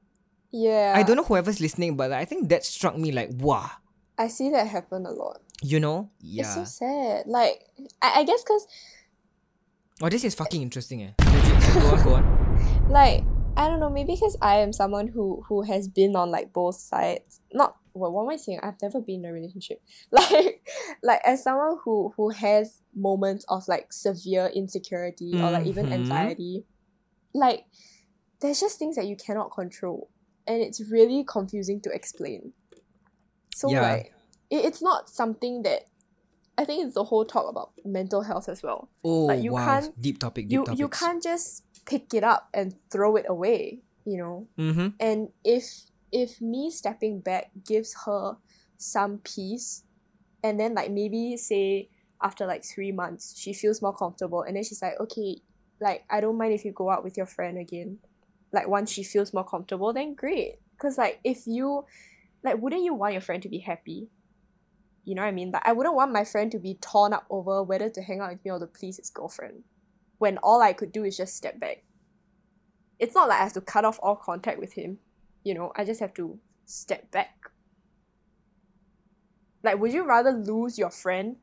Yeah. 0.52 0.94
I 0.96 1.04
don't 1.04 1.18
know 1.18 1.24
whoever's 1.24 1.60
listening, 1.60 1.98
but 1.98 2.12
I 2.12 2.26
think 2.26 2.50
that 2.50 2.64
struck 2.64 2.98
me 2.98 3.12
like 3.12 3.30
wow. 3.38 3.70
I 4.18 4.28
see 4.28 4.50
that 4.52 4.68
happen 4.68 5.06
a 5.06 5.12
lot. 5.12 5.42
You 5.62 5.80
know? 5.80 6.10
Yeah 6.22 6.44
it's 6.44 6.54
so 6.54 6.64
sad. 6.64 7.26
Like 7.26 7.66
I, 8.02 8.22
I 8.22 8.24
guess 8.24 8.44
because 8.44 8.68
Oh, 10.02 10.10
this 10.10 10.24
is 10.24 10.36
fucking 10.36 10.62
interesting. 10.62 11.04
Eh. 11.04 11.12
Legit. 11.20 11.74
go 11.74 11.88
on, 11.90 12.04
go 12.04 12.14
on. 12.16 12.90
like 12.90 13.24
I 13.56 13.68
don't 13.68 13.80
know 13.80 13.90
maybe 13.90 14.14
because 14.16 14.36
I 14.42 14.58
am 14.58 14.74
someone 14.74 15.08
who 15.08 15.44
who 15.48 15.62
has 15.64 15.88
been 15.88 16.16
on 16.16 16.32
like 16.32 16.52
both 16.54 16.76
sides. 16.76 17.42
Not 17.54 17.76
well, 17.94 18.12
what 18.12 18.24
am 18.24 18.30
I 18.30 18.38
saying? 18.38 18.60
I've 18.64 18.82
never 18.82 19.00
been 19.00 19.24
in 19.24 19.30
a 19.30 19.34
relationship. 19.34 19.82
Like 20.12 20.66
like 21.04 21.22
as 21.26 21.44
someone 21.44 21.78
who 21.84 22.14
who 22.18 22.30
has 22.30 22.82
moments 22.96 23.46
of 23.50 23.68
like 23.68 23.94
severe 23.94 24.48
insecurity 24.54 25.34
or 25.36 25.52
like 25.52 25.68
even 25.68 25.86
Mhm. 25.88 25.94
anxiety, 25.94 26.66
like 27.34 27.66
there's 28.42 28.60
just 28.60 28.80
things 28.80 28.96
that 28.96 29.06
you 29.06 29.16
cannot 29.16 29.52
control, 29.52 30.10
and 30.48 30.62
it's 30.62 30.82
really 30.92 31.24
confusing 31.24 31.80
to 31.82 31.92
explain. 31.92 32.54
So 33.54 33.70
Yeah. 33.70 33.82
like 33.82 34.14
it, 34.50 34.66
it's 34.66 34.82
not 34.82 35.10
something 35.10 35.62
that. 35.64 35.84
I 36.56 36.66
think 36.66 36.86
it's 36.86 36.94
the 36.94 37.04
whole 37.04 37.26
talk 37.26 37.50
about 37.50 37.72
mental 37.84 38.22
health 38.22 38.48
as 38.48 38.62
well. 38.62 38.88
Oh 39.04 39.26
Like, 39.26 39.42
you 39.42 39.54
wow. 39.54 39.66
can't- 39.66 40.00
Deep 40.00 40.20
topic. 40.20 40.46
Deep 40.46 40.52
you 40.54 40.64
topics. 40.66 40.80
you 40.80 40.88
can't 40.88 41.24
just 41.24 41.64
pick 41.86 42.14
it 42.14 42.24
up 42.24 42.50
and 42.54 42.76
throw 42.90 43.16
it 43.16 43.26
away 43.28 43.80
you 44.06 44.18
know? 44.18 44.48
Mm-hmm. 44.58 44.88
and 45.00 45.30
if 45.44 45.86
if 46.12 46.42
me 46.42 46.70
stepping 46.70 47.20
back 47.20 47.52
gives 47.66 47.96
her 48.06 48.38
some 48.78 49.20
peace 49.24 49.84
and 50.44 50.60
then 50.60 50.76
like 50.76 50.92
maybe 50.92 51.38
say 51.38 51.90
after 52.22 52.46
like 52.46 52.64
three 52.64 52.92
months 52.92 53.38
she 53.38 53.54
feels 53.54 53.82
more 53.82 53.96
comfortable 53.96 54.44
and 54.44 54.56
then 54.56 54.64
she's 54.64 54.82
like 54.82 55.00
okay 55.00 55.42
like 55.80 56.04
i 56.10 56.20
don't 56.22 56.38
mind 56.38 56.54
if 56.54 56.64
you 56.66 56.72
go 56.72 56.90
out 56.90 57.04
with 57.04 57.18
your 57.18 57.26
friend 57.26 57.58
again. 57.58 58.00
Like 58.52 58.68
once 58.68 58.92
she 58.92 59.04
feels 59.04 59.34
more 59.34 59.44
comfortable 59.44 59.94
then 59.94 60.14
great. 60.14 60.60
Because 60.78 60.98
like 60.98 61.20
if 61.24 61.48
you 61.48 61.86
like 62.44 62.62
wouldn't 62.62 62.84
you 62.84 62.94
want 62.94 63.14
your 63.14 63.22
friend 63.22 63.42
to 63.44 63.50
be 63.50 63.60
happy? 63.60 64.10
You 65.06 65.16
know 65.16 65.24
what 65.24 65.30
i 65.30 65.32
mean? 65.32 65.52
Like 65.52 65.64
i 65.66 65.74
wouldn't 65.74 65.96
want 65.96 66.14
my 66.14 66.24
friend 66.24 66.52
to 66.52 66.60
be 66.60 66.76
torn 66.76 67.14
up 67.14 67.26
over 67.30 67.64
whether 67.64 67.90
to 67.90 68.02
hang 68.02 68.20
out 68.22 68.32
with 68.32 68.46
me 68.46 68.52
or 68.52 68.60
to 68.60 68.68
please 68.68 68.98
his 68.98 69.10
girlfriend 69.10 69.64
when 70.24 70.38
all 70.38 70.62
i 70.62 70.72
could 70.72 70.94
do 70.94 71.04
is 71.04 71.18
just 71.18 71.36
step 71.36 71.60
back. 71.60 71.84
It's 72.98 73.16
not 73.16 73.28
like 73.28 73.42
i 73.42 73.44
have 73.44 73.54
to 73.54 73.62
cut 73.62 73.84
off 73.84 74.00
all 74.02 74.16
contact 74.16 74.58
with 74.58 74.74
him 74.74 75.00
you 75.44 75.54
know 75.54 75.72
i 75.76 75.84
just 75.84 76.00
have 76.00 76.14
to 76.14 76.40
step 76.66 77.12
back. 77.12 77.36
Like 79.64 79.80
would 79.80 79.94
you 79.94 80.04
rather 80.06 80.32
lose 80.32 80.78
your 80.78 80.90
friend 80.90 81.38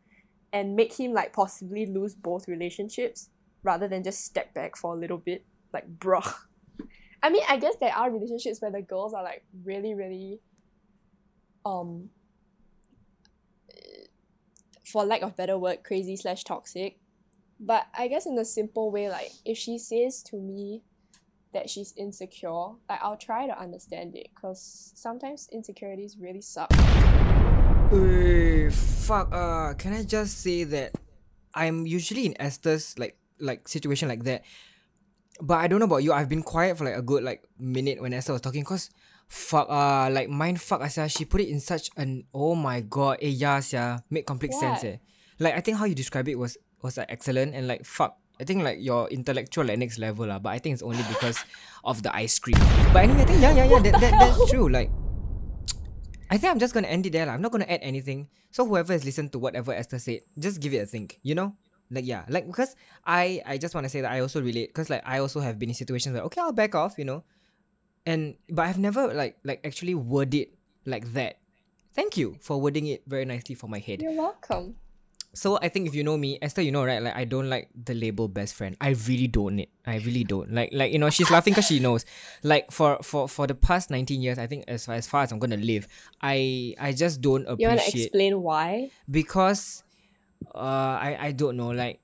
and 0.53 0.77
make 0.77 0.95
him 0.99 1.13
like 1.13 1.33
possibly 1.33 1.85
lose 1.87 2.15
both 2.15 2.49
relationships 2.49 3.29
rather 3.63 3.87
than 3.87 4.03
just 4.03 4.25
step 4.25 4.55
back 4.55 4.77
for 4.77 4.95
a 4.95 4.99
little 4.99 5.19
bit? 5.19 5.45
Like 5.73 5.87
bruh. 5.99 6.35
I 7.23 7.29
mean 7.29 7.43
i 7.49 7.59
guess 7.59 7.77
there 7.81 7.95
are 7.95 8.11
relationships 8.11 8.63
where 8.63 8.71
the 8.71 8.81
girls 8.81 9.13
are 9.13 9.23
like 9.23 9.45
really 9.65 9.93
really 9.95 10.41
um 11.67 12.09
for 14.87 15.05
lack 15.05 15.21
of 15.23 15.37
better 15.37 15.59
word 15.59 15.85
crazy 15.85 16.17
slash 16.17 16.45
toxic 16.45 17.00
but 17.61 17.87
i 17.97 18.09
guess 18.09 18.27
in 18.27 18.37
a 18.39 18.45
simple 18.45 18.91
way 18.91 19.09
like 19.09 19.31
if 19.45 19.57
she 19.57 19.79
says 19.79 20.23
to 20.23 20.37
me 20.37 20.83
that 21.53 21.69
she's 21.69 21.93
insecure 21.97 22.73
like 22.89 22.99
i'll 23.03 23.17
try 23.17 23.47
to 23.47 23.59
understand 23.61 24.17
it 24.17 24.29
because 24.35 24.93
sometimes 24.95 25.49
insecurities 25.53 26.17
really 26.19 26.41
suck 26.41 26.71
Ey, 27.93 28.71
fuck. 28.71 29.35
Uh, 29.35 29.75
can 29.75 29.93
I 29.93 30.05
just 30.05 30.39
say 30.39 30.63
that 30.63 30.95
I'm 31.55 31.87
usually 31.87 32.25
in 32.27 32.41
Esther's 32.41 32.97
like 32.99 33.19
like 33.41 33.67
situation 33.67 34.09
like 34.09 34.23
that. 34.25 34.45
But 35.41 35.59
I 35.59 35.67
don't 35.67 35.81
know 35.81 35.87
about 35.87 36.05
you. 36.05 36.13
I've 36.13 36.29
been 36.29 36.45
quiet 36.45 36.79
for 36.79 36.85
like 36.85 36.95
a 36.95 37.03
good 37.03 37.25
like 37.25 37.43
minute 37.59 38.01
when 38.01 38.13
Esther 38.13 38.33
was 38.33 38.43
talking 38.43 38.63
cause 38.63 38.91
fuck 39.27 39.69
uh 39.71 40.11
like 40.11 40.29
mind 40.29 40.61
fuck 40.61 40.83
asa 40.83 41.09
she 41.09 41.25
put 41.25 41.41
it 41.41 41.49
in 41.49 41.61
such 41.61 41.89
an 41.97 42.25
oh 42.35 42.57
my 42.57 42.81
god 42.81 43.17
eh 43.23 43.29
yeah 43.29 43.61
sia 43.61 44.03
make 44.11 44.27
complete 44.27 44.53
sense 44.53 44.83
eh. 44.83 44.97
Like 45.39 45.55
I 45.55 45.61
think 45.61 45.79
how 45.79 45.85
you 45.87 45.95
describe 45.95 46.29
it 46.29 46.39
was 46.39 46.59
was 46.83 46.97
like 46.97 47.11
excellent 47.11 47.55
and 47.55 47.69
like 47.69 47.85
fuck 47.85 48.21
I 48.41 48.45
think 48.45 48.65
like 48.65 48.79
your 48.81 49.07
intellectual 49.13 49.69
like 49.69 49.77
next 49.77 49.99
level 49.99 50.25
lah, 50.25 50.41
but 50.41 50.57
I 50.57 50.59
think 50.59 50.73
it's 50.73 50.83
only 50.83 51.05
because 51.13 51.45
of 51.85 52.03
the 52.03 52.09
ice 52.17 52.39
cream. 52.41 52.57
But 52.89 53.05
anyway, 53.05 53.21
I 53.21 53.25
think 53.29 53.43
yeah, 53.43 53.53
yeah, 53.53 53.69
yeah, 53.69 53.81
that, 53.85 54.01
that 54.01 54.13
that's 54.17 54.51
true. 54.51 54.67
Like, 54.73 54.89
I 56.33 56.41
think 56.41 56.49
I'm 56.49 56.59
just 56.59 56.73
gonna 56.73 56.89
end 56.89 57.05
it 57.05 57.13
there. 57.13 57.29
lah. 57.29 57.37
I'm 57.37 57.45
not 57.45 57.53
gonna 57.53 57.69
add 57.69 57.85
anything. 57.85 58.33
So 58.51 58.65
whoever 58.65 58.97
has 58.97 59.05
listened 59.05 59.33
to 59.33 59.39
whatever 59.39 59.77
Esther 59.77 60.01
said, 60.01 60.25
just 60.41 60.57
give 60.59 60.73
it 60.73 60.81
a 60.81 60.87
think. 60.89 61.21
You 61.21 61.37
know, 61.37 61.53
like 61.93 62.09
yeah, 62.09 62.25
like 62.33 62.49
because 62.49 62.77
I 63.05 63.45
I 63.45 63.61
just 63.61 63.77
want 63.77 63.85
to 63.85 63.93
say 63.93 64.01
that 64.01 64.11
I 64.11 64.25
also 64.25 64.41
relate 64.41 64.73
because 64.73 64.89
like 64.89 65.05
I 65.05 65.21
also 65.21 65.45
have 65.45 65.61
been 65.61 65.69
in 65.69 65.77
situations 65.77 66.17
where 66.17 66.25
okay 66.33 66.41
I'll 66.41 66.57
back 66.57 66.73
off, 66.75 66.97
you 66.97 67.05
know, 67.05 67.29
and 68.09 68.41
but 68.49 68.65
I've 68.65 68.81
never 68.81 69.13
like 69.13 69.37
like 69.45 69.61
actually 69.69 69.95
worded 69.95 70.49
like 70.89 71.13
that. 71.13 71.45
Thank 71.93 72.17
you 72.17 72.41
for 72.41 72.57
wording 72.57 72.87
it 72.87 73.05
very 73.05 73.29
nicely 73.29 73.53
for 73.55 73.69
my 73.69 73.85
head. 73.85 74.01
You're 74.01 74.17
welcome. 74.17 74.81
So 75.33 75.59
I 75.63 75.69
think 75.69 75.87
if 75.87 75.95
you 75.95 76.03
know 76.03 76.19
me, 76.19 76.39
Esther, 76.43 76.63
you 76.63 76.73
know 76.73 76.85
right? 76.85 77.01
Like 77.01 77.15
I 77.15 77.25
don't 77.25 77.49
like 77.49 77.71
the 77.71 77.95
label 77.95 78.27
best 78.27 78.55
friend. 78.55 78.77
I 78.81 78.99
really 79.07 79.29
don't. 79.29 79.61
It. 79.61 79.71
I 79.87 79.99
really 80.03 80.25
don't. 80.25 80.51
Like 80.51 80.71
like 80.73 80.93
you 80.93 80.99
know 80.99 81.11
she's 81.11 81.31
laughing 81.31 81.55
because 81.55 81.67
she 81.71 81.79
knows. 81.79 82.05
Like 82.43 82.71
for 82.73 82.99
for 83.03 83.29
for 83.29 83.47
the 83.47 83.55
past 83.55 83.91
nineteen 83.91 84.23
years, 84.23 84.39
I 84.39 84.47
think 84.47 84.65
as 84.67 84.87
far 84.87 84.97
as 84.97 85.07
far 85.07 85.23
as 85.23 85.31
I'm 85.31 85.39
gonna 85.39 85.57
live, 85.57 85.87
I 86.21 86.75
I 86.81 86.91
just 86.93 87.23
don't 87.23 87.47
appreciate. 87.47 87.63
You 87.63 87.69
want 87.69 87.81
to 87.81 87.99
explain 88.03 88.33
why? 88.43 88.91
because 89.07 89.83
uh 90.55 90.99
I 90.99 91.17
I 91.21 91.33
don't 91.33 91.57
know 91.57 91.71
like. 91.71 92.01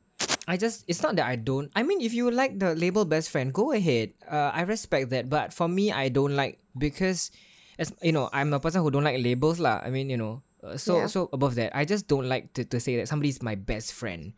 I 0.47 0.55
just 0.57 0.87
it's 0.87 1.03
not 1.03 1.19
that 1.19 1.27
I 1.27 1.35
don't 1.35 1.75
I 1.75 1.83
mean 1.83 1.99
if 1.99 2.15
you 2.15 2.31
like 2.31 2.63
the 2.63 2.79
label 2.79 3.03
best 3.05 3.35
friend 3.35 3.51
go 3.51 3.75
ahead 3.75 4.15
uh, 4.31 4.55
I 4.55 4.63
respect 4.63 5.11
that 5.11 5.27
but 5.27 5.51
for 5.51 5.67
me 5.67 5.91
I 5.91 6.07
don't 6.07 6.39
like 6.39 6.63
because 6.79 7.35
as 7.83 7.91
you 7.99 8.15
know 8.15 8.31
I'm 8.31 8.55
a 8.55 8.63
person 8.63 8.79
who 8.79 8.95
don't 8.95 9.03
like 9.03 9.19
labels 9.19 9.59
lah 9.59 9.83
I 9.83 9.91
mean 9.91 10.07
you 10.07 10.17
know 10.17 10.46
uh, 10.67 10.77
so 10.77 10.99
Yeah. 10.99 11.07
so 11.07 11.29
above 11.33 11.55
that 11.55 11.77
I 11.77 11.85
just 11.85 12.09
don't 12.09 12.29
like 12.29 12.53
to, 12.55 12.65
to 12.65 12.81
say 12.81 12.97
that 12.97 13.09
somebody's 13.09 13.43
my 13.43 13.55
best 13.55 13.93
friend 13.93 14.33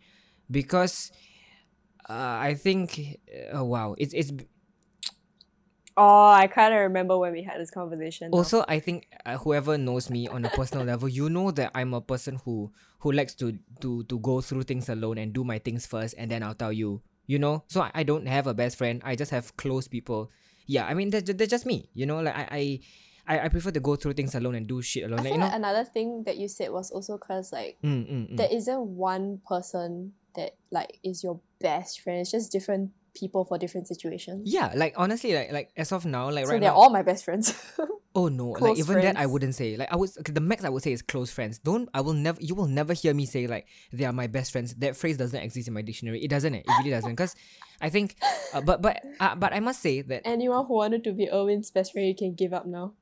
because 0.51 1.11
uh, 2.09 2.39
I 2.41 2.55
think 2.55 3.19
uh, 3.55 3.65
wow 3.65 3.95
it's 3.99 4.15
it's 4.15 4.33
Oh, 6.01 6.31
I 6.31 6.47
kind 6.47 6.73
of 6.73 6.79
remember 6.79 7.19
when 7.19 7.33
we 7.33 7.43
had 7.43 7.59
this 7.59 7.73
conversation. 7.73 8.31
now. 8.31 8.39
also 8.39 8.65
I 8.69 8.79
think 8.79 9.09
uh, 9.27 9.37
whoever 9.37 9.77
knows 9.77 10.11
me 10.11 10.29
on 10.29 10.45
a 10.45 10.49
personal 10.49 10.85
level 10.93 11.09
you 11.09 11.29
know 11.29 11.51
that 11.51 11.73
I'm 11.75 11.93
a 11.93 12.01
person 12.01 12.39
who 12.45 12.71
who 13.01 13.11
likes 13.11 13.35
to 13.43 13.59
to 13.81 14.05
to 14.05 14.19
go 14.21 14.41
through 14.41 14.63
things 14.63 14.89
alone 14.89 15.19
and 15.19 15.33
do 15.33 15.43
my 15.43 15.59
things 15.59 15.87
first 15.87 16.15
and 16.17 16.31
then 16.31 16.43
I'll 16.45 16.55
tell 16.55 16.73
you 16.73 17.03
you 17.27 17.39
know 17.39 17.65
so 17.67 17.83
I, 17.83 17.91
I 17.95 18.03
don't 18.05 18.27
have 18.27 18.47
a 18.47 18.55
best 18.55 18.77
friend 18.79 19.03
I 19.05 19.17
just 19.17 19.33
have 19.33 19.57
close 19.57 19.89
people 19.89 20.31
yeah 20.67 20.87
I 20.87 20.95
mean 20.95 21.11
that, 21.11 21.27
that's 21.27 21.51
just 21.51 21.67
me 21.67 21.91
you 21.95 22.07
know 22.07 22.21
like 22.21 22.37
I, 22.37 22.47
I 22.51 22.81
I 23.29 23.41
I 23.41 23.49
prefer 23.49 23.71
to 23.71 23.81
go 23.81 23.97
through 23.97 24.15
things 24.15 24.35
alone 24.35 24.55
and 24.57 24.67
do 24.67 24.83
shit 24.83 25.05
alone 25.05 25.21
I 25.21 25.23
like, 25.23 25.33
you 25.33 25.39
know 25.39 25.47
like 25.47 25.55
another 25.55 25.85
thing 25.85 26.25
that 26.25 26.37
you 26.39 26.49
said 26.49 26.73
was 26.73 26.91
also 26.91 27.19
because 27.19 27.53
like 27.53 27.79
mm, 27.85 28.11
mm, 28.11 28.31
mm. 28.33 28.37
there 28.37 28.49
isn't 28.51 28.81
one 28.81 29.41
person 29.47 30.13
that 30.35 30.57
like 30.71 30.99
is 31.05 31.23
your 31.23 31.41
best 31.61 32.01
friend. 32.01 32.21
It's 32.21 32.31
just 32.31 32.51
different 32.51 32.91
people 33.15 33.45
for 33.45 33.59
different 33.59 33.89
situations. 33.89 34.43
yeah 34.45 34.73
like 34.77 34.95
honestly 34.97 35.35
like 35.35 35.51
like 35.51 35.71
as 35.77 35.91
of 35.91 36.07
now 36.07 36.31
like 36.31 36.47
so 36.47 36.53
right 36.53 36.61
they're 36.61 36.71
now 36.71 36.77
all 36.77 36.91
my 36.91 37.03
best 37.03 37.25
friends. 37.25 37.55
Oh 38.15 38.27
no, 38.27 38.49
like 38.49 38.59
Close 38.59 38.79
even 38.81 39.01
that 39.03 39.17
I 39.17 39.27
wouldn't 39.27 39.55
say. 39.55 39.77
Like 39.77 39.93
I 39.93 39.97
would 39.97 40.11
okay, 40.19 40.33
the 40.33 40.41
max 40.41 40.65
I 40.65 40.71
would 40.71 40.83
say 40.83 40.91
is 40.91 41.03
close 41.03 41.31
friends. 41.31 41.61
Don't 41.61 41.89
I 41.95 42.01
will 42.01 42.15
never 42.15 42.41
you 42.41 42.57
will 42.57 42.67
never 42.67 42.93
hear 42.93 43.15
me 43.15 43.27
say 43.27 43.47
like 43.47 43.69
they 43.93 44.05
are 44.07 44.13
my 44.13 44.27
best 44.27 44.51
friends. 44.51 44.75
That 44.75 44.97
phrase 44.97 45.17
doesn't 45.17 45.39
exist 45.39 45.69
in 45.69 45.75
my 45.75 45.83
dictionary. 45.83 46.25
It 46.25 46.29
doesn't. 46.29 46.53
It 46.53 46.67
really 46.79 46.91
doesn't. 46.91 47.13
Because 47.13 47.37
I 47.81 47.91
think, 47.91 48.17
uh, 48.55 48.61
but 48.61 48.83
but 48.83 49.03
uh, 49.21 49.37
but 49.37 49.53
I 49.53 49.61
must 49.61 49.81
say 49.81 50.03
that 50.03 50.23
Anyone 50.25 50.67
who 50.67 50.75
wanted 50.75 51.05
to 51.05 51.13
be 51.13 51.31
Erwin's 51.31 51.71
best 51.71 51.93
friend, 51.93 52.09
you 52.09 52.17
can 52.17 52.35
give 52.35 52.53
up 52.53 52.67
now. 52.67 52.95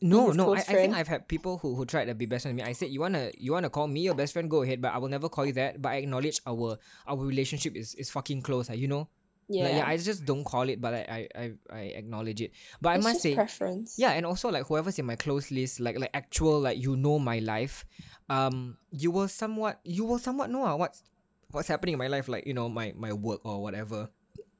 No 0.00 0.30
no. 0.32 0.54
I, 0.54 0.58
I 0.58 0.62
think. 0.62 0.94
I've 0.94 1.08
had 1.08 1.28
people 1.28 1.58
who 1.58 1.74
who 1.74 1.84
tried 1.84 2.06
to 2.06 2.14
be 2.14 2.26
best 2.26 2.42
friends 2.42 2.56
with 2.56 2.64
me. 2.64 2.70
I 2.70 2.72
said 2.72 2.90
you 2.90 3.00
wanna 3.00 3.30
you 3.36 3.52
wanna 3.52 3.70
call 3.70 3.86
me 3.86 4.00
your 4.00 4.14
best 4.14 4.32
friend, 4.32 4.48
go 4.48 4.62
ahead. 4.62 4.80
But 4.80 4.94
I 4.94 4.98
will 4.98 5.08
never 5.08 5.28
call 5.28 5.46
you 5.46 5.52
that. 5.54 5.82
But 5.82 5.90
I 5.92 5.94
acknowledge 5.96 6.40
our 6.46 6.78
our 7.06 7.16
relationship 7.18 7.76
is 7.76 7.94
is 7.94 8.10
fucking 8.10 8.42
close. 8.42 8.70
you 8.70 8.88
know. 8.88 9.08
Yeah. 9.48 9.64
Like, 9.64 9.72
yeah. 9.74 9.88
I 9.88 9.96
just 9.96 10.26
don't 10.26 10.44
call 10.44 10.68
it, 10.68 10.80
but 10.80 10.92
I 10.92 11.02
I 11.08 11.28
I, 11.34 11.52
I 11.72 11.80
acknowledge 11.96 12.42
it. 12.42 12.52
But 12.80 12.90
I 12.90 12.94
it's 12.96 13.04
must 13.04 13.14
just 13.14 13.22
say. 13.22 13.34
preference. 13.34 13.98
Yeah, 13.98 14.12
and 14.12 14.26
also 14.26 14.50
like 14.50 14.66
whoever's 14.66 14.98
in 14.98 15.06
my 15.06 15.16
close 15.16 15.50
list, 15.50 15.80
like 15.80 15.98
like 15.98 16.10
actual 16.12 16.60
like 16.60 16.76
you 16.76 16.96
know 16.96 17.18
my 17.18 17.38
life, 17.40 17.86
um, 18.28 18.76
you 18.92 19.10
will 19.10 19.28
somewhat 19.28 19.80
you 19.84 20.04
will 20.04 20.18
somewhat 20.18 20.50
know 20.50 20.64
ah, 20.64 20.76
what's 20.76 21.02
what's 21.50 21.68
happening 21.68 21.94
in 21.94 21.98
my 21.98 22.08
life, 22.08 22.28
like 22.28 22.46
you 22.46 22.52
know 22.52 22.68
my 22.68 22.92
my 22.94 23.12
work 23.12 23.40
or 23.44 23.62
whatever, 23.62 24.10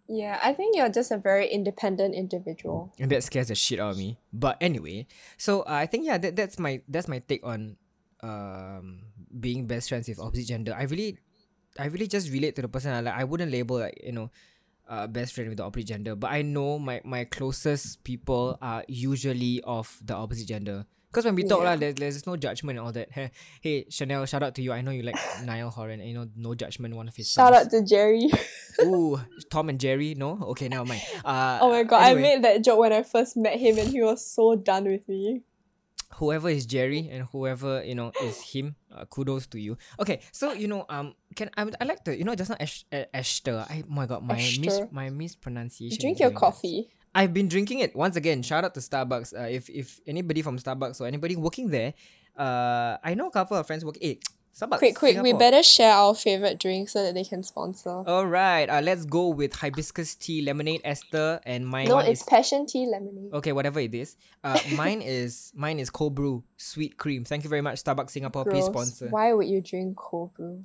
Yeah, 0.09 0.40
I 0.42 0.55
think 0.55 0.75
you're 0.77 0.88
just 0.88 1.12
a 1.12 1.18
very 1.18 1.47
independent 1.53 2.14
individual. 2.16 2.92
and 2.99 3.11
that 3.12 3.23
scares 3.25 3.49
the 3.49 3.55
shit 3.55 3.79
out 3.79 3.92
of 3.92 3.99
me. 3.99 4.16
But 4.33 4.57
anyway, 4.61 5.07
so 5.37 5.62
uh, 5.68 5.85
I 5.85 5.87
think 5.87 6.07
yeah, 6.07 6.16
that, 6.16 6.35
that's 6.35 6.59
my 6.59 6.81
that's 6.88 7.09
my 7.09 7.21
take 7.21 7.44
on 7.44 7.77
um 8.23 9.01
being 9.29 9.66
best 9.66 9.88
friends 9.88 10.09
with 10.09 10.18
opposite 10.18 10.47
gender. 10.49 10.75
I 10.77 10.85
really, 10.85 11.18
I 11.79 11.87
really 11.87 12.07
just 12.09 12.31
relate 12.33 12.57
to 12.57 12.62
the 12.62 12.68
person. 12.68 12.92
I 12.92 13.01
Like 13.01 13.14
I 13.14 13.25
wouldn't 13.25 13.53
label 13.53 13.79
like 13.79 14.01
you 14.03 14.12
know. 14.12 14.31
Uh, 14.88 15.07
best 15.07 15.35
friend 15.37 15.51
with 15.53 15.59
the 15.61 15.64
opposite 15.68 15.85
gender, 15.87 16.16
but 16.16 16.33
I 16.33 16.40
know 16.40 16.79
my 16.81 17.03
my 17.05 17.25
closest 17.29 18.03
people 18.09 18.57
are 18.62 18.83
usually 18.88 19.61
of 19.61 19.85
the 20.01 20.14
opposite 20.16 20.49
gender. 20.49 20.87
Because 21.12 21.27
when 21.29 21.35
we 21.37 21.44
talk, 21.44 21.61
Yeah. 21.61 21.73
lah, 21.73 21.77
there's, 21.77 21.94
there's 22.01 22.27
no 22.27 22.37
judgment 22.40 22.79
and 22.79 22.87
all 22.88 22.92
that. 22.97 23.12
Hey, 23.12 23.31
hey, 23.61 23.85
Chanel, 23.92 24.25
shout 24.25 24.42
out 24.42 24.55
to 24.57 24.62
you. 24.64 24.73
I 24.73 24.81
know 24.81 24.90
you 24.90 25.03
like 25.05 25.21
Niall 25.44 25.68
Horan, 25.68 26.01
and 26.01 26.09
you 26.09 26.16
know, 26.16 26.25
no 26.37 26.55
judgment, 26.57 26.97
one 26.97 27.05
of 27.07 27.12
his 27.16 27.29
Shout 27.31 27.53
songs. 27.53 27.66
out 27.66 27.71
to 27.77 27.85
Jerry. 27.85 28.33
Ooh, 28.81 29.21
Tom 29.51 29.69
and 29.69 29.79
Jerry, 29.81 30.15
no? 30.15 30.39
Okay, 30.53 30.69
never 30.69 30.85
mind. 30.85 31.03
Uh, 31.25 31.59
oh 31.61 31.71
my 31.71 31.83
god, 31.83 32.03
I 32.03 32.15
made 32.15 32.43
that 32.45 32.65
joke 32.65 32.79
when 32.79 32.93
I 32.93 33.03
first 33.03 33.37
met 33.37 33.59
him 33.59 33.79
and 33.79 33.89
he 33.89 34.01
was 34.03 34.25
so 34.25 34.57
done 34.57 34.85
with 34.85 35.09
me. 35.09 35.43
whoever 36.19 36.49
is 36.49 36.67
Jerry 36.67 37.09
and 37.11 37.25
whoever 37.31 37.83
you 37.85 37.95
know 37.95 38.13
is 38.23 38.41
him, 38.43 38.75
uh, 38.93 39.05
kudos 39.07 39.47
to 39.49 39.61
you. 39.61 39.77
Okay, 40.01 40.21
so 40.33 40.53
you 40.53 40.67
know, 40.69 40.85
um, 40.89 41.15
can 41.37 41.51
I? 41.57 41.69
I 41.81 41.85
like 41.85 42.05
to 42.05 42.17
you 42.17 42.25
know 42.25 42.35
just 42.35 42.51
not 42.51 42.61
Ash, 42.61 42.85
uh, 42.93 43.05
Ashter. 43.15 43.65
I 43.69 43.85
oh 43.87 43.91
my 43.93 44.07
god, 44.07 44.23
my 44.23 44.35
mis 44.37 44.81
Ashter. 44.81 44.91
my 44.93 45.11
mispronunciation. 45.11 45.99
Drink 46.01 46.19
your 46.21 46.33
coffee. 46.33 46.89
I've 47.15 47.33
been 47.33 47.49
drinking 47.49 47.81
it 47.81 47.97
once 47.97 48.17
again. 48.17 48.43
Shout 48.43 48.65
out 48.65 48.75
to 48.75 48.81
Starbucks. 48.81 49.35
Uh, 49.35 49.49
if 49.49 49.69
if 49.71 50.01
anybody 50.07 50.43
from 50.43 50.59
Starbucks 50.59 51.01
or 51.01 51.07
anybody 51.07 51.37
working 51.37 51.69
there, 51.71 51.95
uh, 52.37 52.99
I 53.03 53.15
know 53.15 53.29
a 53.29 53.31
couple 53.31 53.57
of 53.57 53.67
friends 53.67 53.85
work. 53.85 53.97
Hey, 54.01 54.21
Quick, 54.66 54.97
quick, 54.97 55.23
we 55.23 55.33
better 55.33 55.62
share 55.62 55.92
our 55.92 56.14
favorite 56.14 56.59
drink 56.59 56.88
so 56.88 57.03
that 57.05 57.14
they 57.14 57.23
can 57.23 57.42
sponsor. 57.44 58.03
All 58.07 58.27
right, 58.27 58.68
uh, 58.68 58.81
let's 58.81 59.05
go 59.05 59.29
with 59.29 59.55
hibiscus 59.55 60.16
tea, 60.16 60.42
lemonade, 60.42 60.81
Esther, 60.83 61.40
and 61.47 61.66
mine 61.66 61.88
no, 61.88 61.97
one 61.97 62.07
it's 62.07 62.23
is 62.23 62.27
passion 62.27 62.66
tea 62.66 62.87
lemonade. 62.87 63.33
okay, 63.35 63.53
whatever 63.53 63.79
it 63.79 63.94
is. 63.94 64.16
Uh, 64.42 64.59
mine 64.75 65.01
is 65.01 65.53
mine 65.55 65.79
is 65.79 65.90
cold 65.90 66.16
brew, 66.16 66.42
sweet 66.57 66.97
cream. 66.97 67.25
Thank 67.25 67.44
you 67.44 67.51
very 67.51 67.62
much, 67.62 67.85
Starbucks 67.85 68.11
Singapore. 68.11 68.44
Please 68.44 68.68
Gross. 68.68 68.88
sponsor. 68.88 69.09
Why 69.11 69.33
would 69.33 69.47
you 69.47 69.61
drink 69.61 69.97
cold 69.97 70.35
brew? 70.35 70.64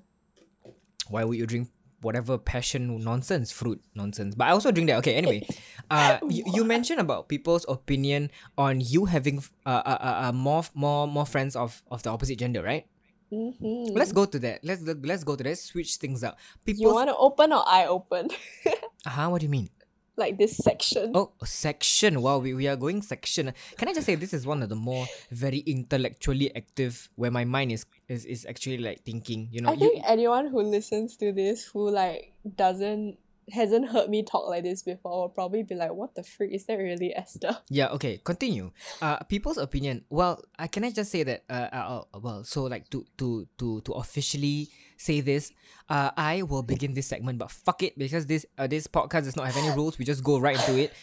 Why 1.09 1.23
would 1.23 1.37
you 1.37 1.45
drink 1.45 1.69
whatever 2.01 2.37
passion 2.37 2.97
nonsense 3.03 3.51
fruit 3.51 3.81
nonsense? 3.93 4.33
But 4.33 4.47
I 4.47 4.51
also 4.51 4.71
drink 4.71 4.89
that. 4.89 4.97
Okay, 4.97 5.13
anyway, 5.13 5.45
uh, 5.91 6.17
you, 6.27 6.43
you 6.51 6.63
mentioned 6.63 6.99
about 6.99 7.29
people's 7.29 7.65
opinion 7.69 8.31
on 8.57 8.81
you 8.81 9.05
having 9.05 9.43
uh, 9.67 9.69
uh, 9.69 9.97
uh, 10.01 10.27
uh 10.27 10.31
more 10.31 10.63
more 10.73 11.07
more 11.07 11.27
friends 11.27 11.55
of 11.55 11.83
of 11.91 12.01
the 12.01 12.09
opposite 12.09 12.39
gender, 12.39 12.63
right? 12.63 12.87
Mm-hmm. 13.33 13.97
Let's 13.97 14.11
go 14.11 14.25
to 14.25 14.39
that. 14.39 14.63
Let's 14.63 14.81
let's 14.83 15.23
go 15.23 15.35
to 15.35 15.43
that. 15.43 15.57
Switch 15.57 15.95
things 15.95 16.23
up. 16.23 16.37
People. 16.65 16.81
You 16.81 16.93
want 16.93 17.09
to 17.09 17.17
open 17.17 17.51
or 17.51 17.63
I 17.67 17.85
open? 17.87 18.29
Uh-huh, 19.05 19.27
what 19.27 19.41
do 19.41 19.45
you 19.45 19.51
mean? 19.51 19.67
like 20.15 20.37
this 20.37 20.57
section. 20.57 21.11
Oh, 21.15 21.31
section. 21.43 22.21
Wow, 22.21 22.39
we, 22.39 22.53
we 22.53 22.67
are 22.67 22.75
going 22.75 23.01
section. 23.01 23.53
Can 23.77 23.87
I 23.87 23.93
just 23.93 24.05
say 24.05 24.15
this 24.15 24.33
is 24.33 24.45
one 24.45 24.61
of 24.61 24.69
the 24.69 24.75
more 24.75 25.07
very 25.31 25.59
intellectually 25.59 26.55
active 26.55 27.09
where 27.15 27.31
my 27.31 27.45
mind 27.45 27.71
is 27.71 27.85
is, 28.07 28.25
is 28.25 28.45
actually 28.45 28.77
like 28.77 29.03
thinking. 29.03 29.49
You 29.51 29.61
know, 29.61 29.69
I 29.69 29.73
you, 29.73 29.79
think 29.79 30.03
anyone 30.07 30.47
who 30.47 30.61
listens 30.61 31.17
to 31.17 31.31
this 31.31 31.65
who 31.65 31.89
like 31.89 32.33
doesn't 32.55 33.17
hasn't 33.51 33.89
heard 33.89 34.09
me 34.09 34.23
talk 34.23 34.47
like 34.47 34.63
this 34.63 34.83
before 34.83 35.21
will 35.21 35.29
probably 35.29 35.63
be 35.63 35.75
like, 35.75 35.93
"What 35.93 36.15
the 36.15 36.23
freak 36.23 36.53
is 36.53 36.65
that 36.65 36.75
really, 36.75 37.15
Esther?" 37.15 37.57
Yeah, 37.69 37.89
okay, 37.97 38.21
continue. 38.23 38.71
Uh 39.01 39.17
people's 39.27 39.57
opinion. 39.57 40.05
Well, 40.09 40.43
I 40.57 40.67
can 40.67 40.83
I 40.83 40.91
just 40.91 41.11
say 41.11 41.23
that 41.23 41.43
uh, 41.49 41.67
uh 41.73 42.03
uh, 42.13 42.19
well, 42.19 42.43
so 42.43 42.63
like 42.63 42.89
to 42.91 43.05
to 43.17 43.47
to 43.57 43.81
to 43.81 43.91
officially 43.93 44.69
say 44.97 45.21
this, 45.21 45.51
uh 45.89 46.11
I 46.15 46.43
will 46.43 46.63
begin 46.63 46.93
this 46.93 47.07
segment 47.07 47.37
but 47.39 47.51
fuck 47.51 47.83
it 47.83 47.97
because 47.97 48.25
this 48.25 48.45
uh, 48.57 48.67
this 48.67 48.87
podcast 48.87 49.25
does 49.25 49.35
not 49.35 49.47
have 49.47 49.57
any 49.57 49.75
rules. 49.79 49.97
We 49.97 50.05
just 50.05 50.23
go 50.23 50.39
right 50.39 50.55
into 50.55 50.79
it. 50.79 50.93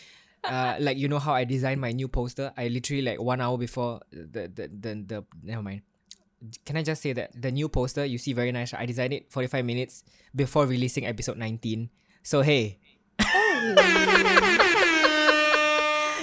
Uh 0.42 0.76
like 0.80 0.96
you 0.96 1.08
know 1.08 1.18
how 1.18 1.34
I 1.34 1.44
designed 1.44 1.80
my 1.80 1.92
new 1.92 2.08
poster? 2.08 2.52
I 2.56 2.68
literally 2.68 3.02
like 3.02 3.20
1 3.20 3.40
hour 3.40 3.58
before 3.58 4.00
the 4.10 4.48
the 4.48 4.70
the, 4.72 4.92
the 5.04 5.24
never 5.42 5.62
mind. 5.62 5.82
Can 6.64 6.78
I 6.78 6.82
just 6.82 7.02
say 7.02 7.12
that 7.12 7.36
the 7.36 7.52
new 7.52 7.68
poster 7.68 8.04
you 8.06 8.16
see 8.16 8.32
very 8.32 8.50
nice. 8.50 8.72
I 8.72 8.86
designed 8.86 9.12
it 9.12 9.28
45 9.28 9.64
minutes 9.64 10.04
before 10.34 10.64
releasing 10.64 11.04
episode 11.04 11.36
19. 11.36 11.90
So 12.22 12.42
hey, 12.42 12.78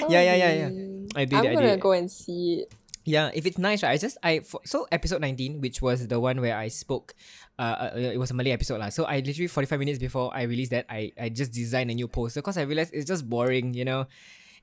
Yeah, 0.07 0.23
yeah, 0.23 0.37
yeah, 0.39 0.53
yeah. 0.53 0.71
I 1.15 1.25
did 1.25 1.35
I'm 1.35 1.45
it, 1.45 1.49
I 1.49 1.55
gonna 1.55 1.75
did 1.75 1.81
go 1.81 1.91
and 1.91 2.09
see 2.09 2.63
it. 2.63 2.73
Yeah, 3.07 3.31
if 3.33 3.45
it's 3.47 3.57
nice, 3.57 3.83
right? 3.83 3.91
I 3.91 3.97
just 3.97 4.17
I 4.23 4.39
for, 4.43 4.59
so 4.67 4.87
episode 4.91 5.21
nineteen, 5.21 5.59
which 5.59 5.81
was 5.81 6.07
the 6.07 6.19
one 6.19 6.39
where 6.39 6.55
I 6.55 6.67
spoke, 6.67 7.15
uh, 7.59 7.91
uh 7.95 8.15
it 8.15 8.19
was 8.19 8.31
a 8.31 8.35
Malay 8.35 8.51
episode 8.51 8.79
lah. 8.79 8.89
So 8.89 9.07
I 9.07 9.19
literally 9.23 9.47
forty 9.47 9.67
five 9.67 9.79
minutes 9.79 9.99
before 9.99 10.31
I 10.35 10.43
released 10.43 10.71
that, 10.71 10.85
I 10.91 11.11
I 11.19 11.29
just 11.31 11.51
designed 11.51 11.91
a 11.91 11.95
new 11.95 12.07
poster 12.07 12.43
because 12.43 12.59
I 12.59 12.67
realized 12.67 12.91
it's 12.93 13.07
just 13.07 13.27
boring, 13.27 13.73
you 13.73 13.87
know. 13.87 14.07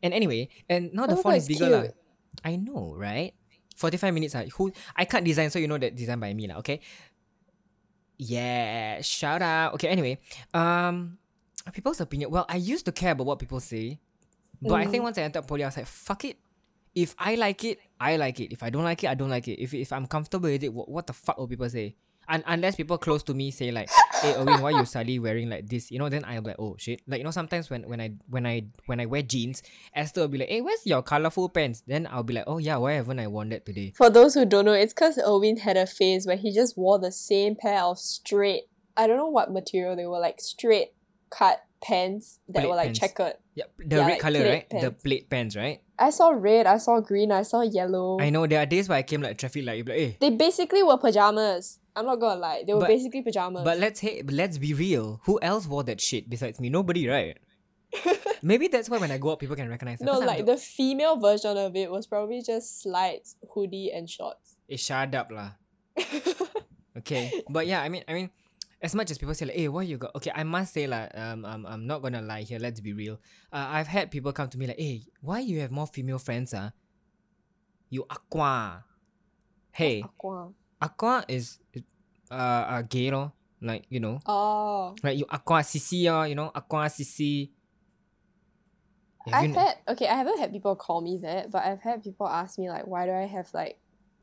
And 0.05 0.13
anyway, 0.13 0.53
and 0.69 0.93
now 0.93 1.09
the 1.09 1.17
Oh, 1.17 1.25
font 1.25 1.41
is 1.41 1.49
bigger 1.49 1.69
lah. 1.73 1.85
I 2.45 2.57
know, 2.57 2.93
right? 2.97 3.33
Forty 3.77 3.97
five 3.97 4.13
minutes. 4.13 4.37
Uh, 4.37 4.45
who 4.61 4.73
I 4.93 5.09
can't 5.09 5.25
design, 5.25 5.49
so 5.49 5.59
you 5.59 5.69
know 5.69 5.81
that 5.81 5.97
designed 5.97 6.21
by 6.21 6.33
me 6.37 6.49
lah. 6.49 6.61
Okay. 6.61 6.85
Yeah, 8.21 9.01
shout 9.01 9.43
out. 9.43 9.75
Okay, 9.75 9.89
anyway, 9.89 10.21
um, 10.55 11.19
people's 11.73 12.01
opinion. 12.01 12.31
Well, 12.31 12.47
I 12.49 12.57
used 12.57 12.85
to 12.87 12.93
care 12.93 13.13
about 13.13 13.27
what 13.27 13.39
people 13.39 13.61
say, 13.61 13.99
but 14.63 14.75
I 14.75 14.87
think 14.87 15.01
Mm. 15.03 15.05
once 15.05 15.19
I 15.19 15.23
entered 15.23 15.47
poly, 15.47 15.65
I 15.65 15.69
was 15.69 15.77
like, 15.77 15.87
fuck 15.87 16.25
it. 16.25 16.37
If 16.95 17.15
I 17.19 17.35
like 17.35 17.65
it, 17.65 17.79
I 17.99 18.17
like 18.17 18.39
it. 18.41 18.53
If 18.53 18.63
I 18.63 18.71
don't 18.71 18.85
like 18.85 19.03
it, 19.03 19.09
I 19.09 19.15
don't 19.15 19.31
like 19.31 19.49
it. 19.49 19.61
If 19.61 19.75
if 19.75 19.93
I'm 19.93 20.07
comfortable 20.07 20.49
with 20.49 20.63
it, 20.63 20.73
what, 20.73 20.89
what 20.89 21.07
the 21.07 21.13
fuck 21.13 21.37
will 21.39 21.49
people 21.49 21.69
say? 21.69 21.97
And 22.27 22.43
unless 22.47 22.77
people 22.77 22.97
close 22.97 23.23
to 23.25 23.35
me 23.35 23.51
say 23.51 23.71
like, 23.71 23.91
"Hey, 24.23 24.35
Owen, 24.37 24.63
why 24.63 24.73
are 24.73 24.79
you 24.79 24.85
suddenly 24.87 25.19
wearing 25.19 25.51
like 25.51 25.69
this?" 25.69 25.91
You 25.91 25.99
know, 25.99 26.09
then 26.09 26.25
I'm 26.25 26.43
like, 26.45 26.57
"Oh 26.59 26.75
shit!" 26.79 27.03
Like 27.07 27.19
you 27.19 27.25
know, 27.25 27.33
sometimes 27.33 27.69
when 27.69 27.83
when 27.87 28.01
I 28.01 28.13
when 28.31 28.47
I 28.47 28.65
when 28.87 28.99
I 29.01 29.05
wear 29.07 29.21
jeans, 29.23 29.63
Esther 29.95 30.23
will 30.23 30.29
be 30.29 30.39
like, 30.39 30.49
"Hey, 30.49 30.63
where's 30.63 30.87
your 30.87 31.03
colorful 31.03 31.49
pants?" 31.51 31.83
Then 31.87 32.07
I'll 32.11 32.23
be 32.23 32.33
like, 32.33 32.45
"Oh 32.47 32.57
yeah, 32.59 32.77
why 32.77 32.93
haven't 32.93 33.19
I 33.19 33.27
worn 33.27 33.51
that 33.51 33.67
today?" 33.67 33.93
For 33.95 34.09
those 34.09 34.33
who 34.33 34.47
don't 34.47 34.65
know, 34.65 34.73
it's 34.73 34.95
because 34.95 35.19
Owen 35.23 35.59
had 35.59 35.77
a 35.77 35.85
phase 35.87 36.27
where 36.27 36.37
he 36.37 36.51
just 36.55 36.79
wore 36.79 36.99
the 36.99 37.13
same 37.13 37.57
pair 37.57 37.83
of 37.83 37.99
straight, 37.99 38.63
I 38.97 39.07
don't 39.07 39.19
know 39.19 39.29
what 39.29 39.53
material 39.53 39.95
they 39.95 40.07
were, 40.07 40.21
like 40.21 40.41
straight 40.41 40.94
cut 41.35 41.59
pants 41.83 42.39
that 42.49 42.61
Plate 42.63 42.71
were 42.71 42.77
like 42.79 42.87
pants. 42.95 43.01
checkered. 43.03 43.35
Yeah, 43.59 43.65
the 43.79 43.97
Yeah, 43.97 44.07
red 44.07 44.11
like 44.15 44.21
color, 44.23 44.43
right? 44.47 44.67
The 44.71 44.91
plate 44.91 45.27
pants, 45.29 45.55
right? 45.59 45.83
I 45.99 46.11
saw 46.11 46.31
red, 46.31 46.67
I 46.67 46.79
saw 46.79 47.01
green, 47.01 47.31
I 47.31 47.43
saw 47.43 47.63
yellow. 47.63 48.19
I 48.21 48.31
know 48.31 48.47
there 48.47 48.63
are 48.63 48.67
days 48.67 48.89
where 48.89 48.99
I 48.99 49.03
came 49.03 49.23
like 49.23 49.39
traffic 49.39 49.65
light. 49.67 49.87
Like, 49.87 49.97
"Hey." 49.99 50.17
They 50.23 50.31
basically 50.31 50.83
were 50.83 50.97
pajamas. 50.99 51.79
I'm 51.95 52.07
not 52.07 52.19
gonna 52.19 52.41
lie. 52.41 52.63
They 52.67 52.75
were 52.75 52.81
But- 52.87 52.95
basically 52.95 53.23
pajamas. 53.23 53.63
But 53.67 53.79
let's 53.79 54.01
hey, 54.01 54.23
let's 54.27 54.59
be 54.59 54.75
real. 54.75 55.21
Who 55.27 55.39
else 55.43 55.67
wore 55.71 55.85
that 55.91 56.01
shit 56.01 56.27
besides 56.31 56.59
me? 56.59 56.71
Nobody, 56.71 57.07
right? 57.07 57.39
Maybe 58.43 58.67
that's 58.67 58.91
why 58.91 58.99
when 58.99 59.13
I 59.15 59.19
go 59.23 59.31
out, 59.31 59.39
people 59.39 59.55
can 59.55 59.69
recognize. 59.71 60.01
no, 60.03 60.19
like 60.19 60.43
the 60.47 60.57
female 60.59 61.17
version 61.17 61.55
of 61.57 61.77
it 61.79 61.91
was 61.95 62.07
probably 62.11 62.43
just 62.43 62.83
slides, 62.83 63.37
hoodie, 63.55 63.93
and 63.95 64.11
shorts. 64.11 64.57
Eh, 64.69 64.77
shut 64.77 65.15
up 65.15 65.31
lah. 65.31 65.51
Okay, 66.97 67.43
but 67.51 67.67
yeah, 67.67 67.83
I 67.83 67.89
mean, 67.91 68.05
I 68.07 68.15
mean, 68.15 68.31
as 68.83 68.95
much 68.95 69.11
as 69.11 69.19
people 69.19 69.35
say 69.35 69.47
like, 69.47 69.57
"Hey, 69.57 69.69
why 69.69 69.83
you 69.83 69.97
got?" 69.99 70.15
Okay, 70.17 70.31
I 70.35 70.43
must 70.45 70.73
say 70.75 70.87
like, 70.87 71.11
um, 71.17 71.45
um, 71.45 71.67
I'm 71.67 71.87
not 71.87 72.03
gonna 72.03 72.23
lie 72.23 72.43
here. 72.43 72.59
Let's 72.59 72.81
be 72.81 72.93
real. 72.93 73.21
Uh, 73.53 73.67
I've 73.71 73.87
had 73.89 74.11
people 74.11 74.33
come 74.33 74.49
to 74.49 74.59
me 74.59 74.67
like, 74.67 74.79
"Hey, 74.79 75.03
why 75.21 75.41
you 75.41 75.61
have 75.61 75.71
more 75.71 75.87
female 75.87 76.19
friends? 76.19 76.53
Ah, 76.55 76.73
you 77.91 78.05
aqua." 78.11 78.85
Hey, 79.73 80.03
Aqua. 80.03 80.53
aqua 80.81 81.25
is, 81.29 81.59
uh, 82.31 82.35
uh, 82.35 82.83
gay 82.83 83.11
lor. 83.11 83.33
Like 83.61 83.87
you 83.89 83.99
know, 83.99 84.19
Oh. 84.27 84.95
like 85.03 85.17
you 85.17 85.25
aqua 85.31 85.61
sissy 85.65 86.07
oh, 86.13 86.25
you 86.25 86.35
know, 86.35 86.51
aqua 86.55 86.87
sissy. 86.91 87.51
I've 89.33 89.55
had 89.55 89.77
okay, 89.89 90.07
I 90.07 90.17
haven't 90.17 90.39
had 90.39 90.53
people 90.53 90.77
call 90.77 91.01
me 91.01 91.19
that, 91.23 91.51
but 91.51 91.65
I've 91.65 91.81
had 91.81 92.03
people 92.05 92.29
ask 92.29 92.59
me 92.59 92.69
like 92.69 92.87
why 92.87 93.07
do 93.07 93.13
I 93.13 93.25
have 93.27 93.49
like 93.55 93.79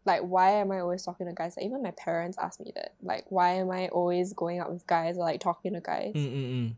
like 0.06 0.22
why 0.22 0.52
am 0.52 0.72
I 0.72 0.80
always 0.80 1.04
talking 1.04 1.28
to 1.28 1.34
guys? 1.34 1.56
Like 1.58 1.66
even 1.66 1.84
my 1.84 1.92
parents 1.92 2.38
ask 2.42 2.60
me 2.60 2.72
that. 2.76 2.96
Like 3.02 3.26
why 3.30 3.54
am 3.54 3.70
I 3.72 3.88
always 3.90 4.34
going 4.34 4.60
out 4.60 4.72
with 4.72 4.86
guys 4.88 5.18
or 5.18 5.22
like 5.26 5.40
talking 5.40 5.74
to 5.74 5.82
guys? 5.82 6.14
Mm, 6.16 6.32
mm, 6.34 6.52
mm. 6.54 6.76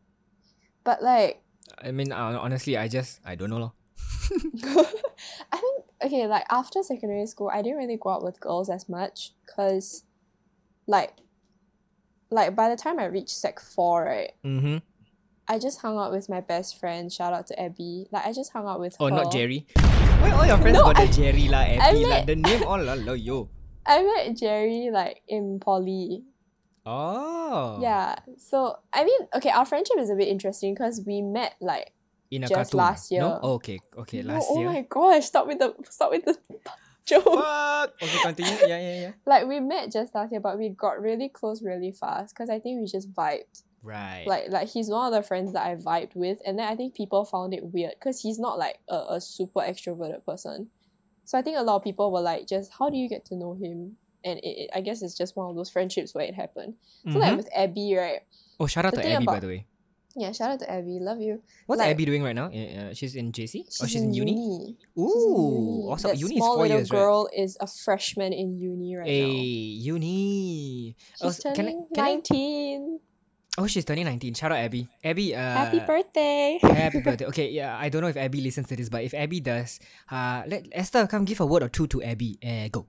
But 0.84 1.02
like 1.02 1.42
I 1.82 1.92
mean, 1.92 2.12
uh, 2.12 2.38
honestly, 2.42 2.76
I 2.78 2.88
just 2.88 3.20
I 3.26 3.36
don't 3.36 3.50
know. 3.50 3.72
I 5.52 5.58
think 5.58 5.84
okay, 6.04 6.28
like 6.28 6.46
after 6.50 6.84
secondary 6.84 7.26
school, 7.28 7.50
I 7.54 7.62
didn't 7.62 7.78
really 7.78 7.98
go 7.98 8.10
out 8.10 8.24
with 8.24 8.40
girls 8.42 8.70
as 8.70 8.90
much 8.90 9.32
because, 9.46 10.04
like, 10.88 11.14
like 12.30 12.56
by 12.56 12.68
the 12.70 12.76
time 12.76 13.00
I 13.00 13.06
reached 13.06 13.30
sec 13.30 13.60
four, 13.60 14.04
right, 14.04 14.32
Mm-hmm. 14.44 14.78
I 15.48 15.60
just 15.60 15.82
hung 15.82 15.98
out 15.98 16.12
with 16.12 16.30
my 16.30 16.40
best 16.42 16.80
friend. 16.80 17.12
Shout 17.12 17.34
out 17.34 17.48
to 17.48 17.62
Abby. 17.62 18.08
Like 18.12 18.26
I 18.26 18.34
just 18.34 18.52
hung 18.54 18.66
out 18.68 18.80
with 18.80 18.96
Oh, 19.00 19.06
her. 19.06 19.12
not 19.12 19.32
Jerry. 19.32 19.66
Why 20.24 20.32
all 20.32 20.46
your 20.48 20.58
friends 20.58 20.78
No, 20.80 20.84
got 20.88 20.98
I- 20.98 21.06
the 21.06 21.12
Jerry 21.12 21.46
lah, 21.52 21.68
Abby 21.68 22.06
lah? 22.08 22.24
The 22.24 22.36
name 22.40 22.64
all 22.64 22.80
la 22.80 22.96
la 22.96 23.12
yo. 23.14 23.50
I 23.84 24.00
met 24.08 24.38
Jerry 24.40 24.88
like 24.88 25.20
in 25.28 25.60
poly. 25.60 26.24
Oh. 26.88 27.80
Yeah. 27.84 28.16
So 28.40 28.80
I 28.96 29.04
mean, 29.04 29.20
okay, 29.36 29.52
our 29.52 29.66
friendship 29.68 30.00
is 30.00 30.10
a 30.10 30.16
bit 30.16 30.28
interesting 30.32 30.74
because 30.74 31.04
we 31.06 31.20
met 31.22 31.56
like 31.60 31.92
In 32.32 32.44
a 32.44 32.48
just 32.48 32.72
cartoon. 32.72 32.78
last 32.80 33.12
year. 33.12 33.22
No? 33.22 33.40
Oh, 33.44 33.54
okay. 33.60 33.80
Okay, 34.00 34.24
no, 34.24 34.34
last 34.40 34.48
oh 34.50 34.60
year. 34.60 34.70
Oh 34.70 34.72
my 34.72 34.82
gosh! 34.88 35.26
Stop 35.28 35.48
with 35.48 35.60
the 35.60 35.76
stop 35.92 36.12
with 36.12 36.24
the 36.24 36.40
joke. 37.06 37.24
Fuck. 37.28 38.00
Okay, 38.02 38.20
continue. 38.24 38.58
Yeah, 38.64 38.80
yeah, 38.80 38.96
yeah. 39.02 39.12
Like 39.28 39.44
we 39.48 39.60
met 39.60 39.92
just 39.92 40.16
last 40.16 40.32
year, 40.32 40.40
but 40.40 40.58
we 40.58 40.70
got 40.72 41.02
really 41.04 41.28
close 41.28 41.62
really 41.62 41.92
fast 41.92 42.32
because 42.34 42.48
I 42.50 42.60
think 42.64 42.80
we 42.80 42.88
just 42.88 43.12
vibed. 43.12 43.64
Right. 43.84 44.24
like 44.26 44.46
like 44.50 44.70
he's 44.70 44.90
one 44.90 45.06
of 45.08 45.14
the 45.14 45.28
friends 45.28 45.52
that 45.54 45.66
I 45.66 45.76
vibed 45.76 46.16
with, 46.16 46.40
and 46.46 46.58
then 46.58 46.68
I 46.68 46.76
think 46.76 46.96
people 46.96 47.26
found 47.26 47.54
it 47.54 47.64
weird 47.66 47.94
because 48.00 48.22
he's 48.22 48.40
not 48.40 48.58
like 48.58 48.80
a, 48.90 49.06
a 49.10 49.22
super 49.22 49.60
extroverted 49.60 50.24
person. 50.26 50.70
So 51.26 51.38
I 51.38 51.42
think 51.42 51.58
a 51.58 51.62
lot 51.64 51.76
of 51.78 51.84
people 51.84 52.12
were 52.12 52.22
like, 52.22 52.48
just 52.48 52.72
how 52.80 52.90
do 52.90 52.98
you 52.98 53.08
get 53.10 53.26
to 53.26 53.36
know 53.36 53.54
him? 53.54 53.98
And 54.26 54.40
it, 54.40 54.46
it 54.64 54.70
I 54.74 54.82
guess 54.82 55.02
it's 55.02 55.18
just 55.18 55.36
one 55.36 55.50
of 55.50 55.56
those 55.56 55.70
friendships 55.70 56.16
where 56.16 56.24
it 56.26 56.34
happened. 56.34 56.76
So 57.12 57.20
like 57.20 57.34
Mhm. 57.34 57.38
with 57.38 57.50
Abby, 57.56 57.96
right? 57.96 58.22
oh, 58.60 58.68
shout 58.68 58.86
out 58.86 58.94
to 58.96 59.06
Abby, 59.06 59.26
by 59.26 59.40
the 59.42 59.48
way. 59.48 59.66
Yeah, 60.16 60.32
shout 60.32 60.52
out 60.52 60.60
to 60.60 60.70
Abby, 60.72 61.00
love 61.02 61.20
you. 61.20 61.42
What's 61.66 61.80
like- 61.80 61.90
Abby 61.90 62.06
doing 62.06 62.22
right 62.24 62.36
now? 62.36 62.46
Uh, 62.46 62.94
she's 62.94 63.16
in 63.16 63.32
JC? 63.32 63.66
She's, 63.66 63.80
oh, 63.82 63.88
she's 63.88 64.02
in, 64.02 64.14
uni? 64.14 64.32
uni. 64.32 64.78
Ooh. 65.00 65.82
uni. 65.82 65.90
Also, 65.90 66.08
that 66.10 66.20
uni 66.20 66.36
is 66.36 66.38
small 66.40 66.54
four 66.56 66.64
little 66.64 66.78
years, 66.78 66.92
right? 66.92 66.98
girl 67.00 67.30
is 67.36 67.58
a 67.60 67.66
freshman 67.68 68.32
in 68.32 68.60
uni 68.60 68.96
right 68.96 69.08
Hey, 69.08 69.26
now. 69.26 69.94
uni. 69.98 70.96
Oh, 71.22 71.28
She's 71.32 71.40
can 71.40 71.52
I, 71.52 71.56
turning 71.56 71.88
can 71.96 72.04
I, 72.04 72.08
nineteen. 72.14 73.00
Oh, 73.58 73.68
she's 73.68 73.86
turning 73.86 74.06
19. 74.06 74.34
Shout 74.34 74.52
out 74.52 74.58
Abby. 74.58 74.88
Abby, 75.04 75.36
uh, 75.36 75.40
Happy 75.40 75.80
birthday! 75.80 76.60
Happy 76.62 77.02
birthday. 77.02 77.26
Okay, 77.26 77.50
yeah, 77.52 77.78
I 77.78 77.90
don't 77.90 78.02
know 78.02 78.08
if 78.08 78.18
Abby 78.18 78.42
listens 78.42 78.68
to 78.68 78.76
this, 78.76 78.90
but 78.90 79.04
if 79.04 79.14
Abby 79.14 79.40
does, 79.40 79.80
uh, 80.12 80.44
let 80.48 80.68
Esther 80.72 81.08
come 81.08 81.26
give 81.26 81.40
a 81.40 81.46
word 81.46 81.64
or 81.64 81.70
two 81.70 81.88
to 81.88 82.02
Abby. 82.04 82.38
Uh, 82.44 82.68
go. 82.72 82.88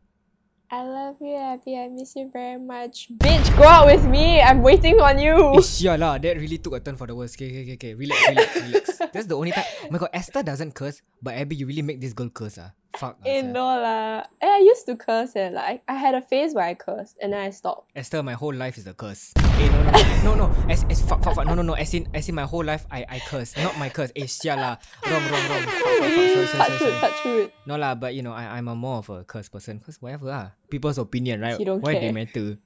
I 0.70 0.82
love 0.82 1.16
you, 1.20 1.36
Abby. 1.36 1.76
I 1.78 1.88
miss 1.88 2.16
you 2.16 2.30
very 2.32 2.58
much. 2.58 3.08
Bitch, 3.18 3.56
go 3.56 3.62
out 3.62 3.86
with 3.86 4.04
me. 4.06 4.40
I'm 4.40 4.60
waiting 4.62 4.98
on 5.00 5.18
you. 5.20 5.54
Ish, 5.58 5.82
yeah 5.82 5.94
lah, 5.96 6.18
that 6.18 6.36
really 6.36 6.58
took 6.58 6.74
a 6.74 6.80
turn 6.80 6.96
for 6.96 7.06
the 7.06 7.14
worst. 7.14 7.36
Okay, 7.36 7.46
okay, 7.46 7.62
okay, 7.62 7.74
okay. 7.74 7.94
Relax, 7.94 8.28
relax, 8.28 8.56
relax. 8.56 8.86
That's 9.12 9.26
the 9.26 9.36
only 9.36 9.52
time. 9.52 9.64
Oh 9.84 9.88
my 9.90 9.98
god, 9.98 10.10
Esther 10.12 10.42
doesn't 10.42 10.74
curse, 10.74 11.00
but 11.22 11.34
Abby, 11.34 11.54
you 11.56 11.66
really 11.66 11.82
make 11.82 12.00
this 12.00 12.12
girl 12.12 12.28
curse, 12.30 12.58
ah. 12.58 12.72
Fuck. 12.96 13.18
ah, 13.22 13.28
Eh, 13.28 13.42
no 13.42 13.62
lah. 13.78 14.24
Eh, 14.40 14.46
I 14.50 14.62
used 14.66 14.86
to 14.86 14.96
curse 14.96 15.36
and 15.36 15.54
like 15.54 15.82
I 15.86 15.94
had 15.94 16.14
a 16.14 16.22
phase 16.22 16.54
where 16.54 16.64
I 16.64 16.74
cursed 16.74 17.18
and 17.22 17.32
then 17.34 17.40
I 17.42 17.50
stopped. 17.50 17.90
Esther, 17.94 18.22
my 18.22 18.34
whole 18.34 18.54
life 18.54 18.78
is 18.78 18.86
a 18.88 18.94
curse. 18.94 19.34
Eh, 19.54 19.68
no, 19.70 19.78
no, 19.82 19.90
no, 20.24 20.34
no. 20.34 20.46
As, 20.68 20.84
as, 20.90 21.00
fuck, 21.02 21.22
fuck, 21.22 21.34
fuck. 21.34 21.46
No, 21.46 21.54
no, 21.54 21.62
no. 21.62 21.74
As 21.74 21.94
in, 21.94 22.08
as 22.12 22.28
in 22.28 22.34
my 22.34 22.42
whole 22.42 22.64
life, 22.64 22.86
I, 22.90 23.06
I 23.08 23.18
curse. 23.20 23.56
Not 23.56 23.78
my 23.78 23.88
curse. 23.88 24.10
Eh, 24.16 24.26
sia 24.26 24.56
lah. 24.56 24.76
Wrong, 25.06 25.22
wrong, 25.30 25.44
wrong. 25.46 25.62
Fuck, 25.62 25.94
fuck, 26.02 26.10
fuck. 26.10 26.26
Sorry, 26.34 26.46
sorry, 26.46 26.58
touch 26.58 26.78
sorry, 26.78 27.12
sorry. 27.22 27.52
No 27.66 27.76
lah, 27.76 27.94
but 27.94 28.14
you 28.14 28.22
know, 28.22 28.32
I, 28.32 28.58
I'm 28.58 28.66
a 28.68 28.74
more 28.74 28.98
of 28.98 29.08
a 29.10 29.22
curse 29.22 29.48
person. 29.48 29.78
Cause 29.78 30.02
whatever 30.02 30.30
ah. 30.30 30.50
People's 30.68 30.98
opinion, 30.98 31.40
right? 31.40 31.58
You 31.58 31.66
don't 31.66 31.80
Why 31.80 31.94
they 31.94 32.10
care. 32.10 32.12
matter? 32.12 32.58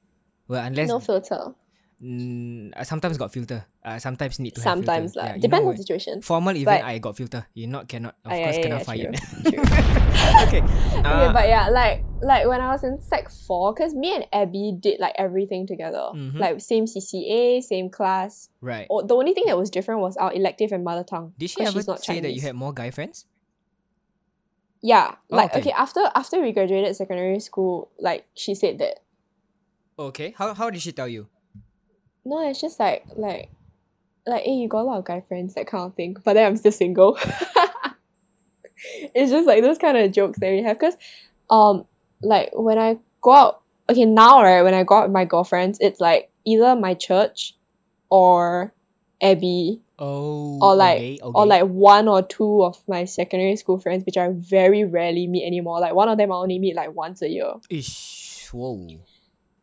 Well, 0.48 0.64
unless 0.64 0.88
No 0.88 0.98
filter. 0.98 1.52
Mm, 2.02 2.70
I 2.76 2.82
sometimes 2.84 3.16
got 3.18 3.32
filter. 3.32 3.64
Uh, 3.84 3.98
sometimes 3.98 4.38
need 4.38 4.54
to 4.54 4.60
Sometimes 4.60 5.16
lah. 5.16 5.24
Yeah, 5.24 5.34
you 5.36 5.42
Depends 5.42 5.64
know 5.64 5.70
on 5.70 5.76
situation. 5.76 6.22
Formal 6.22 6.56
event, 6.56 6.82
But- 6.82 6.88
I 6.88 6.98
got 6.98 7.16
filter. 7.16 7.46
You 7.54 7.66
not 7.66 7.88
cannot. 7.88 8.14
Of 8.24 8.32
Ah, 8.32 8.34
yeah, 8.36 8.44
course, 8.44 8.56
yeah, 8.56 8.62
cannot 8.62 8.80
yeah, 8.80 8.90
fire. 8.90 9.10
true, 9.12 9.62
okay. 10.48 10.60
okay, 10.60 10.62
Uh, 11.04 11.32
but 11.32 11.46
yeah, 11.48 11.68
like 11.70 12.04
like 12.22 12.46
when 12.46 12.60
I 12.60 12.68
was 12.74 12.82
in 12.84 13.00
sec 13.00 13.30
four, 13.30 13.72
cause 13.74 13.94
me 13.94 14.14
and 14.14 14.26
Abby 14.32 14.74
did 14.78 15.00
like 15.00 15.14
everything 15.18 15.66
together, 15.66 16.10
Mhm. 16.14 16.38
like 16.38 16.60
same 16.60 16.86
CCA, 16.86 17.62
same 17.62 17.88
class. 17.90 18.50
right. 18.60 18.86
Or 18.90 19.02
the 19.06 19.14
only 19.14 19.32
thing 19.34 19.46
that 19.46 19.56
was 19.58 19.70
different 19.70 20.00
was 20.00 20.16
our 20.18 20.32
elective 20.34 20.72
and 20.72 20.82
mother 20.84 21.04
tongue. 21.04 21.32
Did 21.38 21.50
she 21.50 21.62
ever 21.62 21.82
not 21.86 22.02
say 22.04 22.20
that 22.20 22.32
you 22.34 22.40
had 22.42 22.54
more 22.54 22.72
guy 22.74 22.90
friends? 22.90 23.26
Yeah, 24.80 25.16
Oh, 25.30 25.36
like 25.36 25.50
okay. 25.50 25.60
okay. 25.60 25.74
After 25.74 26.06
after 26.14 26.38
we 26.40 26.52
graduated 26.52 26.94
secondary 26.94 27.40
school, 27.40 27.90
like 27.98 28.26
she 28.34 28.54
said 28.54 28.78
that. 28.78 29.02
Okay. 29.98 30.34
How 30.38 30.54
how 30.54 30.70
did 30.70 30.82
she 30.82 30.92
tell 30.94 31.08
you? 31.10 31.26
No, 32.24 32.48
it's 32.48 32.60
just 32.60 32.78
like 32.78 33.04
like 33.16 33.50
like 34.26 34.42
hey, 34.44 34.52
you 34.52 34.68
got 34.68 34.82
a 34.82 34.84
lot 34.84 34.98
of 34.98 35.04
guy 35.04 35.20
friends, 35.26 35.54
that 35.54 35.66
kind 35.66 35.84
of 35.84 35.94
thing. 35.94 36.16
But 36.24 36.34
then 36.34 36.46
I'm 36.46 36.56
still 36.56 36.72
single. 36.72 37.18
it's 39.14 39.30
just 39.30 39.46
like 39.46 39.62
those 39.62 39.78
kind 39.78 39.96
of 39.96 40.12
jokes 40.12 40.38
that 40.40 40.50
we 40.50 40.62
have. 40.62 40.78
Cause 40.78 40.94
um 41.50 41.86
like 42.22 42.50
when 42.52 42.78
I 42.78 42.98
go 43.22 43.34
out 43.34 43.62
okay 43.88 44.04
now 44.04 44.42
right 44.42 44.62
when 44.62 44.74
I 44.74 44.84
go 44.84 44.96
out 44.96 45.04
with 45.04 45.12
my 45.12 45.24
girlfriends, 45.24 45.78
it's 45.80 46.00
like 46.00 46.30
either 46.44 46.76
my 46.76 46.94
church 46.94 47.54
or 48.10 48.72
Abby 49.20 49.80
Oh. 50.00 50.60
or 50.62 50.76
like 50.76 50.98
okay, 50.98 51.18
okay. 51.20 51.32
or 51.34 51.44
like 51.44 51.64
one 51.64 52.06
or 52.06 52.22
two 52.22 52.62
of 52.62 52.80
my 52.86 53.04
secondary 53.04 53.56
school 53.56 53.80
friends 53.80 54.04
which 54.06 54.16
I 54.16 54.28
very 54.32 54.84
rarely 54.84 55.26
meet 55.26 55.44
anymore. 55.44 55.80
Like 55.80 55.94
one 55.94 56.08
of 56.08 56.18
them 56.18 56.30
I 56.30 56.36
only 56.36 56.60
meet 56.60 56.76
like 56.76 56.94
once 56.94 57.20
a 57.22 57.28
year. 57.28 57.54
Ish. 57.68 58.48
Whoa. 58.52 58.86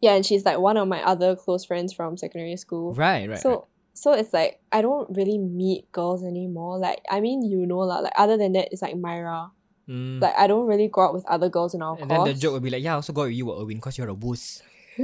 Yeah, 0.01 0.13
and 0.15 0.25
she's 0.25 0.45
like 0.45 0.59
one 0.59 0.77
of 0.77 0.87
my 0.87 1.01
other 1.03 1.35
close 1.35 1.65
friends 1.65 1.93
from 1.93 2.17
secondary 2.17 2.57
school. 2.57 2.93
Right. 2.93 3.29
Right. 3.29 3.39
so 3.39 3.49
right. 3.49 3.59
so 3.93 4.13
it's 4.13 4.33
like 4.33 4.59
I 4.71 4.81
don't 4.81 5.09
really 5.15 5.37
meet 5.37 5.91
girls 5.91 6.23
anymore. 6.23 6.77
Like 6.77 7.01
I 7.09 7.21
mean 7.21 7.41
you 7.43 7.65
know 7.65 7.79
lah. 7.79 7.99
Like 7.99 8.13
other 8.17 8.37
than 8.37 8.53
that, 8.53 8.69
it's 8.71 8.81
like 8.81 8.95
Myra. 8.97 9.51
Mm. 9.89 10.21
Like 10.21 10.33
I 10.37 10.47
don't 10.47 10.67
really 10.67 10.87
go 10.89 11.01
out 11.01 11.13
with 11.13 11.25
other 11.27 11.47
girls 11.49 11.73
in 11.73 11.81
our 11.81 11.97
and 11.99 12.09
then 12.09 12.23
the 12.25 12.33
joke 12.33 12.53
would 12.53 12.63
be 12.63 12.69
like, 12.71 12.83
yeah, 12.83 12.93
I 12.93 12.95
also 12.95 13.13
go 13.13 13.23
with 13.23 13.33
you, 13.33 13.51
Erwin, 13.51 13.77
because 13.77 13.97
you're 13.97 14.09
a 14.09 14.13
wuss. 14.13 14.61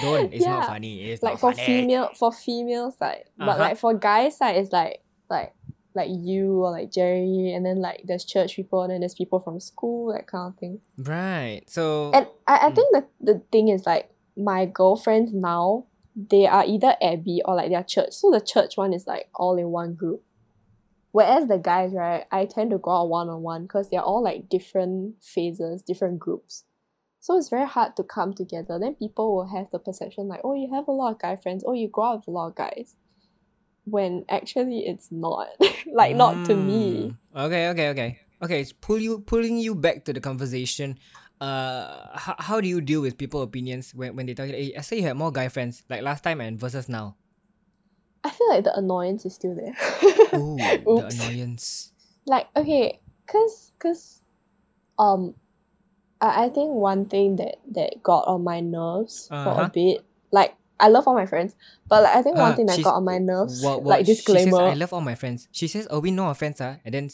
Don't. 0.00 0.32
It's 0.32 0.44
not 0.46 0.66
funny. 0.66 1.10
It's 1.10 1.22
like 1.22 1.32
not 1.34 1.40
for 1.40 1.52
funny. 1.52 1.66
female 1.66 2.10
for 2.16 2.32
females 2.32 2.94
like 3.00 3.26
but 3.36 3.48
Uh-huh. 3.48 3.58
like 3.58 3.76
for 3.78 3.94
guys 3.94 4.36
side 4.38 4.56
it's 4.56 4.72
like 4.72 5.02
like 5.28 5.52
like 5.94 6.08
you 6.10 6.62
or 6.64 6.70
like 6.70 6.92
Jerry 6.92 7.52
and 7.54 7.64
then 7.66 7.80
like 7.80 8.02
there's 8.04 8.24
church 8.24 8.56
people 8.56 8.82
and 8.82 8.92
then 8.92 9.00
there's 9.00 9.14
people 9.14 9.40
from 9.40 9.58
school 9.60 10.12
that 10.12 10.26
kind 10.26 10.52
of 10.52 10.58
thing. 10.58 10.80
Right. 10.98 11.62
So. 11.66 12.10
And 12.12 12.26
I, 12.46 12.66
I 12.66 12.70
Mm. 12.70 12.74
think 12.74 12.92
the 12.92 13.04
the 13.20 13.38
thing 13.50 13.68
is 13.68 13.86
like 13.86 14.10
my 14.36 14.66
girlfriends 14.66 15.32
now 15.34 15.86
they 16.14 16.46
are 16.46 16.64
either 16.64 16.96
Abby 17.00 17.40
or 17.44 17.54
like 17.54 17.70
their 17.70 17.84
church. 17.84 18.12
So 18.12 18.30
the 18.30 18.40
church 18.40 18.76
one 18.76 18.92
is 18.92 19.06
like 19.06 19.28
all 19.34 19.56
in 19.58 19.68
one 19.70 19.94
group. 19.94 20.22
Whereas 21.12 21.48
the 21.48 21.58
guys, 21.58 21.92
right, 21.92 22.24
I 22.30 22.44
tend 22.44 22.70
to 22.70 22.78
go 22.78 22.90
out 22.90 23.08
one 23.08 23.28
on 23.28 23.42
one 23.42 23.62
because 23.62 23.90
they're 23.90 24.00
all 24.02 24.22
like 24.22 24.48
different 24.48 25.22
phases, 25.22 25.82
different 25.82 26.18
groups. 26.20 26.64
So 27.18 27.36
it's 27.36 27.48
very 27.48 27.66
hard 27.66 27.96
to 27.96 28.04
come 28.04 28.32
together. 28.32 28.78
Then 28.78 28.94
people 28.94 29.34
will 29.34 29.46
have 29.48 29.70
the 29.72 29.78
perception 29.78 30.28
like, 30.28 30.40
oh, 30.44 30.54
you 30.54 30.72
have 30.72 30.88
a 30.88 30.92
lot 30.92 31.12
of 31.12 31.18
guy 31.20 31.36
friends. 31.36 31.64
Oh, 31.66 31.72
you 31.72 31.88
go 31.92 32.02
out 32.04 32.18
with 32.18 32.28
a 32.28 32.30
lot 32.30 32.48
of 32.48 32.54
guys. 32.54 32.94
When 33.90 34.24
actually 34.28 34.86
it's 34.86 35.10
not. 35.10 35.48
like 35.92 36.14
not 36.14 36.44
to 36.46 36.54
me. 36.54 37.10
Mm. 37.34 37.46
Okay, 37.46 37.68
okay, 37.68 37.88
okay. 37.90 38.10
Okay, 38.42 38.60
it's 38.62 38.72
pull 38.72 38.98
you 38.98 39.20
pulling 39.20 39.58
you 39.58 39.74
back 39.74 40.04
to 40.06 40.12
the 40.12 40.20
conversation. 40.20 40.98
Uh, 41.40 42.08
how, 42.16 42.36
how 42.38 42.60
do 42.60 42.68
you 42.68 42.80
deal 42.80 43.00
with 43.00 43.16
people 43.18 43.42
opinions 43.42 43.94
when, 43.94 44.14
when 44.16 44.26
they 44.26 44.34
tell 44.34 44.46
you, 44.46 44.52
hey, 44.52 44.74
I 44.76 44.80
say 44.82 44.96
you 44.96 45.02
had 45.02 45.16
more 45.16 45.32
guy 45.32 45.48
friends 45.48 45.82
like 45.88 46.02
last 46.02 46.22
time 46.22 46.40
and 46.40 46.58
versus 46.60 46.88
now? 46.88 47.16
I 48.22 48.30
feel 48.30 48.48
like 48.50 48.64
the 48.64 48.76
annoyance 48.76 49.24
is 49.24 49.34
still 49.34 49.54
there. 49.56 49.74
Ooh, 50.36 50.56
the 50.84 51.06
annoyance. 51.08 51.92
like 52.26 52.46
okay 52.54 53.00
cause 53.26 53.72
cause 53.78 54.20
um 54.98 55.34
I, 56.20 56.44
I 56.44 56.48
think 56.50 56.72
one 56.76 57.06
thing 57.06 57.36
that 57.36 57.56
that 57.72 58.02
got 58.02 58.28
on 58.28 58.44
my 58.44 58.60
nerves 58.60 59.28
for 59.28 59.34
Uh-huh. 59.56 59.64
a 59.64 59.70
bit 59.72 60.04
like 60.30 60.54
I 60.80 60.88
love 60.88 61.06
all 61.06 61.14
my 61.14 61.26
friends 61.26 61.54
but 61.88 62.02
like 62.04 62.14
I 62.16 62.22
think 62.22 62.36
one 62.36 62.52
Ah, 62.52 62.56
thing 62.56 62.66
that 62.66 62.82
got 62.82 62.94
on 62.94 63.04
my 63.04 63.18
nerves 63.18 63.62
Well, 63.62 63.80
well, 63.80 63.88
like 63.98 64.06
She 64.06 64.14
says, 64.14 64.24
disclaimer 64.24 64.62
I 64.62 64.74
love 64.74 64.92
all 64.92 65.00
my 65.00 65.14
friends. 65.14 65.48
She 65.52 65.66
says, 65.68 65.86
oh, 65.90 66.00
we 66.00 66.10
no 66.10 66.30
offense, 66.30 66.60
ah, 66.60 66.76
and 66.84 66.94
then 66.94 67.10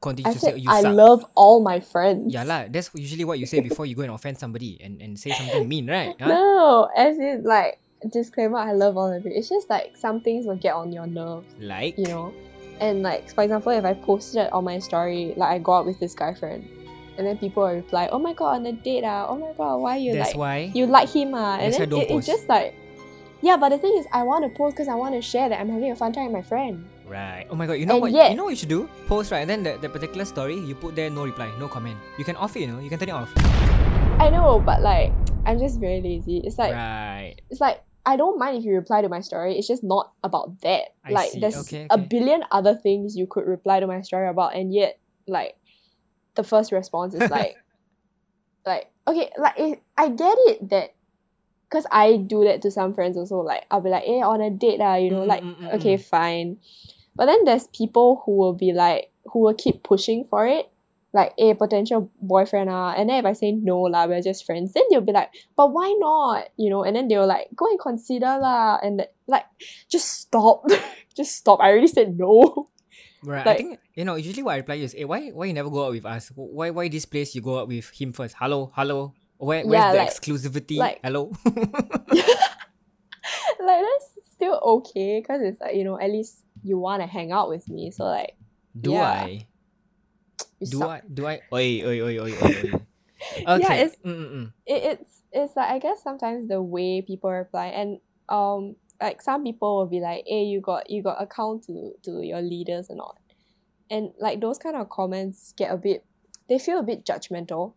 continues 0.00 0.30
I 0.30 0.32
to 0.34 0.38
say, 0.40 0.50
said 0.52 0.60
you 0.60 0.70
I 0.70 0.82
suck. 0.82 0.94
love 0.94 1.24
all 1.34 1.60
my 1.60 1.80
friends 1.80 2.32
Yeah 2.32 2.44
lah, 2.44 2.64
that's 2.70 2.90
usually 2.94 3.24
what 3.24 3.38
you 3.38 3.46
say 3.46 3.60
before 3.60 3.86
you 3.86 3.94
go 3.94 4.02
and 4.02 4.12
offend 4.12 4.38
somebody 4.38 4.78
and, 4.82 5.00
and 5.02 5.18
say 5.18 5.30
something 5.32 5.68
mean, 5.68 5.88
right? 5.90 6.14
Huh? 6.20 6.28
no 6.28 6.88
as 6.96 7.18
in 7.18 7.44
like 7.44 7.78
disclaimer 8.10 8.58
I 8.58 8.72
love 8.72 8.96
all 8.96 9.12
of 9.12 9.26
it 9.26 9.32
it's 9.36 9.48
just 9.48 9.68
like 9.68 9.96
some 9.96 10.20
things 10.20 10.46
will 10.46 10.56
get 10.56 10.74
on 10.74 10.92
your 10.92 11.06
nerves 11.06 11.46
Like, 11.60 11.98
you 11.98 12.06
know 12.08 12.32
and 12.80 13.02
like 13.02 13.28
for 13.34 13.44
example 13.44 13.72
if 13.72 13.84
I 13.84 13.92
posted 13.92 14.46
it 14.48 14.52
on 14.52 14.64
my 14.64 14.78
story 14.78 15.34
like 15.36 15.50
I 15.50 15.58
go 15.58 15.74
out 15.74 15.84
with 15.84 16.00
this 16.00 16.14
guy 16.14 16.32
friend 16.32 16.64
and 17.18 17.26
then 17.26 17.36
people 17.36 17.62
will 17.62 17.74
reply 17.74 18.08
oh 18.10 18.18
my 18.18 18.32
god 18.32 18.56
on 18.56 18.66
a 18.66 18.72
date 18.72 19.04
ah 19.04 19.26
oh 19.28 19.36
my 19.36 19.52
god 19.52 19.76
why 19.76 19.96
you 20.00 20.14
that's 20.16 20.30
like 20.32 20.38
why. 20.38 20.56
you 20.72 20.86
like 20.86 21.10
him 21.12 21.34
ah 21.34 21.58
and 21.60 21.74
then 21.74 21.92
it, 21.92 22.10
it's 22.10 22.26
just 22.26 22.48
like 22.48 22.72
yeah 23.42 23.56
but 23.56 23.70
the 23.70 23.78
thing 23.78 23.96
is 23.98 24.06
I 24.12 24.22
want 24.22 24.44
to 24.44 24.50
post 24.56 24.76
because 24.76 24.88
I 24.88 24.94
want 24.94 25.14
to 25.14 25.22
share 25.22 25.48
that 25.48 25.60
I'm 25.60 25.68
having 25.68 25.90
a 25.90 25.96
fun 25.96 26.12
time 26.12 26.26
with 26.26 26.32
my 26.32 26.42
friend 26.42 26.88
Right. 27.10 27.44
Oh 27.50 27.56
my 27.56 27.66
god, 27.66 27.72
you 27.72 27.86
know 27.86 27.94
And 27.94 28.02
what 28.02 28.12
yet- 28.12 28.30
you 28.30 28.36
know 28.36 28.44
what 28.44 28.50
you 28.50 28.56
should 28.56 28.68
do? 28.68 28.88
Post 29.08 29.32
right 29.32 29.40
and 29.40 29.50
then 29.50 29.64
the, 29.64 29.76
the 29.82 29.88
particular 29.88 30.24
story 30.24 30.54
you 30.56 30.76
put 30.76 30.94
there 30.94 31.10
no 31.10 31.24
reply, 31.24 31.50
no 31.58 31.66
comment. 31.66 31.98
You 32.16 32.24
can 32.24 32.36
off 32.36 32.54
it, 32.54 32.60
you 32.60 32.68
know, 32.68 32.78
you 32.78 32.88
can 32.88 33.00
turn 33.00 33.08
it 33.08 33.12
off. 33.18 33.32
I 34.20 34.30
know 34.30 34.62
but 34.64 34.80
like 34.80 35.12
I'm 35.44 35.58
just 35.58 35.80
very 35.80 36.00
lazy 36.00 36.40
it's 36.44 36.56
like 36.56 36.72
right. 36.72 37.34
it's 37.50 37.60
like 37.60 37.82
I 38.06 38.16
don't 38.16 38.38
mind 38.38 38.58
if 38.58 38.64
you 38.64 38.74
reply 38.76 39.02
to 39.02 39.08
my 39.08 39.20
story 39.22 39.58
it's 39.58 39.66
just 39.66 39.82
not 39.82 40.12
about 40.22 40.60
that 40.60 40.94
I 41.04 41.10
like 41.10 41.30
see. 41.32 41.40
there's 41.40 41.56
Okay, 41.66 41.86
a 41.90 41.98
billion 41.98 42.44
other 42.52 42.76
things 42.76 43.16
you 43.16 43.26
could 43.26 43.46
reply 43.46 43.80
to 43.80 43.86
my 43.88 44.02
story 44.02 44.28
about 44.28 44.54
and 44.54 44.72
yet 44.72 45.00
like 45.26 45.56
the 46.36 46.44
first 46.44 46.70
response 46.70 47.14
is 47.14 47.28
like 47.38 47.56
like 48.64 48.92
okay 49.08 49.30
like 49.38 49.58
it, 49.58 49.82
I 49.96 50.10
get 50.10 50.36
it 50.46 50.68
that 50.70 50.94
because 51.70 51.86
I 51.90 52.16
do 52.16 52.44
that 52.44 52.62
to 52.62 52.70
some 52.70 52.94
friends 52.94 53.16
also 53.16 53.36
like 53.36 53.64
I'll 53.70 53.80
be 53.80 53.90
like 53.90 54.04
eh 54.06 54.22
on 54.26 54.40
a 54.40 54.50
date 54.50 54.80
ah 54.80 54.96
you 54.96 55.10
know 55.10 55.22
Mm, 55.22 55.26
like 55.26 55.42
mm, 55.42 55.56
mm, 55.56 55.74
okay 55.74 55.96
fine 55.96 56.58
but 57.14 57.26
then 57.26 57.44
there's 57.44 57.68
people 57.68 58.22
who 58.24 58.36
will 58.36 58.54
be 58.54 58.72
like 58.72 59.12
who 59.32 59.40
will 59.40 59.54
keep 59.54 59.82
pushing 59.82 60.24
for 60.28 60.46
it 60.46 60.70
like 61.12 61.34
a 61.38 61.54
potential 61.54 62.10
boyfriend 62.20 62.70
ah 62.70 62.94
and 62.96 63.08
then 63.08 63.18
if 63.18 63.24
I 63.24 63.32
say 63.34 63.52
no 63.52 63.82
lah 63.82 64.06
we're 64.06 64.22
just 64.22 64.44
friends 64.46 64.72
then 64.72 64.84
they'll 64.90 65.00
be 65.00 65.12
like 65.12 65.30
but 65.56 65.72
why 65.72 65.94
not 65.98 66.48
you 66.56 66.70
know 66.70 66.82
and 66.82 66.96
then 66.96 67.08
they'll 67.08 67.26
like 67.26 67.48
go 67.54 67.66
and 67.66 67.78
consider 67.78 68.38
lah 68.38 68.78
and 68.82 69.06
like 69.26 69.46
just 69.88 70.08
stop 70.26 70.66
just 71.16 71.36
stop 71.36 71.60
I 71.60 71.70
already 71.70 71.88
said 71.88 72.18
no 72.18 72.68
Right. 73.22 73.46
I 73.46 73.54
think 73.54 73.78
you 73.94 74.04
know, 74.04 74.14
usually 74.16 74.42
what 74.42 74.54
I 74.54 74.64
reply 74.64 74.76
is, 74.76 74.96
hey, 74.96 75.04
why 75.04 75.28
why 75.28 75.44
you 75.44 75.52
never 75.52 75.68
go 75.68 75.84
out 75.84 75.92
with 75.92 76.06
us? 76.06 76.32
Why 76.34 76.70
why 76.70 76.88
this 76.88 77.04
place 77.04 77.34
you 77.34 77.42
go 77.42 77.60
out 77.60 77.68
with 77.68 77.90
him 77.92 78.16
first? 78.16 78.34
Hello, 78.40 78.72
hello. 78.74 79.12
Where 79.40 79.64
where's 79.66 79.80
Yeah, 79.82 79.92
the 79.92 79.98
like- 79.98 80.08
exclusivity? 80.10 80.76
like- 80.76 81.00
hello? 81.02 81.32
like 83.60 83.82
that's 83.84 84.10
still 84.32 84.60
okay 84.64 85.20
because 85.20 85.40
it's 85.42 85.60
like 85.60 85.74
you 85.74 85.84
know 85.84 85.98
at 85.98 86.10
least 86.10 86.44
you 86.62 86.78
want 86.78 87.02
to 87.02 87.06
hang 87.06 87.32
out 87.32 87.48
with 87.48 87.68
me 87.68 87.90
so 87.90 88.04
like 88.04 88.36
do 88.78 88.92
yeah. 88.92 89.10
I? 89.24 89.46
you 90.60 90.66
Do 90.66 90.78
suck. 90.78 90.88
I? 90.90 91.00
Do 91.12 91.26
I? 91.26 91.40
Oi, 91.52 91.82
oi, 91.84 92.00
oi, 92.02 92.18
oi, 92.20 92.32
oi. 92.42 92.72
Okay. 93.46 93.80
it's- 93.84 93.96
mm, 94.04 94.16
mm, 94.16 94.30
mm. 94.32 94.52
it, 94.66 94.82
it's 94.98 95.22
it's 95.32 95.56
like 95.56 95.70
I 95.70 95.78
guess 95.78 96.02
sometimes 96.02 96.48
the 96.48 96.60
way 96.62 97.02
people 97.02 97.30
reply 97.30 97.66
and 97.68 97.98
um 98.28 98.76
like 99.00 99.22
some 99.22 99.42
people 99.44 99.78
will 99.78 99.86
be 99.86 100.00
like, 100.00 100.24
hey, 100.26 100.44
you 100.44 100.60
got 100.60 100.90
you 100.90 101.02
got 101.02 101.20
account 101.22 101.64
to 101.64 101.92
to 102.04 102.20
your 102.22 102.42
leaders 102.42 102.86
or 102.90 102.96
not. 102.96 103.16
And 103.90 104.12
like 104.20 104.40
those 104.40 104.58
kind 104.58 104.76
of 104.76 104.88
comments 104.90 105.52
get 105.56 105.72
a 105.72 105.76
bit 105.76 106.04
they 106.48 106.58
feel 106.58 106.78
a 106.78 106.82
bit 106.82 107.04
judgmental. 107.06 107.74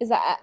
It's 0.00 0.10
like 0.10 0.20
I- 0.22 0.36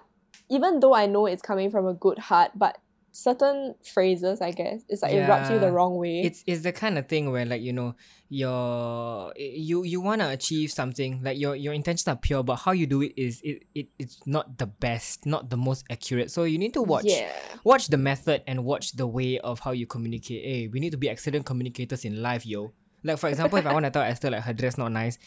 even 0.48 0.80
though 0.80 0.94
I 0.94 1.06
know 1.06 1.26
it's 1.26 1.42
coming 1.42 1.70
from 1.70 1.86
a 1.86 1.94
good 1.94 2.18
heart, 2.18 2.52
but 2.54 2.78
certain 3.10 3.74
phrases, 3.82 4.40
I 4.40 4.50
guess, 4.52 4.82
it's 4.88 5.02
like 5.02 5.12
it 5.12 5.26
rubs 5.26 5.50
you 5.50 5.58
the 5.58 5.72
wrong 5.72 5.96
way. 5.96 6.20
It's 6.22 6.44
it's 6.46 6.62
the 6.62 6.72
kind 6.72 6.98
of 6.98 7.08
thing 7.08 7.30
where 7.32 7.44
like 7.46 7.62
you 7.62 7.72
know 7.72 7.94
your 8.28 9.32
you 9.36 9.82
you 9.84 10.00
want 10.00 10.20
to 10.20 10.28
achieve 10.30 10.70
something 10.70 11.22
like 11.22 11.38
your 11.38 11.56
your 11.56 11.72
intentions 11.72 12.06
are 12.08 12.16
pure 12.16 12.42
but 12.42 12.56
how 12.56 12.72
you 12.72 12.86
do 12.86 13.02
it 13.02 13.12
is 13.16 13.40
it, 13.42 13.62
it 13.74 13.88
it's 13.98 14.18
not 14.26 14.58
the 14.58 14.66
best 14.66 15.26
not 15.26 15.48
the 15.50 15.56
most 15.56 15.84
accurate 15.90 16.30
so 16.30 16.44
you 16.44 16.58
need 16.58 16.74
to 16.74 16.82
watch 16.82 17.04
Yeah. 17.06 17.30
watch 17.64 17.88
the 17.88 17.96
method 17.96 18.42
and 18.46 18.64
watch 18.64 18.92
the 18.92 19.06
way 19.06 19.38
of 19.38 19.60
how 19.60 19.70
you 19.72 19.86
communicate 19.86 20.44
hey 20.44 20.68
we 20.68 20.80
need 20.80 20.90
to 20.90 20.96
be 20.98 21.08
excellent 21.08 21.46
communicators 21.46 22.04
in 22.04 22.20
life 22.20 22.44
yo 22.46 22.72
like 23.04 23.18
for 23.18 23.28
example 23.28 23.58
if 23.58 23.66
I 23.66 23.72
want 23.72 23.84
to 23.86 23.90
tell 23.90 24.02
Esther 24.02 24.30
like 24.30 24.42
her 24.42 24.52
dress 24.52 24.76
not 24.76 24.90
nice 24.92 25.18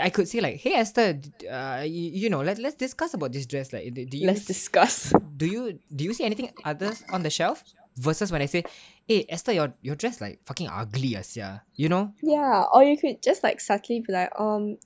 I 0.00 0.10
could 0.10 0.28
say 0.28 0.40
like 0.40 0.56
hey 0.56 0.74
Esther 0.74 1.18
uh, 1.50 1.82
you, 1.84 2.10
you 2.12 2.30
know 2.30 2.42
let, 2.42 2.58
let's 2.58 2.76
discuss 2.76 3.14
about 3.14 3.32
this 3.32 3.46
dress 3.46 3.72
like 3.72 3.92
do 3.94 4.06
you 4.16 4.26
Let's 4.26 4.44
discuss. 4.44 5.12
do 5.36 5.46
you 5.46 5.78
do 5.94 6.04
you 6.04 6.14
see 6.14 6.24
anything 6.24 6.50
others 6.64 7.02
on 7.10 7.22
the 7.22 7.30
shelf 7.30 7.64
versus 7.96 8.30
when 8.30 8.42
I 8.42 8.46
say 8.46 8.64
hey 9.06 9.26
Esther 9.28 9.52
your 9.52 9.74
your 9.82 9.96
dress 9.96 10.20
like 10.20 10.40
fucking 10.46 10.68
ugly 10.70 11.16
as 11.16 11.36
yeah 11.36 11.58
you 11.74 11.88
know 11.88 12.12
Yeah, 12.22 12.64
or 12.72 12.84
you 12.84 12.96
could 12.96 13.22
just 13.22 13.42
like 13.42 13.60
subtly 13.60 14.00
be 14.00 14.12
like, 14.12 14.30
um, 14.38 14.78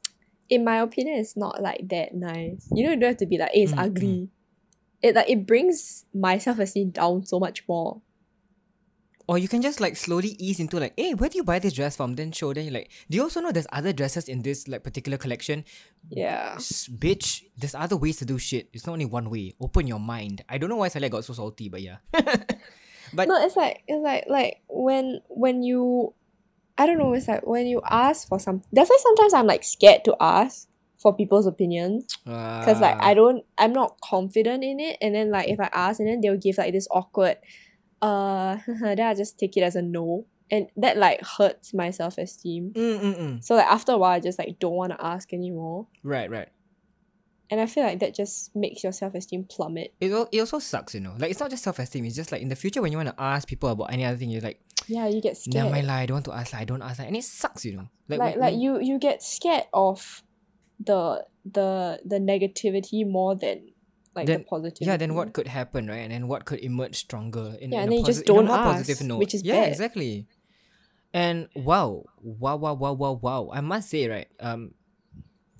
in 0.48 0.64
my 0.64 0.78
opinion, 0.80 1.18
it's 1.18 1.36
not 1.36 1.62
like 1.62 1.88
that 1.88 2.14
nice. 2.14 2.66
You 2.72 2.84
know, 2.84 2.90
you 2.92 2.96
don't 3.00 3.10
have 3.10 3.16
to 3.18 3.26
be 3.26 3.38
like, 3.38 3.52
hey, 3.52 3.62
it's 3.62 3.72
Mm, 3.72 3.78
ugly. 3.78 4.28
It 5.02 5.14
like 5.14 5.28
it 5.30 5.46
brings 5.46 6.04
my 6.14 6.38
self 6.38 6.58
esteem 6.58 6.90
down 6.90 7.24
so 7.26 7.38
much 7.38 7.64
more. 7.68 8.00
Or 9.28 9.36
you 9.38 9.46
can 9.46 9.60
just 9.60 9.78
like 9.80 9.94
slowly 9.94 10.34
ease 10.38 10.58
into 10.58 10.80
like 10.80 10.94
hey 10.96 11.12
where 11.14 11.28
do 11.28 11.36
you 11.36 11.44
buy 11.44 11.58
this 11.58 11.74
dress 11.74 11.94
from 11.96 12.14
then 12.16 12.32
show 12.32 12.52
then 12.52 12.64
you 12.64 12.70
like 12.70 12.90
do 13.10 13.16
you 13.16 13.22
also 13.22 13.40
know 13.40 13.52
there's 13.52 13.66
other 13.70 13.92
dresses 13.92 14.28
in 14.28 14.42
this 14.42 14.66
like 14.66 14.82
particular 14.82 15.18
collection 15.18 15.64
Yeah. 16.10 16.54
S- 16.56 16.88
bitch, 16.88 17.44
there's 17.56 17.74
other 17.74 17.96
ways 17.96 18.16
to 18.18 18.24
do 18.24 18.38
shit. 18.38 18.68
It's 18.72 18.86
not 18.86 18.94
only 18.94 19.04
one 19.04 19.28
way. 19.28 19.52
Open 19.60 19.86
your 19.86 20.00
mind. 20.00 20.42
I 20.48 20.56
don't 20.56 20.70
know 20.70 20.76
why 20.80 20.88
Saleh 20.88 21.10
got 21.10 21.24
so 21.24 21.34
salty, 21.34 21.68
but 21.68 21.82
yeah. 21.82 21.98
but 23.12 23.28
No, 23.28 23.36
it's 23.44 23.56
like 23.56 23.82
it's 23.86 24.02
like 24.02 24.24
like 24.28 24.62
when 24.68 25.20
when 25.28 25.62
you, 25.62 26.14
I 26.78 26.86
don't 26.86 26.96
know. 26.96 27.12
It's 27.12 27.28
like 27.28 27.46
when 27.46 27.66
you 27.66 27.82
ask 27.84 28.26
for 28.28 28.38
some. 28.40 28.62
That's 28.72 28.88
why 28.88 28.96
sometimes 29.02 29.34
I'm 29.34 29.46
like 29.46 29.64
scared 29.64 30.04
to 30.06 30.16
ask 30.20 30.68
for 30.96 31.14
people's 31.14 31.46
opinions 31.46 32.06
ah. 32.26 32.60
because 32.60 32.80
like 32.80 32.96
I 33.00 33.12
don't 33.14 33.44
I'm 33.58 33.72
not 33.72 34.00
confident 34.02 34.64
in 34.64 34.80
it 34.80 34.96
and 35.00 35.14
then 35.14 35.30
like 35.30 35.48
if 35.48 35.60
I 35.60 35.68
ask 35.72 36.00
and 36.00 36.08
then 36.08 36.20
they'll 36.20 36.36
give 36.36 36.58
like 36.58 36.72
this 36.72 36.88
awkward 36.90 37.36
uh 38.02 38.58
then 38.66 39.00
I 39.00 39.14
just 39.14 39.38
take 39.38 39.56
it 39.56 39.62
as 39.62 39.76
a 39.76 39.82
no 39.82 40.26
and 40.50 40.68
that 40.76 40.96
like 40.96 41.20
hurts 41.24 41.74
my 41.74 41.90
self-esteem 41.90 42.72
mm, 42.74 43.00
mm. 43.00 43.44
so 43.44 43.54
like 43.56 43.66
after 43.66 43.92
a 43.92 43.98
while 43.98 44.12
I 44.12 44.20
just 44.20 44.38
like 44.38 44.58
don't 44.58 44.74
want 44.74 44.92
to 44.92 45.04
ask 45.04 45.32
anymore 45.32 45.88
Right, 46.02 46.30
right. 46.30 46.48
and 47.50 47.60
I 47.60 47.66
feel 47.66 47.82
like 47.84 47.98
that 48.00 48.14
just 48.14 48.54
makes 48.56 48.82
your 48.84 48.92
self-esteem 48.92 49.44
plummet 49.50 49.94
It, 50.00 50.12
al- 50.12 50.28
it 50.32 50.38
also 50.40 50.58
sucks, 50.58 50.94
you 50.94 51.00
know. 51.00 51.14
Like 51.18 51.30
it's 51.32 51.40
not 51.40 51.50
just 51.50 51.64
self 51.64 51.78
esteem. 51.78 52.04
It's 52.04 52.14
just 52.16 52.30
like 52.32 52.40
in 52.42 52.48
the 52.48 52.56
future 52.56 52.80
when 52.82 52.92
you 52.92 52.98
want 52.98 53.08
to 53.08 53.20
ask 53.20 53.48
people 53.48 53.68
about 53.70 53.92
any 53.92 54.04
other 54.04 54.16
thing, 54.16 54.28
you're 54.30 54.42
like, 54.44 54.60
yeah 54.86 55.06
you 55.08 55.20
get 55.20 55.36
never 55.48 55.68
scared 55.68 55.72
mind 55.72 55.86
lah. 55.88 55.94
I 55.94 56.06
don't 56.06 56.16
want 56.20 56.24
to 56.26 56.36
ask 56.36 56.52
lah. 56.52 56.60
I 56.60 56.64
don't 56.64 56.82
ask 56.82 56.98
lah. 57.00 57.06
And 57.08 57.16
it 57.16 57.24
sucks, 57.24 57.64
you 57.64 57.76
know. 57.76 57.88
Like 58.08 58.20
like 58.20 58.34
when- 58.36 58.40
like 58.40 58.52
when- 58.52 58.60
you 58.60 58.80
you 58.80 58.98
get 59.00 59.22
scared 59.24 59.64
of 59.72 60.22
the 60.80 61.24
the 61.44 62.00
the 62.04 62.20
negativity 62.20 63.04
more 63.08 63.34
than 63.34 63.72
like 64.18 64.26
Then- 64.26 64.40
the 64.40 64.44
positivity 64.44 64.84
Yeah, 64.84 64.96
then 64.98 65.14
what 65.14 65.32
could 65.32 65.46
happen, 65.48 65.86
right? 65.86 66.02
And 66.04 66.12
then 66.12 66.26
what 66.28 66.44
could 66.44 66.60
emerge 66.60 66.96
stronger 66.96 67.56
in, 67.60 67.70
Yeah, 67.72 67.82
in 67.82 67.84
and 67.84 67.88
a 67.88 67.90
then 67.90 67.98
you 68.00 68.04
just 68.04 68.20
posi- 68.26 68.28
in 68.28 68.34
a 68.34 68.34
don't 68.34 68.46
more 68.46 68.56
ask, 68.58 68.66
positive 68.86 69.06
note. 69.06 69.18
which 69.22 69.34
is 69.34 69.42
yeah, 69.42 69.60
bad. 69.62 69.68
exactly. 69.70 70.26
And 71.14 71.48
wow, 71.54 72.04
wow, 72.20 72.56
wow, 72.56 72.74
wow, 72.74 72.92
wow, 72.92 73.12
wow. 73.22 73.50
I 73.52 73.60
must 73.62 73.88
say, 73.88 74.08
right? 74.08 74.28
Um, 74.40 74.74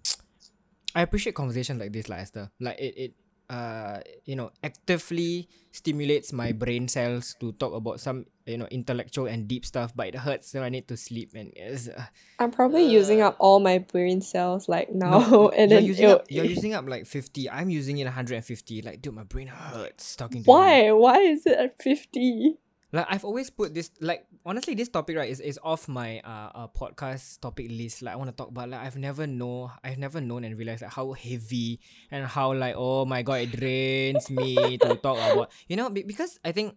I 0.94 1.02
appreciate 1.02 1.34
conversations 1.34 1.80
like 1.80 1.92
this, 1.92 2.08
like 2.08 2.20
Esther. 2.20 2.50
Like 2.60 2.78
it, 2.78 2.94
it, 2.96 3.12
uh, 3.50 4.00
you 4.24 4.36
know, 4.36 4.50
actively 4.62 5.48
stimulates 5.72 6.32
my 6.32 6.52
brain 6.52 6.88
cells 6.88 7.34
to 7.40 7.52
talk 7.52 7.72
about 7.72 8.00
some, 8.00 8.26
you 8.46 8.58
know, 8.58 8.66
intellectual 8.70 9.26
and 9.26 9.48
deep 9.48 9.64
stuff. 9.64 9.92
But 9.94 10.08
it 10.08 10.14
hurts, 10.16 10.50
so 10.50 10.62
I 10.62 10.68
need 10.68 10.86
to 10.88 10.96
sleep. 10.96 11.32
And 11.34 11.52
it's, 11.56 11.88
uh, 11.88 12.04
I'm 12.38 12.50
probably 12.50 12.84
using 12.84 13.20
up 13.20 13.36
all 13.38 13.60
my 13.60 13.78
brain 13.78 14.20
cells 14.20 14.68
like 14.68 14.92
now, 14.92 15.18
no, 15.18 15.48
and 15.56 15.70
you're 15.70 15.80
then 15.80 15.86
using 15.88 16.10
up, 16.10 16.26
you're 16.28 16.44
using 16.44 16.74
up 16.74 16.88
like 16.88 17.06
fifty. 17.06 17.48
I'm 17.48 17.70
using 17.70 17.98
it 17.98 18.04
150. 18.04 18.82
Like, 18.82 19.00
dude, 19.00 19.14
my 19.14 19.24
brain 19.24 19.48
hurts 19.48 20.16
talking 20.16 20.42
to 20.44 20.50
you. 20.50 20.52
Why? 20.52 20.92
Why 20.92 21.18
is 21.18 21.46
it 21.46 21.58
at 21.58 21.82
fifty? 21.82 22.58
Like 22.92 23.06
I've 23.10 23.24
always 23.24 23.50
put 23.50 23.74
this 23.74 23.90
like 24.00 24.24
honestly 24.46 24.72
this 24.72 24.88
topic 24.88 25.16
right 25.16 25.28
is, 25.28 25.40
is 25.40 25.60
off 25.62 25.88
my 25.88 26.20
uh, 26.24 26.64
uh 26.64 26.68
podcast 26.72 27.40
topic 27.40 27.68
list. 27.68 28.00
Like 28.00 28.14
I 28.14 28.16
want 28.16 28.30
to 28.30 28.36
talk 28.36 28.48
about 28.48 28.70
like 28.70 28.80
I've 28.80 28.96
never 28.96 29.26
know 29.26 29.70
I've 29.84 29.98
never 29.98 30.20
known 30.20 30.44
and 30.44 30.56
realized 30.56 30.80
like 30.80 30.92
how 30.92 31.12
heavy 31.12 31.80
and 32.10 32.24
how 32.24 32.54
like 32.54 32.74
oh 32.78 33.04
my 33.04 33.20
god 33.20 33.44
it 33.44 33.52
drains 33.52 34.30
me 34.30 34.78
to 34.78 34.96
talk 35.04 35.20
about 35.20 35.52
you 35.68 35.76
know 35.76 35.90
be- 35.90 36.02
because 36.08 36.40
I 36.44 36.52
think 36.52 36.76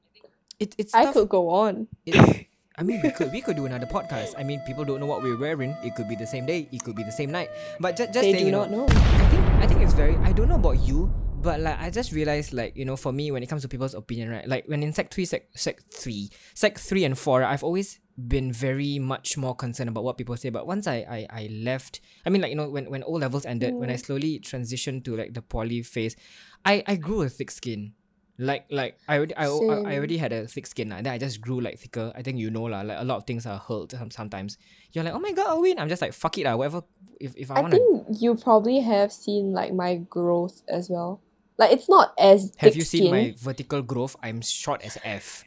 it 0.60 0.76
it's 0.78 0.94
I 0.94 1.12
could 1.14 1.30
go 1.30 1.48
on. 1.50 1.88
it, 2.06 2.48
I 2.76 2.84
mean 2.84 3.00
we 3.02 3.12
could 3.12 3.32
we 3.32 3.40
could 3.40 3.56
do 3.56 3.66
another 3.66 3.88
podcast. 3.88 4.36
I 4.38 4.44
mean 4.44 4.60
people 4.68 4.84
don't 4.84 5.00
know 5.00 5.08
what 5.08 5.24
we're 5.24 5.38
wearing. 5.40 5.76
It 5.80 5.96
could 5.96 6.10
be 6.10 6.16
the 6.16 6.28
same 6.28 6.46
day. 6.46 6.68
It 6.72 6.84
could 6.84 6.96
be 6.96 7.04
the 7.04 7.12
same 7.16 7.32
night. 7.32 7.50
But 7.80 7.96
just 7.96 8.12
just 8.12 8.28
They 8.28 8.36
saying 8.36 8.44
do 8.44 8.46
you 8.48 8.52
know, 8.52 8.68
not 8.68 8.72
know. 8.72 8.86
I 8.92 9.26
think 9.32 9.44
I 9.64 9.66
think 9.68 9.80
it's 9.80 9.94
very 9.94 10.16
I 10.28 10.36
don't 10.36 10.50
know 10.50 10.60
about 10.60 10.80
you, 10.84 11.08
but 11.42 11.60
like 11.60 11.80
I 11.80 11.90
just 11.90 12.12
realized 12.12 12.54
like, 12.54 12.76
you 12.76 12.86
know, 12.86 12.96
for 12.96 13.12
me 13.12 13.32
when 13.32 13.44
it 13.44 13.48
comes 13.48 13.64
to 13.64 13.68
people's 13.68 13.94
opinion, 13.94 14.30
right? 14.30 14.48
Like 14.48 14.66
when 14.68 14.84
in 14.84 14.94
sec 14.94 15.12
three, 15.12 15.26
sec 15.26 15.48
sec 15.56 15.82
three, 15.92 16.30
sec 16.54 16.78
three 16.78 17.04
and 17.04 17.18
four, 17.18 17.44
I've 17.44 17.64
always 17.64 18.00
been 18.28 18.54
very 18.54 19.00
much 19.00 19.38
more 19.38 19.56
concerned 19.56 19.90
about 19.90 20.04
what 20.04 20.18
people 20.18 20.38
say. 20.38 20.50
But 20.50 20.68
once 20.68 20.88
I 20.88 21.06
I, 21.10 21.28
I 21.30 21.50
left 21.52 22.02
I 22.26 22.30
mean 22.30 22.42
like, 22.42 22.52
you 22.52 22.56
know, 22.56 22.70
when, 22.70 22.90
when 22.90 23.04
O 23.04 23.14
levels 23.14 23.46
ended, 23.46 23.74
when 23.74 23.90
I 23.90 23.96
mm. 23.96 24.06
slowly 24.06 24.40
transitioned 24.40 25.04
to 25.06 25.16
like 25.16 25.34
the 25.34 25.42
poly 25.42 25.82
phase, 25.82 26.16
I, 26.64 26.84
I 26.88 26.96
grew 26.96 27.24
a 27.24 27.30
thick 27.30 27.52
skin. 27.52 27.94
Like 28.38 28.66
like 28.72 28.98
I 29.08 29.18
already 29.18 29.36
I, 29.36 29.46
I, 29.46 29.94
I 29.94 29.98
already 29.98 30.18
had 30.18 30.34
a 30.34 30.48
thick 30.48 30.66
skin 30.66 30.90
lah. 30.90 31.02
Then 31.02 31.14
I 31.14 31.18
just 31.18 31.42
grew 31.42 31.62
like 31.62 31.78
thicker. 31.78 32.12
I 32.16 32.24
think 32.24 32.40
you 32.40 32.50
know 32.50 32.64
lah. 32.64 32.82
Like 32.82 32.98
a 33.00 33.04
lot 33.04 33.18
of 33.18 33.26
things 33.26 33.46
are 33.46 33.60
hurt 33.60 33.94
sometimes. 34.10 34.58
You're 34.94 35.04
like, 35.04 35.14
oh 35.14 35.20
my 35.20 35.32
god, 35.32 35.48
Owen. 35.50 35.78
I'm 35.78 35.90
just 35.90 36.02
like 36.02 36.14
fuck 36.14 36.38
it 36.38 36.46
lah. 36.46 36.56
Whatever. 36.56 36.82
If 37.20 37.38
if 37.38 37.52
I, 37.52 37.56
I 37.58 37.62
wanna 37.62 37.78
think 37.78 38.08
you 38.20 38.34
probably 38.36 38.80
have 38.80 39.12
seen 39.12 39.52
like 39.54 39.74
my 39.74 39.98
growth 39.98 40.64
as 40.68 40.90
well. 40.90 41.22
Like 41.62 41.72
it's 41.78 41.88
not 41.88 42.14
as 42.18 42.52
Have 42.58 42.76
you 42.76 42.82
seen 42.82 43.02
skin. 43.06 43.12
my 43.14 43.36
vertical 43.38 43.82
growth? 43.86 44.16
I'm 44.26 44.42
short 44.42 44.82
as 44.82 44.98
F. 45.06 45.44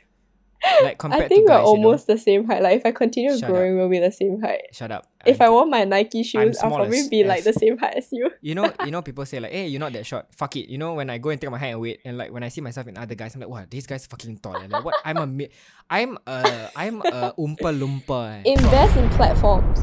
Like 0.83 0.97
compared 0.97 1.25
I 1.25 1.29
think 1.29 1.45
to 1.47 1.53
we're 1.53 1.59
guys, 1.59 1.67
almost 1.67 2.07
the 2.07 2.17
same 2.17 2.47
height. 2.49 2.63
Like 2.63 2.77
if 2.81 2.87
I 2.87 2.93
continue 2.93 3.37
Shut 3.37 3.51
growing, 3.51 3.77
we'll 3.77 3.91
be 3.91 3.99
the 3.99 4.11
same 4.11 4.41
height. 4.41 4.73
Shut 4.73 4.91
up. 4.91 5.05
If 5.27 5.37
I'm- 5.43 5.49
I 5.49 5.53
wore 5.53 5.67
my 5.67 5.85
Nike 5.85 6.23
shoes, 6.23 6.57
I'll 6.63 6.71
probably 6.73 7.05
be 7.11 7.21
like 7.23 7.45
the 7.45 7.53
same 7.53 7.77
height 7.77 7.97
as 8.01 8.09
you. 8.11 8.31
you 8.41 8.55
know, 8.55 8.73
you 8.83 8.91
know, 8.95 9.03
people 9.03 9.27
say 9.27 9.41
like, 9.41 9.53
"Hey, 9.53 9.67
you're 9.69 9.81
not 9.81 9.93
that 9.93 10.07
short." 10.07 10.25
Fuck 10.33 10.57
it. 10.57 10.71
You 10.73 10.79
know, 10.79 10.95
when 10.95 11.11
I 11.11 11.19
go 11.19 11.29
and 11.29 11.39
take 11.39 11.51
my 11.51 11.59
height 11.59 11.77
and 11.77 11.81
weight, 11.85 12.01
and 12.07 12.17
like 12.17 12.33
when 12.33 12.43
I 12.43 12.49
see 12.49 12.63
myself 12.63 12.87
in 12.89 12.97
other 12.97 13.15
guys, 13.15 13.35
I'm 13.35 13.43
like, 13.45 13.51
"Wow, 13.51 13.67
these 13.69 13.85
guys 13.87 14.07
fucking 14.07 14.39
tall." 14.39 14.57
And 14.57 14.73
like, 14.73 14.85
what? 14.87 14.95
I'm 15.05 15.19
a, 15.19 15.27
mi- 15.27 15.51
I'm 15.91 16.17
a, 16.27 16.71
I'm 16.77 17.03
a 17.03 17.35
oompa 17.39 17.69
loompa. 17.77 18.41
eh. 18.47 18.57
Invest 18.57 18.97
in 18.97 19.11
platforms. 19.21 19.81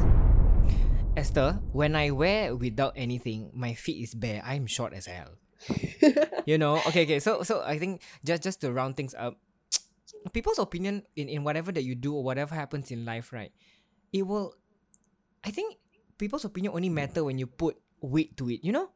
Esther, 1.15 1.59
when 1.73 1.95
I 1.95 2.09
wear 2.09 2.55
without 2.55 2.93
anything, 2.95 3.51
my 3.53 3.75
feet 3.75 4.01
is 4.01 4.15
bare. 4.15 4.41
I'm 4.45 4.65
short 4.65 4.93
as 4.93 5.05
hell. 5.05 5.37
you 6.45 6.57
know? 6.57 6.81
Okay 6.89 7.03
okay. 7.03 7.19
So 7.19 7.43
so 7.43 7.61
i 7.61 7.77
think 7.77 8.01
just 8.25 8.41
just 8.43 8.61
to 8.61 8.71
round 8.71 8.97
things 8.97 9.13
up 9.13 9.37
people's 10.33 10.59
opinion 10.59 11.03
in 11.15 11.29
in 11.29 11.43
whatever 11.43 11.71
that 11.71 11.83
you 11.83 11.95
do 11.95 12.13
or 12.15 12.23
whatever 12.23 12.55
happens 12.55 12.91
in 12.91 13.05
life 13.05 13.31
right 13.31 13.51
it 14.11 14.25
will 14.25 14.55
i 15.43 15.51
think 15.51 15.77
people's 16.17 16.45
opinion 16.45 16.73
only 16.75 16.89
matter 16.89 17.23
when 17.23 17.37
you 17.37 17.47
put 17.47 17.77
weight 18.01 18.35
to 18.37 18.49
it 18.49 18.63
you 18.63 18.71
know? 18.71 18.89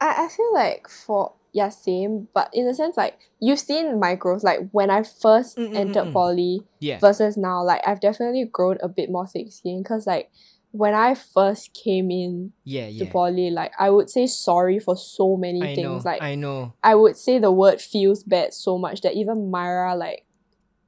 I, 0.00 0.26
I 0.26 0.28
feel 0.28 0.52
like 0.52 0.88
for 0.88 1.32
yeah, 1.54 1.68
same, 1.68 2.26
but 2.34 2.50
in 2.52 2.66
a 2.66 2.74
sense 2.74 2.96
like 2.96 3.16
you've 3.38 3.60
seen 3.60 4.00
my 4.00 4.16
growth 4.16 4.42
like 4.42 4.68
when 4.72 4.90
I 4.90 5.04
first 5.04 5.56
Mm, 5.56 5.68
mm, 5.68 5.72
mm, 5.72 5.76
entered 5.76 6.06
mm. 6.06 6.12
poly 6.12 6.62
yeah. 6.80 6.98
versus 6.98 7.36
now, 7.36 7.62
like 7.62 7.80
I've 7.86 8.00
definitely 8.00 8.44
grown 8.44 8.78
a 8.82 8.88
bit 8.88 9.08
more 9.08 9.26
thick 9.26 9.52
skin 9.52 9.82
because 9.82 10.04
like 10.04 10.32
when 10.74 10.92
I 10.92 11.14
first 11.14 11.72
came 11.72 12.10
in 12.10 12.52
yeah 12.64 12.86
to 12.86 12.92
yeah 13.06 13.12
poly, 13.12 13.48
like 13.50 13.70
I 13.78 13.90
would 13.90 14.10
say 14.10 14.26
sorry 14.26 14.80
for 14.80 14.96
so 14.96 15.36
many 15.36 15.62
i 15.62 15.74
know 15.76 15.92
things. 15.94 16.04
Like 16.04 16.20
i 16.20 16.34
know 16.34 16.74
I 16.82 16.96
would 16.96 17.16
say 17.16 17.38
the 17.38 17.52
word 17.52 17.80
feels 17.80 18.24
bad 18.24 18.52
so 18.52 18.76
much 18.76 19.00
that 19.02 19.14
even 19.14 19.50
Myra 19.52 19.94
like 19.94 20.26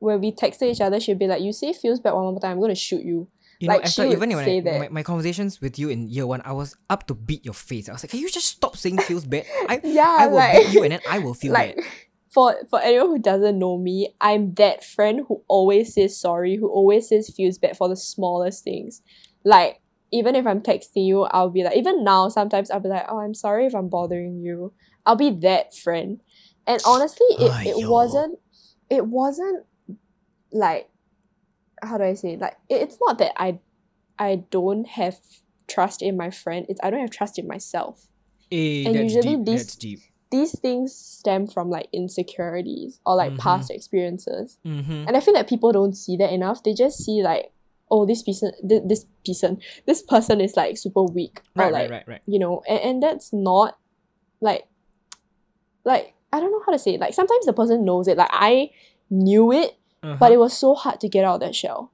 when 0.01 0.21
we 0.21 0.33
texted 0.33 0.73
each 0.73 0.81
other, 0.81 0.99
she'd 0.99 1.19
be 1.21 1.29
like, 1.29 1.41
You 1.41 1.53
say 1.53 1.73
feels 1.73 2.01
bad 2.01 2.15
one 2.15 2.25
more 2.25 2.41
time, 2.41 2.51
I'm 2.53 2.61
gonna 2.61 2.75
shoot 2.75 3.05
you. 3.05 3.29
you 3.61 3.69
know 3.69 3.75
Like, 3.77 3.85
Esther, 3.87 4.03
she 4.03 4.09
would 4.09 4.17
even 4.17 4.29
when 4.35 4.45
say 4.45 4.59
I, 4.59 4.61
that. 4.61 4.79
my, 4.81 4.89
my 4.89 5.03
conversations 5.05 5.61
with 5.61 5.79
you 5.79 5.89
in 5.89 6.09
year 6.09 6.27
one 6.27 6.43
i 6.45 6.53
was 6.53 6.75
up 6.91 7.07
to 7.07 7.15
beat 7.15 7.45
your 7.45 7.55
face 7.55 7.89
i 7.89 7.93
was 7.93 8.03
like 8.03 8.11
can 8.11 8.21
you 8.21 8.29
just 8.29 8.49
stop 8.59 8.77
saying 8.77 8.99
feels 8.99 9.25
bad 9.25 9.47
i 9.71 9.81
Yeah, 9.85 10.17
i 10.21 10.27
will 10.27 10.37
like 10.37 10.53
beat 10.67 10.75
you 10.75 10.83
and 10.83 10.93
then 10.93 11.01
i 11.09 11.19
will 11.21 11.33
feel 11.33 11.53
like 11.55 11.77
bad 11.77 11.85
for 12.37 12.55
for 12.69 12.79
anyone 12.83 13.09
who 13.09 13.19
doesn't 13.19 13.59
know 13.59 13.79
me, 13.79 14.13
I'm 14.21 14.53
that 14.61 14.85
friend 14.85 15.25
who 15.27 15.43
always 15.49 15.95
says 15.95 16.21
sorry, 16.21 16.57
who 16.57 16.69
always 16.69 17.09
says 17.09 17.33
feels 17.35 17.57
bad 17.57 17.79
for 17.79 17.89
the 17.89 17.97
smallest 17.97 18.63
things. 18.63 19.01
Like 19.47 19.79
even 20.11 20.35
if 20.35 20.47
I'm 20.47 20.61
texting 20.61 21.07
you, 21.07 21.23
I'll 21.31 21.51
be 21.51 21.63
like 21.63 21.77
even 21.79 22.03
now 22.03 22.29
sometimes 22.29 22.71
I'll 22.71 22.81
be 22.83 22.89
like, 22.91 23.07
"Oh, 23.09 23.21
I'm 23.23 23.35
sorry 23.35 23.67
if 23.67 23.75
I'm 23.75 23.89
bothering 23.89 24.43
you." 24.43 24.75
I'll 25.07 25.15
be 25.15 25.31
that 25.47 25.71
friend. 25.75 26.19
And 26.67 26.83
honestly, 26.85 27.31
it, 27.31 27.53
it 27.71 27.77
Aiyo. 27.79 27.89
wasn't 27.89 28.39
it 28.91 29.07
wasn't 29.07 29.65
like 30.53 30.91
how 31.83 31.99
do 31.99 32.05
I 32.05 32.15
say? 32.15 32.37
Like 32.37 32.57
it, 32.69 32.83
it's 32.83 32.99
not 33.01 33.19
that 33.19 33.33
I 33.41 33.61
I 34.19 34.45
don't 34.51 34.87
have 34.99 35.15
trust 35.69 36.03
in 36.03 36.17
my 36.17 36.31
friend, 36.31 36.67
it's 36.69 36.81
I 36.83 36.91
don't 36.91 37.01
have 37.01 37.11
trust 37.11 37.39
in 37.39 37.47
myself 37.47 38.09
Eh, 38.53 38.85
And 38.87 38.95
usually 38.95 39.37
deep 39.37 39.45
these- 39.47 39.77
these 40.31 40.59
things 40.59 40.95
stem 40.95 41.47
from 41.47 41.71
like 41.71 41.89
insecurities 41.93 43.01
or 43.07 43.15
like 43.17 43.33
Mhm. 43.35 43.39
past 43.39 43.71
experiences. 43.71 44.59
mm-hmm. 44.67 45.05
And 45.07 45.17
I 45.17 45.21
feel 45.21 45.35
like 45.35 45.49
people 45.49 45.71
don't 45.73 45.95
see 45.95 46.17
that 46.19 46.33
enough. 46.33 46.63
They 46.63 46.75
just 46.75 46.99
see 47.05 47.23
like, 47.23 47.53
oh, 47.91 48.07
this 48.07 48.23
person, 48.23 48.53
th- 48.69 48.83
this 48.87 49.07
person, 49.25 49.61
this 49.87 50.03
person 50.03 50.41
is 50.41 50.57
like 50.57 50.77
super 50.77 51.03
weak, 51.03 51.41
or 51.55 51.65
right 51.65 51.73
like 51.73 51.91
right 51.91 51.91
right 51.91 52.09
right 52.09 52.23
you 52.27 52.39
know, 52.39 52.63
and, 52.69 52.81
and 52.81 53.03
that's 53.03 53.33
not 53.33 53.79
like, 54.41 54.67
like 55.85 56.15
I 56.33 56.41
don't 56.41 56.51
know 56.51 56.63
how 56.67 56.73
to 56.73 56.79
say. 56.79 56.95
It. 56.95 57.01
Like 57.01 57.15
sometimes 57.15 57.47
the 57.47 57.53
person 57.53 57.85
knows 57.85 58.09
it. 58.09 58.17
Like 58.17 58.31
I 58.33 58.71
knew 59.11 59.53
it, 59.53 59.79
uh-huh. 60.03 60.17
but 60.19 60.33
it 60.33 60.39
was 60.39 60.57
so 60.57 60.75
hard 60.75 61.01
to 61.01 61.09
get 61.09 61.25
out 61.25 61.37
of 61.37 61.41
that 61.41 61.55
shell. 61.55 61.93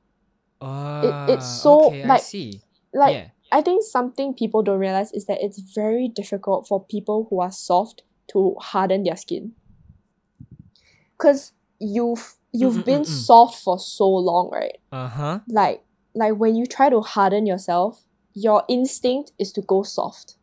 Ah, 0.61 1.27
it's 1.29 1.47
so, 1.47 1.89
okay, 1.89 2.05
I 2.05 2.07
like, 2.07 2.23
see. 2.23 2.61
Like 2.95 3.15
yeah. 3.15 3.29
I 3.51 3.63
think 3.63 3.83
something 3.83 4.35
people 4.35 4.63
don't 4.63 4.79
realize 4.79 5.13
is 5.13 5.27
that 5.27 5.39
it's 5.43 5.59
very 5.59 6.09
difficult 6.09 6.67
for 6.67 6.85
people 6.85 7.27
who 7.29 7.41
are 7.41 7.53
soft 7.53 8.03
to 8.33 8.55
harden 8.59 9.03
their 9.05 9.17
skin. 9.17 9.53
Cause 11.19 11.53
you've 11.79 12.37
you've 12.53 12.75
Mm, 12.77 12.83
mm, 12.83 12.85
been 12.85 13.05
soft 13.05 13.63
for 13.63 13.79
so 13.79 14.09
long, 14.09 14.51
right? 14.53 14.79
Uh-huh. 14.93 15.41
Like 15.49 15.83
like 16.15 16.35
when 16.37 16.55
you 16.57 16.67
try 16.67 16.91
to 16.91 17.01
harden 17.01 17.47
yourself, 17.47 18.05
your 18.35 18.65
instinct 18.69 19.33
is 19.39 19.53
to 19.53 19.63
go 19.63 19.83
soft. 19.83 20.37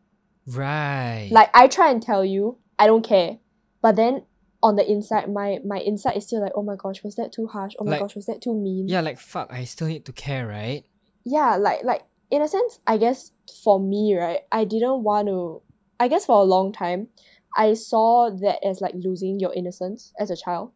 Right. 0.46 1.28
Like 1.30 1.50
I 1.54 1.68
try 1.68 1.90
and 1.90 2.02
tell 2.02 2.24
you, 2.24 2.58
I 2.78 2.86
don't 2.86 3.04
care. 3.06 3.38
But 3.82 3.96
then 3.96 4.24
on 4.62 4.76
the 4.76 4.90
inside, 4.90 5.32
my 5.32 5.58
my 5.64 5.78
inside 5.78 6.16
is 6.16 6.26
still 6.26 6.40
like, 6.42 6.52
oh 6.54 6.62
my 6.62 6.76
gosh, 6.76 7.02
was 7.02 7.14
that 7.16 7.32
too 7.32 7.46
harsh? 7.46 7.74
Oh 7.78 7.84
my 7.84 7.92
Like- 7.92 8.00
gosh, 8.00 8.16
was 8.16 8.26
that 8.26 8.42
too 8.42 8.54
mean? 8.54 8.88
yeah, 8.88 9.00
like 9.00 9.18
fuck, 9.18 9.52
I 9.52 9.64
still 9.64 9.86
need 9.88 10.04
to 10.06 10.12
care, 10.12 10.46
right? 10.46 10.84
yeah 11.22 11.56
like 11.56 11.84
like 11.84 12.02
in 12.30 12.40
a 12.40 12.48
sense 12.48 12.80
i 12.86 12.96
guess 12.96 13.32
for 13.62 13.78
me 13.78 14.16
right 14.16 14.40
i 14.50 14.64
didn't 14.64 15.02
want 15.02 15.28
to 15.28 15.60
i 16.00 16.08
guess 16.08 16.24
for 16.24 16.40
a 16.40 16.44
long 16.44 16.72
time 16.72 17.08
i 17.54 17.74
saw 17.74 18.30
that 18.30 18.56
as 18.66 18.80
like 18.80 18.94
losing 18.94 19.38
your 19.38 19.52
innocence 19.52 20.14
as 20.18 20.30
a 20.30 20.36
child 20.36 20.72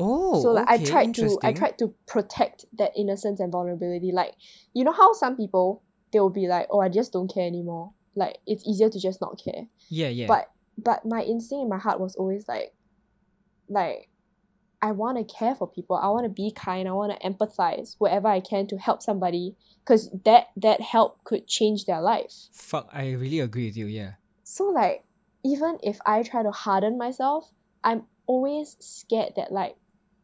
Oh, 0.00 0.42
so 0.42 0.52
like 0.52 0.68
okay, 0.70 0.82
i 0.82 0.84
tried 0.84 1.14
to 1.16 1.38
i 1.42 1.52
tried 1.52 1.78
to 1.78 1.94
protect 2.06 2.64
that 2.78 2.92
innocence 2.96 3.40
and 3.40 3.52
vulnerability 3.52 4.10
like 4.12 4.34
you 4.74 4.84
know 4.84 4.92
how 4.92 5.12
some 5.12 5.36
people 5.36 5.82
they 6.12 6.20
will 6.20 6.30
be 6.30 6.46
like 6.48 6.66
oh 6.70 6.80
i 6.80 6.88
just 6.88 7.12
don't 7.12 7.32
care 7.32 7.46
anymore 7.46 7.92
like 8.14 8.38
it's 8.46 8.66
easier 8.66 8.88
to 8.88 8.98
just 9.00 9.20
not 9.20 9.40
care 9.42 9.66
Yeah, 9.88 10.08
yeah. 10.08 10.26
but 10.26 10.50
but 10.76 11.04
my 11.04 11.22
instinct 11.22 11.62
in 11.62 11.68
my 11.68 11.78
heart 11.78 12.00
was 12.00 12.16
always 12.16 12.48
like 12.48 12.72
like 13.68 14.08
i 14.82 14.90
want 14.92 15.18
to 15.18 15.24
care 15.34 15.54
for 15.54 15.68
people 15.68 15.96
i 15.96 16.08
want 16.08 16.24
to 16.24 16.28
be 16.30 16.50
kind 16.50 16.88
i 16.88 16.92
want 16.92 17.12
to 17.12 17.28
empathize 17.28 17.96
wherever 17.98 18.28
i 18.28 18.40
can 18.40 18.66
to 18.66 18.76
help 18.78 19.02
somebody 19.02 19.54
because 19.84 20.10
that 20.24 20.48
that 20.56 20.80
help 20.80 21.22
could 21.24 21.46
change 21.46 21.84
their 21.84 22.00
life 22.00 22.48
fuck, 22.52 22.88
I 22.92 23.12
really 23.12 23.40
agree 23.40 23.66
with 23.66 23.76
you. 23.76 23.86
Yeah. 23.86 24.12
so 24.42 24.64
like 24.64 25.04
even 25.44 25.78
if 25.82 25.98
i 26.06 26.22
try 26.22 26.42
to 26.42 26.50
harden 26.50 26.98
myself 26.98 27.52
i'm 27.84 28.04
always 28.26 28.76
scared 28.80 29.32
that 29.36 29.52
like 29.52 29.76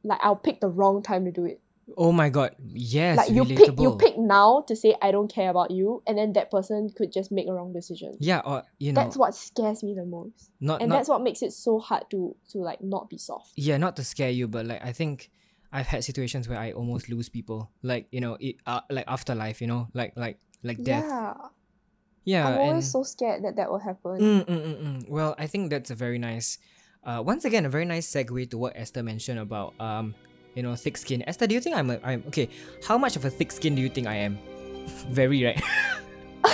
like 0.06 0.20
i'll 0.22 0.36
pick 0.48 0.60
the 0.60 0.68
wrong 0.68 1.02
time 1.02 1.24
to 1.24 1.32
do 1.32 1.44
it 1.44 1.60
Oh 1.96 2.10
my 2.10 2.30
god. 2.30 2.50
Yes. 2.74 3.16
like 3.16 3.30
you 3.30 3.44
relatable. 3.44 3.56
pick 3.56 3.80
you 3.80 3.90
pick 3.96 4.18
now 4.18 4.64
to 4.66 4.74
say 4.74 4.96
i 5.00 5.12
don't 5.14 5.30
care 5.32 5.50
about 5.50 5.70
you 5.70 6.02
and 6.04 6.18
then 6.18 6.32
that 6.32 6.50
person 6.50 6.90
could 6.90 7.12
just 7.12 7.30
make 7.30 7.46
a 7.46 7.52
wrong 7.54 7.72
decision 7.72 8.16
Yeah, 8.18 8.42
or 8.44 8.64
you 8.82 8.90
know, 8.92 9.02
that's 9.02 9.16
what 9.16 9.36
scares 9.36 9.84
me 9.86 9.94
the 9.94 10.04
most 10.04 10.50
not 10.58 10.80
and 10.82 10.88
not 10.88 10.96
that's 10.96 11.08
what 11.08 11.22
makes 11.22 11.42
it 11.42 11.52
so 11.52 11.78
hard 11.78 12.10
to 12.10 12.34
to 12.50 12.58
like 12.58 12.82
not 12.82 13.08
be 13.08 13.18
soft 13.18 13.52
yeah, 13.54 13.76
not 13.78 13.94
to 13.96 14.04
scare 14.04 14.30
you, 14.30 14.48
but 14.48 14.66
like 14.66 14.82
I 14.84 14.90
think 14.90 15.30
I've 15.72 15.86
had 15.86 16.02
situations 16.02 16.48
where 16.48 16.58
I 16.58 16.72
almost 16.72 17.08
lose 17.08 17.28
people, 17.28 17.70
like 17.82 18.08
you 18.10 18.20
know, 18.20 18.36
it, 18.40 18.56
uh, 18.66 18.80
like 18.90 19.04
afterlife, 19.06 19.60
you 19.60 19.66
know, 19.66 19.86
like 19.94 20.12
like 20.16 20.38
like 20.64 20.82
death. 20.82 21.04
Yeah. 21.06 21.34
Yeah, 22.24 22.48
I'm 22.48 22.58
always 22.58 22.90
so 22.90 23.04
scared 23.04 23.44
that 23.44 23.54
that 23.56 23.70
will 23.70 23.78
happen. 23.78 24.18
Mm, 24.18 24.44
mm, 24.44 24.62
mm, 24.66 24.82
mm. 24.82 25.08
Well, 25.08 25.36
I 25.38 25.46
think 25.46 25.70
that's 25.70 25.92
a 25.92 25.94
very 25.94 26.18
nice, 26.18 26.58
uh, 27.06 27.22
once 27.24 27.44
again, 27.44 27.64
a 27.64 27.68
very 27.70 27.84
nice 27.86 28.06
segue 28.10 28.50
to 28.50 28.58
what 28.58 28.72
Esther 28.76 29.02
mentioned 29.02 29.38
about, 29.38 29.72
um, 29.80 30.14
you 30.54 30.62
know, 30.62 30.74
thick 30.74 30.96
skin. 30.96 31.22
Esther, 31.26 31.46
do 31.46 31.54
you 31.54 31.60
think 31.60 31.76
I'm, 31.76 31.90
a, 31.90 31.98
I'm 32.02 32.24
okay? 32.28 32.48
How 32.86 32.98
much 32.98 33.16
of 33.16 33.24
a 33.24 33.30
thick 33.30 33.52
skin 33.52 33.74
do 33.74 33.82
you 33.82 33.88
think 33.88 34.06
I 34.06 34.14
am? 34.16 34.38
very 35.08 35.44
right. 35.44 35.62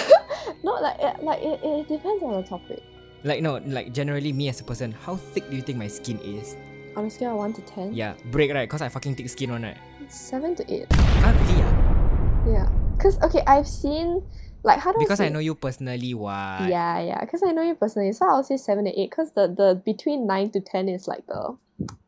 No, 0.64 0.74
like 0.74 0.96
it, 1.00 1.22
like 1.24 1.40
it, 1.42 1.58
it 1.62 1.88
depends 1.88 2.22
on 2.22 2.40
the 2.40 2.42
topic. 2.46 2.82
like 3.24 3.42
no, 3.42 3.56
like 3.66 3.92
generally 3.92 4.32
me 4.32 4.48
as 4.48 4.60
a 4.60 4.64
person, 4.64 4.92
how 4.92 5.16
thick 5.16 5.50
do 5.50 5.56
you 5.56 5.62
think 5.62 5.76
my 5.76 5.88
skin 5.88 6.20
is? 6.20 6.56
On 6.94 7.06
a 7.06 7.10
scale 7.10 7.32
of 7.32 7.38
one 7.38 7.52
to 7.54 7.60
ten, 7.62 7.92
Yeah, 7.92 8.14
break 8.30 8.52
right, 8.52 8.68
cause 8.70 8.80
I 8.80 8.88
fucking 8.88 9.16
thick 9.16 9.28
skin 9.28 9.50
on 9.50 9.62
right. 9.62 9.76
seven 10.08 10.54
to 10.56 10.62
eight. 10.72 10.86
Ah, 10.92 11.34
really? 11.34 11.62
ah? 11.66 12.46
Yeah, 12.46 12.68
cause 13.02 13.18
okay, 13.22 13.42
I've 13.48 13.66
seen 13.66 14.22
like 14.64 14.78
how 14.80 14.92
do 14.92 14.98
Because 15.00 15.20
I 15.20 15.26
I 15.26 15.28
know 15.28 15.40
you 15.40 15.54
personally, 15.54 16.14
why? 16.14 16.68
Yeah, 16.70 17.00
yeah, 17.00 17.20
because 17.20 17.42
I 17.42 17.52
know 17.52 17.62
you 17.62 17.74
personally, 17.74 18.12
so 18.12 18.26
I'll 18.26 18.44
say 18.44 18.56
seven 18.56 18.84
to 18.84 19.00
eight. 19.00 19.10
Cause 19.10 19.32
the 19.32 19.48
the 19.48 19.82
between 19.84 20.26
nine 20.26 20.50
to 20.50 20.60
ten 20.60 20.88
is 20.88 21.08
like 21.08 21.26
the. 21.26 21.56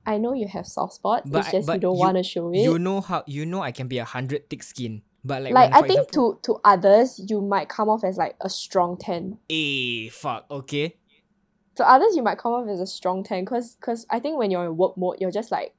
I 0.06 0.18
know 0.18 0.34
you 0.34 0.46
have 0.48 0.66
soft 0.66 0.94
spots. 0.94 1.30
But 1.30 1.40
it's 1.40 1.50
just 1.50 1.68
you 1.72 1.80
don't 1.80 1.98
want 1.98 2.16
to 2.18 2.22
show 2.22 2.52
it. 2.52 2.58
You 2.58 2.78
know 2.78 3.00
how 3.00 3.24
you 3.26 3.46
know 3.46 3.62
I 3.62 3.72
can 3.72 3.88
be 3.88 3.98
a 3.98 4.04
hundred 4.04 4.48
thick 4.48 4.62
skin, 4.62 5.02
but 5.24 5.42
like, 5.42 5.52
like 5.54 5.70
when, 5.72 5.84
I 5.84 5.88
think 5.88 6.00
example, 6.08 6.34
to 6.44 6.52
to 6.54 6.60
others 6.64 7.20
you 7.28 7.40
might 7.40 7.68
come 7.68 7.88
off 7.88 8.04
as 8.04 8.16
like 8.16 8.36
a 8.40 8.48
strong 8.48 8.96
ten. 8.98 9.38
eh, 9.50 10.10
fuck, 10.10 10.46
okay. 10.50 10.96
To 11.76 11.88
others 11.88 12.14
you 12.14 12.22
might 12.22 12.38
come 12.38 12.52
off 12.52 12.68
as 12.68 12.78
a 12.78 12.86
strong 12.86 13.24
ten, 13.24 13.44
cause 13.44 13.76
cause 13.80 14.06
I 14.10 14.20
think 14.20 14.38
when 14.38 14.50
you're 14.52 14.66
in 14.66 14.76
work 14.76 14.96
mode, 14.96 15.16
you're 15.20 15.32
just 15.32 15.50
like, 15.50 15.74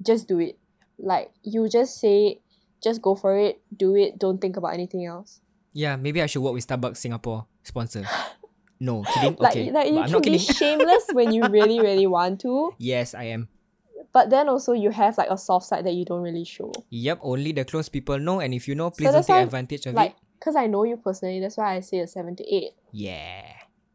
just 0.00 0.28
do 0.28 0.38
it. 0.38 0.58
Like 0.98 1.30
you 1.42 1.68
just 1.68 2.00
say, 2.00 2.40
just 2.82 3.02
go 3.02 3.16
for 3.16 3.36
it, 3.36 3.60
do 3.76 3.94
it. 3.96 4.18
Don't 4.18 4.40
think 4.40 4.56
about 4.56 4.72
anything 4.72 5.04
else. 5.04 5.40
Yeah, 5.76 5.96
maybe 6.00 6.22
I 6.22 6.26
should 6.26 6.40
work 6.40 6.54
with 6.56 6.66
Starbucks 6.66 6.96
Singapore 6.96 7.44
sponsor. 7.62 8.04
No, 8.78 9.04
kidding. 9.08 9.36
Like 9.40 9.52
Okay, 9.56 9.72
like 9.72 9.88
you 9.88 10.04
but 10.04 10.22
can 10.22 10.32
be 10.32 10.38
shameless 10.60 11.08
when 11.16 11.32
you 11.32 11.48
really 11.48 11.80
really 11.80 12.06
want 12.06 12.40
to, 12.44 12.74
yes, 12.76 13.14
I 13.16 13.32
am. 13.32 13.48
but 14.12 14.28
then 14.28 14.50
also 14.52 14.72
you 14.76 14.90
have 14.92 15.16
like 15.16 15.30
a 15.32 15.38
soft 15.40 15.64
side 15.64 15.86
that 15.86 15.94
you 15.96 16.04
don't 16.04 16.20
really 16.20 16.44
show. 16.44 16.68
Yep, 16.90 17.20
only 17.24 17.52
the 17.56 17.64
close 17.64 17.88
people 17.88 18.18
know, 18.20 18.40
and 18.40 18.52
if 18.52 18.68
you 18.68 18.74
know, 18.74 18.90
please 18.92 19.12
don't 19.12 19.24
take 19.24 19.44
advantage 19.48 19.86
of 19.88 19.94
Like, 19.94 20.10
it. 20.12 20.16
cause 20.44 20.56
I 20.56 20.66
know 20.68 20.84
you 20.84 20.98
personally, 21.00 21.40
that's 21.40 21.56
why 21.56 21.72
I 21.76 21.80
say 21.80 22.00
a 22.00 22.06
seven 22.06 22.36
to 22.36 22.44
eight. 22.54 22.72
Yeah. 22.92 23.48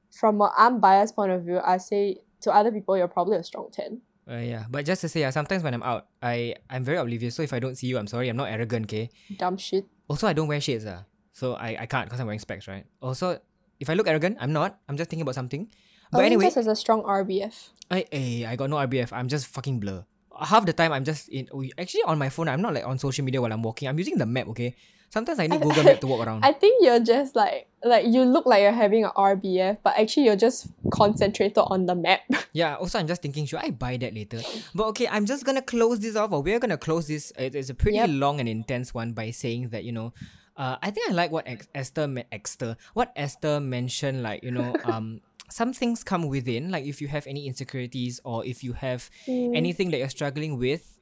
From 0.10 0.42
an 0.42 0.50
unbiased 0.58 1.14
point 1.16 1.32
of 1.32 1.44
view, 1.46 1.60
I 1.64 1.78
say 1.78 2.18
to 2.42 2.50
other 2.50 2.72
people 2.72 2.98
you're 2.98 3.08
probably 3.08 3.38
a 3.38 3.44
strong 3.44 3.70
ten. 3.72 4.02
Uh, 4.28 4.38
yeah, 4.42 4.66
but 4.68 4.84
just 4.84 5.02
to 5.02 5.10
say, 5.10 5.24
uh, 5.26 5.30
sometimes 5.30 5.62
when 5.62 5.76
I'm 5.78 5.84
out, 5.86 6.08
I 6.24 6.56
I'm 6.74 6.84
very 6.84 6.98
oblivious. 6.98 7.36
So 7.38 7.44
if 7.46 7.54
I 7.54 7.60
don't 7.60 7.78
see 7.78 7.86
you, 7.86 8.00
I'm 8.02 8.08
sorry. 8.10 8.30
I'm 8.30 8.38
not 8.38 8.50
arrogant, 8.50 8.86
okay. 8.90 9.12
Dumb 9.38 9.58
shit. 9.58 9.86
Also, 10.10 10.26
I 10.26 10.34
don't 10.34 10.48
wear 10.50 10.60
shades, 10.60 10.86
uh, 10.90 11.04
so 11.34 11.54
I 11.56 11.78
I 11.82 11.86
can't 11.86 12.06
because 12.08 12.20
I'm 12.20 12.28
wearing 12.28 12.40
specs, 12.40 12.68
right? 12.68 12.86
Also, 13.02 13.40
if 13.80 13.90
I 13.90 13.94
look 13.94 14.08
arrogant, 14.08 14.38
I'm 14.40 14.54
not. 14.54 14.80
I'm 14.90 14.98
just 14.98 15.10
thinking 15.10 15.24
about 15.24 15.36
something. 15.36 15.70
But 16.12 16.26
anyway, 16.26 16.46
just 16.46 16.56
has 16.58 16.68
a 16.68 16.76
strong 16.76 17.04
RBF. 17.04 17.70
I 17.90 18.06
eh, 18.12 18.46
I 18.48 18.56
got 18.56 18.70
no 18.70 18.76
RBF. 18.78 19.14
I'm 19.14 19.28
just 19.28 19.48
fucking 19.48 19.80
blur. 19.80 20.04
Half 20.40 20.66
the 20.66 20.74
time 20.74 20.92
I'm 20.92 21.04
just 21.04 21.30
in. 21.30 21.48
Actually, 21.78 22.04
on 22.04 22.18
my 22.20 22.30
phone, 22.30 22.50
I'm 22.50 22.62
not 22.62 22.74
like 22.74 22.86
on 22.86 23.00
social 23.00 23.24
media 23.24 23.42
while 23.42 23.52
I'm 23.54 23.64
walking. 23.64 23.88
I'm 23.88 23.98
using 23.98 24.18
the 24.18 24.26
map. 24.26 24.48
Okay. 24.50 24.76
Sometimes 25.12 25.40
I 25.40 25.48
need 25.48 25.60
I- 25.60 25.64
Google 25.64 25.84
Map 25.84 26.00
to 26.00 26.08
walk 26.08 26.26
around. 26.26 26.46
I 26.50 26.54
think 26.54 26.84
you're 26.86 27.00
just 27.04 27.36
like 27.36 27.68
like 27.84 28.06
you 28.08 28.24
look 28.24 28.46
like 28.46 28.62
you're 28.62 28.72
having 28.72 29.04
an 29.04 29.12
RBF, 29.16 29.78
but 29.84 30.00
actually 30.00 30.24
you're 30.26 30.38
just 30.40 30.68
concentrated 30.92 31.58
on 31.58 31.86
the 31.86 31.96
map. 31.96 32.22
Yeah, 32.54 32.76
also 32.76 33.00
I'm 33.00 33.08
just 33.08 33.22
thinking, 33.22 33.46
should 33.46 33.60
I 33.60 33.72
buy 33.72 33.96
that 33.98 34.14
later? 34.14 34.40
But 34.76 34.88
okay, 34.92 35.08
I'm 35.08 35.26
just 35.26 35.46
gonna 35.46 35.62
close 35.62 36.00
this 36.00 36.16
off, 36.16 36.32
or 36.32 36.42
we're 36.42 36.60
gonna 36.60 36.78
close 36.78 37.08
this. 37.08 37.32
It's 37.38 37.70
a 37.70 37.74
pretty 37.74 37.98
Yep. 37.98 38.10
long 38.12 38.40
and 38.40 38.48
intense 38.50 38.94
one 38.94 39.12
by 39.14 39.32
saying 39.32 39.70
that 39.70 39.84
you 39.84 39.92
know, 39.92 40.12
uh, 40.58 40.78
I 40.82 40.92
think 40.92 41.10
I 41.10 41.14
like 41.14 41.32
what 41.32 41.48
Ex- 41.48 41.68
Esther, 41.74 42.08
Esther, 42.32 42.78
what 42.94 43.12
Esther 43.16 43.60
mentioned. 43.60 44.22
Like 44.24 44.44
you 44.44 44.52
know, 44.52 44.78
um, 44.84 45.22
some 45.50 45.74
things 45.74 46.04
come 46.04 46.28
within. 46.28 46.72
Like 46.72 46.86
if 46.86 47.02
you 47.02 47.08
have 47.08 47.28
any 47.28 47.48
insecurities 47.48 48.20
or 48.24 48.46
if 48.46 48.64
you 48.64 48.74
have 48.74 49.10
Mm. 49.28 49.52
anything 49.56 49.92
that 49.92 49.98
you're 49.98 50.10
struggling 50.10 50.58
with, 50.58 50.98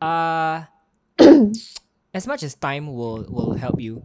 uh, 0.00 0.64
as 2.14 2.26
much 2.26 2.42
as 2.42 2.54
time 2.54 2.92
will 2.92 3.26
will 3.28 3.54
help 3.54 3.80
you. 3.80 4.02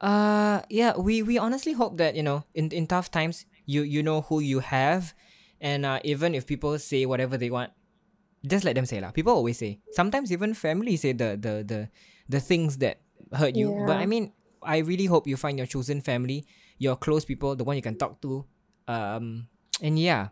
Uh, 0.00 0.62
yeah, 0.70 0.96
we 0.96 1.22
we 1.22 1.36
honestly 1.38 1.72
hope 1.72 1.98
that 1.98 2.14
you 2.16 2.22
know, 2.22 2.44
in 2.54 2.70
in 2.72 2.86
tough 2.86 3.10
times, 3.10 3.44
you 3.66 3.82
you 3.82 4.02
know 4.02 4.22
who 4.22 4.40
you 4.40 4.60
have, 4.60 5.12
and 5.60 5.84
uh, 5.84 6.00
even 6.04 6.34
if 6.34 6.46
people 6.46 6.78
say 6.78 7.04
whatever 7.04 7.36
they 7.36 7.50
want, 7.50 7.70
just 8.46 8.64
let 8.64 8.74
them 8.74 8.86
say 8.88 9.00
lah. 9.00 9.10
People 9.12 9.34
always 9.36 9.58
say. 9.60 9.78
Sometimes 9.92 10.32
even 10.32 10.54
family 10.56 10.96
say 10.96 11.12
the 11.12 11.36
the 11.36 11.60
the 11.60 11.80
the 12.32 12.40
things 12.40 12.78
that 12.80 13.04
hurt 13.32 13.56
you. 13.56 13.84
But 13.86 13.98
I 13.98 14.06
mean, 14.06 14.32
I 14.62 14.78
really 14.78 15.06
hope 15.06 15.26
you 15.26 15.36
find 15.36 15.58
your 15.58 15.66
chosen 15.66 16.00
family, 16.00 16.46
your 16.78 16.96
close 16.96 17.24
people, 17.24 17.56
the 17.56 17.64
one 17.64 17.76
you 17.76 17.82
can 17.82 17.96
talk 17.96 18.20
to. 18.22 18.44
Um, 18.88 19.48
and 19.82 19.98
yeah, 19.98 20.28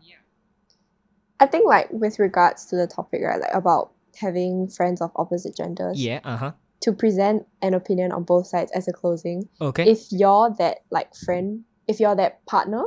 I 1.39 1.45
think 1.45 1.65
like 1.65 1.87
with 1.91 2.19
regards 2.19 2.65
to 2.67 2.75
the 2.75 2.87
topic, 2.87 3.21
right, 3.23 3.39
like 3.39 3.53
about 3.53 3.91
having 4.19 4.67
friends 4.67 5.01
of 5.01 5.11
opposite 5.15 5.55
genders, 5.55 6.01
yeah, 6.01 6.19
uh 6.23 6.37
huh. 6.37 6.51
to 6.81 6.93
present 6.93 7.45
an 7.61 7.73
opinion 7.73 8.11
on 8.11 8.23
both 8.23 8.47
sides 8.47 8.71
as 8.73 8.87
a 8.87 8.93
closing. 8.93 9.47
Okay. 9.61 9.89
If 9.89 10.11
you're 10.11 10.53
that 10.59 10.79
like 10.91 11.15
friend, 11.15 11.63
if 11.87 11.99
you're 11.99 12.15
that 12.15 12.45
partner 12.45 12.83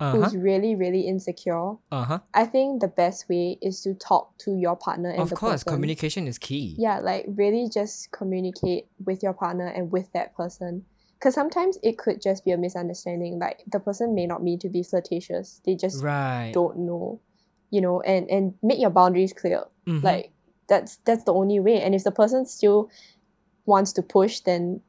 Uh 0.00 0.10
huh. 0.10 0.16
who's 0.18 0.36
really 0.36 0.74
really 0.74 1.02
insecure, 1.02 1.76
Uh 1.92 2.04
huh. 2.04 2.18
I 2.34 2.46
think 2.46 2.80
the 2.80 2.88
best 2.88 3.28
way 3.28 3.58
is 3.62 3.80
to 3.82 3.94
talk 3.94 4.36
to 4.38 4.56
your 4.56 4.74
partner 4.76 5.10
and 5.10 5.20
Of 5.20 5.34
course, 5.34 5.62
person. 5.62 5.72
communication 5.74 6.26
is 6.26 6.38
key. 6.38 6.74
yeah 6.78 6.98
like 6.98 7.24
really 7.36 7.68
just 7.72 8.10
communicate 8.10 8.88
with 9.06 9.22
your 9.22 9.32
partner 9.34 9.68
and 9.68 9.92
with 9.92 10.10
that 10.12 10.34
person 10.34 10.84
because 11.18 11.34
sometimes 11.34 11.78
it 11.82 11.96
could 11.96 12.20
just 12.20 12.44
be 12.44 12.50
a 12.50 12.58
misunderstanding 12.58 13.38
like 13.38 13.62
the 13.70 13.78
person 13.78 14.14
may 14.14 14.26
not 14.26 14.42
mean 14.42 14.58
to 14.58 14.68
be 14.68 14.82
flirtatious 14.82 15.60
they 15.64 15.74
just 15.76 16.02
Right. 16.02 16.50
don't 16.52 16.76
know 16.78 17.20
you 17.70 17.80
know 17.80 18.00
and 18.02 18.28
and 18.28 18.54
make 18.62 18.80
your 18.80 18.90
boundaries 18.90 19.32
clear 19.32 19.62
Mhm. 19.86 20.02
like 20.02 20.32
that's 20.68 20.96
that's 21.06 21.24
the 21.24 21.32
only 21.32 21.60
way 21.60 21.80
and 21.80 21.94
if 21.94 22.02
the 22.04 22.10
person 22.10 22.44
still 22.46 22.90
wants 23.66 23.92
to 23.92 24.02
push 24.02 24.40
then 24.40 24.80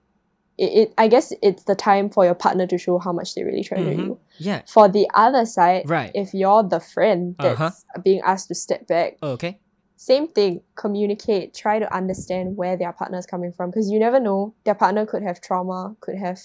it, 0.57 0.71
it 0.79 0.93
i 0.97 1.07
guess 1.07 1.33
it's 1.41 1.63
the 1.65 1.75
time 1.75 2.09
for 2.09 2.23
your 2.25 2.35
partner 2.35 2.65
to 2.67 2.77
show 2.77 2.97
how 2.99 3.11
much 3.11 3.35
they 3.35 3.43
really 3.43 3.63
treasure 3.63 3.91
Mhm. 3.91 4.05
you 4.05 4.19
yeah. 4.37 4.61
for 4.67 4.87
the 4.87 5.07
other 5.13 5.45
side 5.45 5.83
Right. 5.89 6.11
if 6.13 6.33
you're 6.33 6.63
the 6.63 6.79
friend 6.79 7.35
that's 7.39 7.59
Uh-huh. 7.61 8.01
being 8.03 8.21
asked 8.21 8.47
to 8.49 8.55
step 8.55 8.87
back 8.87 9.17
Okay. 9.21 9.59
same 9.97 10.27
thing 10.27 10.61
communicate 10.75 11.53
try 11.53 11.79
to 11.79 11.87
understand 11.93 12.55
where 12.57 12.75
their 12.77 12.93
partner 12.93 13.17
is 13.17 13.25
coming 13.25 13.51
from 13.51 13.69
because 13.69 13.89
you 13.89 13.99
never 13.99 14.19
know 14.19 14.53
their 14.65 14.75
partner 14.75 15.05
could 15.05 15.23
have 15.23 15.39
trauma 15.41 15.95
could 15.99 16.17
have 16.17 16.39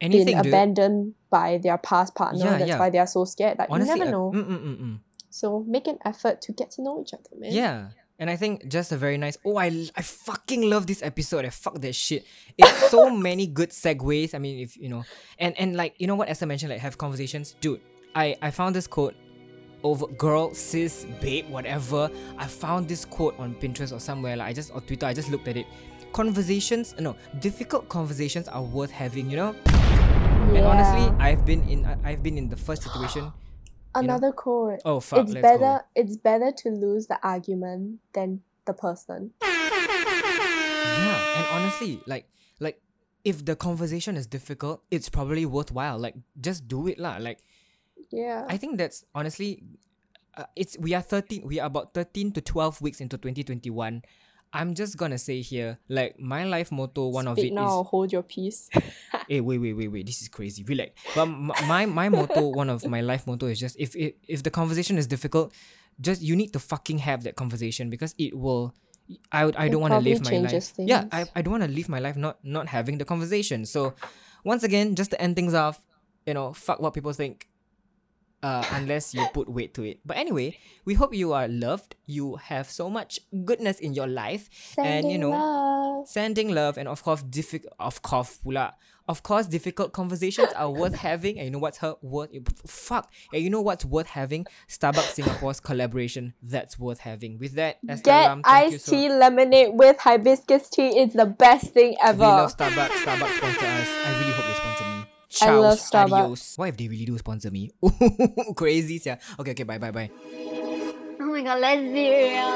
Anything, 0.00 0.26
been 0.34 0.42
dude. 0.42 0.46
abandoned 0.52 1.14
by 1.30 1.58
their 1.62 1.78
past 1.78 2.14
partner 2.14 2.44
Yeah, 2.44 2.58
that's 2.58 2.68
yeah. 2.68 2.78
why 2.78 2.90
they 2.90 2.98
are 2.98 3.06
so 3.06 3.24
scared 3.24 3.58
like 3.58 3.70
Honestly, 3.70 3.92
you 3.92 3.98
never 3.98 4.08
uh, 4.08 4.12
know 4.12 4.32
mm, 4.34 4.44
mm, 4.44 4.60
mm, 4.66 4.76
mm. 4.80 4.98
so 5.30 5.64
make 5.66 5.86
an 5.86 5.98
effort 6.04 6.42
to 6.42 6.52
get 6.52 6.70
to 6.72 6.82
know 6.82 7.00
each 7.00 7.14
other 7.14 7.32
man 7.38 7.52
Yeah. 7.52 7.88
And 8.18 8.30
I 8.30 8.36
think 8.36 8.68
just 8.68 8.92
a 8.92 8.96
very 8.96 9.18
nice. 9.18 9.36
Oh, 9.44 9.56
I, 9.58 9.88
I 9.96 10.02
fucking 10.02 10.68
love 10.70 10.86
this 10.86 11.02
episode. 11.02 11.44
I 11.44 11.50
fuck 11.50 11.80
that 11.80 11.94
shit. 11.94 12.24
It's 12.56 12.90
so 12.90 13.10
many 13.28 13.46
good 13.46 13.70
segues. 13.70 14.34
I 14.34 14.38
mean, 14.38 14.60
if 14.60 14.76
you 14.76 14.88
know, 14.88 15.04
and 15.38 15.58
and 15.58 15.74
like 15.74 15.94
you 15.98 16.06
know 16.06 16.14
what 16.14 16.28
Esther 16.28 16.46
mentioned, 16.46 16.70
like 16.70 16.80
have 16.80 16.96
conversations, 16.96 17.56
dude. 17.60 17.80
I 18.14 18.36
I 18.40 18.50
found 18.50 18.76
this 18.76 18.86
quote 18.86 19.14
over 19.82 20.06
girl, 20.06 20.54
sis, 20.54 21.06
babe, 21.20 21.48
whatever. 21.48 22.08
I 22.38 22.46
found 22.46 22.88
this 22.88 23.04
quote 23.04 23.38
on 23.38 23.56
Pinterest 23.56 23.92
or 23.92 23.98
somewhere. 23.98 24.36
Like 24.36 24.48
I 24.48 24.52
just 24.52 24.72
or 24.72 24.80
Twitter. 24.80 25.06
I 25.06 25.12
just 25.12 25.30
looked 25.30 25.48
at 25.48 25.56
it. 25.56 25.66
Conversations, 26.12 26.94
no, 27.00 27.16
difficult 27.40 27.88
conversations 27.88 28.46
are 28.46 28.62
worth 28.62 28.92
having. 28.92 29.28
You 29.28 29.36
know. 29.36 29.56
And 30.54 30.64
honestly, 30.64 31.12
I've 31.18 31.44
been 31.44 31.68
in 31.68 31.84
I've 32.04 32.22
been 32.22 32.38
in 32.38 32.48
the 32.48 32.56
first 32.56 32.84
situation. 32.84 33.32
Another 33.94 34.32
quote 34.32 34.80
Oh 34.84 35.00
fuck, 35.00 35.24
it's 35.24 35.32
let's 35.32 35.42
better 35.42 35.82
go. 35.82 35.86
it's 35.94 36.16
better 36.16 36.50
to 36.52 36.68
lose 36.70 37.06
the 37.06 37.18
argument 37.22 38.00
than 38.12 38.42
the 38.66 38.72
person 38.74 39.32
Yeah, 39.40 41.18
and 41.36 41.46
honestly, 41.52 42.00
like 42.06 42.26
like 42.60 42.80
if 43.24 43.44
the 43.44 43.56
conversation 43.56 44.16
is 44.16 44.26
difficult, 44.26 44.82
it's 44.90 45.08
probably 45.08 45.44
worthwhile. 45.46 45.98
Like 45.98 46.14
just 46.40 46.68
do 46.68 46.86
it 46.88 46.98
lah. 46.98 47.16
Like 47.20 47.40
yeah 48.10 48.44
I 48.48 48.56
think 48.56 48.78
that's 48.78 49.04
honestly, 49.14 49.62
uh, 50.36 50.44
it's 50.56 50.76
we 50.78 50.94
are 50.94 51.02
thirteen. 51.02 51.46
We 51.46 51.58
are 51.60 51.66
about 51.66 51.94
thirteen 51.94 52.32
to 52.32 52.40
twelve 52.40 52.80
weeks 52.80 53.00
into 53.00 53.18
twenty 53.18 53.42
twenty 53.42 53.70
one. 53.70 54.02
I'm 54.54 54.74
just 54.74 54.96
gonna 54.96 55.18
say 55.18 55.42
here, 55.42 55.78
like 55.88 56.18
my 56.18 56.44
life 56.44 56.70
motto, 56.70 57.08
one 57.08 57.26
of 57.26 57.36
Speak 57.36 57.50
it 57.50 57.54
is. 57.54 57.60
now 57.60 57.78
or 57.78 57.84
hold 57.84 58.12
your 58.12 58.22
peace 58.22 58.70
Hey, 59.28 59.40
wait, 59.40 59.58
wait, 59.58 59.72
wait, 59.72 59.88
wait. 59.88 60.06
This 60.06 60.22
is 60.22 60.28
crazy. 60.28 60.62
Relax. 60.64 60.92
But 61.14 61.26
my 61.26 61.86
my 61.86 62.08
motto, 62.08 62.48
one 62.48 62.70
of 62.70 62.84
my 62.86 63.00
life 63.00 63.26
motto 63.26 63.46
is 63.46 63.58
just 63.58 63.76
if 63.78 63.96
if 63.96 64.14
if 64.28 64.42
the 64.42 64.50
conversation 64.50 64.96
is 64.98 65.06
difficult, 65.06 65.52
just 66.00 66.22
you 66.22 66.36
need 66.36 66.52
to 66.52 66.58
fucking 66.58 66.98
have 66.98 67.24
that 67.24 67.36
conversation 67.36 67.90
because 67.90 68.14
it 68.18 68.36
will. 68.36 68.74
I 69.32 69.44
would 69.44 69.56
I 69.56 69.66
It 69.66 69.72
don't 69.72 69.82
want 69.82 69.92
to 69.92 70.00
live 70.00 70.24
my 70.24 70.30
life. 70.30 70.50
changes 70.50 70.72
Yeah, 70.78 71.04
I. 71.12 71.26
I 71.36 71.42
don't 71.42 71.52
want 71.52 71.64
to 71.64 71.70
live 71.70 71.88
my 71.88 71.98
life 72.00 72.16
not 72.16 72.38
not 72.42 72.68
having 72.68 72.96
the 72.98 73.04
conversation. 73.04 73.66
So, 73.66 73.92
once 74.44 74.62
again, 74.64 74.94
just 74.94 75.10
to 75.10 75.20
end 75.20 75.36
things 75.36 75.52
off, 75.52 75.80
you 76.26 76.32
know, 76.32 76.52
fuck 76.54 76.80
what 76.80 76.94
people 76.94 77.12
think. 77.12 77.48
Uh, 78.44 78.62
unless 78.72 79.14
you 79.14 79.24
put 79.32 79.48
weight 79.48 79.72
to 79.72 79.82
it. 79.82 80.00
But 80.04 80.18
anyway, 80.18 80.58
we 80.84 80.92
hope 80.92 81.14
you 81.14 81.32
are 81.32 81.48
loved. 81.48 81.96
You 82.04 82.36
have 82.36 82.68
so 82.68 82.90
much 82.90 83.18
goodness 83.44 83.80
in 83.80 83.94
your 83.94 84.06
life, 84.06 84.50
and 84.76 85.06
you 85.08 85.16
Sending 85.16 85.20
know, 85.20 85.30
love. 85.30 86.08
sending 86.08 86.48
love, 86.54 86.76
and 86.76 86.86
of 86.86 87.02
course, 87.02 87.22
difficult. 87.22 87.72
Of 87.80 88.02
course, 88.02 88.40
pula. 88.44 88.74
Of 89.08 89.22
course, 89.22 89.46
difficult 89.46 89.92
conversations 89.94 90.52
are 90.56 90.70
worth 90.80 90.94
having. 90.94 91.38
And 91.38 91.46
you 91.46 91.50
know 91.52 91.58
what's 91.58 91.78
her 91.78 91.94
worth? 92.02 92.30
Fuck. 92.68 93.10
And 93.32 93.42
you 93.42 93.48
know 93.48 93.62
what's 93.62 93.84
worth 93.84 94.08
having? 94.08 94.44
Starbucks 94.68 95.12
Singapore's 95.16 95.60
collaboration. 95.60 96.34
That's 96.42 96.78
worth 96.78 97.00
having. 97.00 97.38
With 97.38 97.54
that, 97.54 97.78
Esther 97.88 98.02
Get 98.04 98.28
Lam, 98.28 98.42
thank 98.42 98.70
you 98.72 98.76
iced 98.76 98.84
so 98.86 98.92
tea 98.92 99.08
lemonade 99.08 99.70
with 99.72 99.98
hibiscus 99.98 100.68
tea. 100.68 100.98
It's 101.00 101.14
the 101.14 101.26
best 101.26 101.72
thing 101.72 101.96
ever. 102.02 102.18
We 102.18 102.24
love 102.26 102.54
Starbucks. 102.56 102.88
Starbucks 103.04 103.36
sponsor 103.38 103.66
us. 103.66 103.88
I 104.04 104.18
really 104.20 104.32
hope 104.32 104.46
they 104.46 104.54
sponsor 104.54 104.84
me. 104.84 105.13
Ciao. 105.34 105.48
I 105.48 105.58
love 105.58 105.78
Starbucks. 105.78 106.12
Adios. 106.12 106.54
What 106.56 106.68
if 106.68 106.76
they 106.76 106.86
really 106.86 107.04
do 107.04 107.18
sponsor 107.18 107.50
me? 107.50 107.72
Crazy, 108.56 109.02
yeah. 109.04 109.18
Okay, 109.38 109.50
okay, 109.50 109.64
bye, 109.64 109.78
bye, 109.78 109.90
bye. 109.90 110.10
Oh 111.20 111.26
my 111.26 111.42
god, 111.42 111.60
let's 111.60 111.82
be 111.82 112.08
real. 112.08 112.50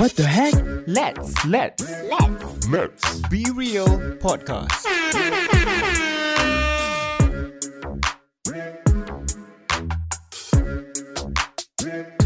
what 0.00 0.10
the 0.16 0.26
heck? 0.26 0.54
Let's, 0.88 1.46
let's, 1.46 2.04
let's, 2.04 2.68
let's 2.68 3.20
be 3.28 3.46
real 3.54 3.86
podcast. 4.18 4.86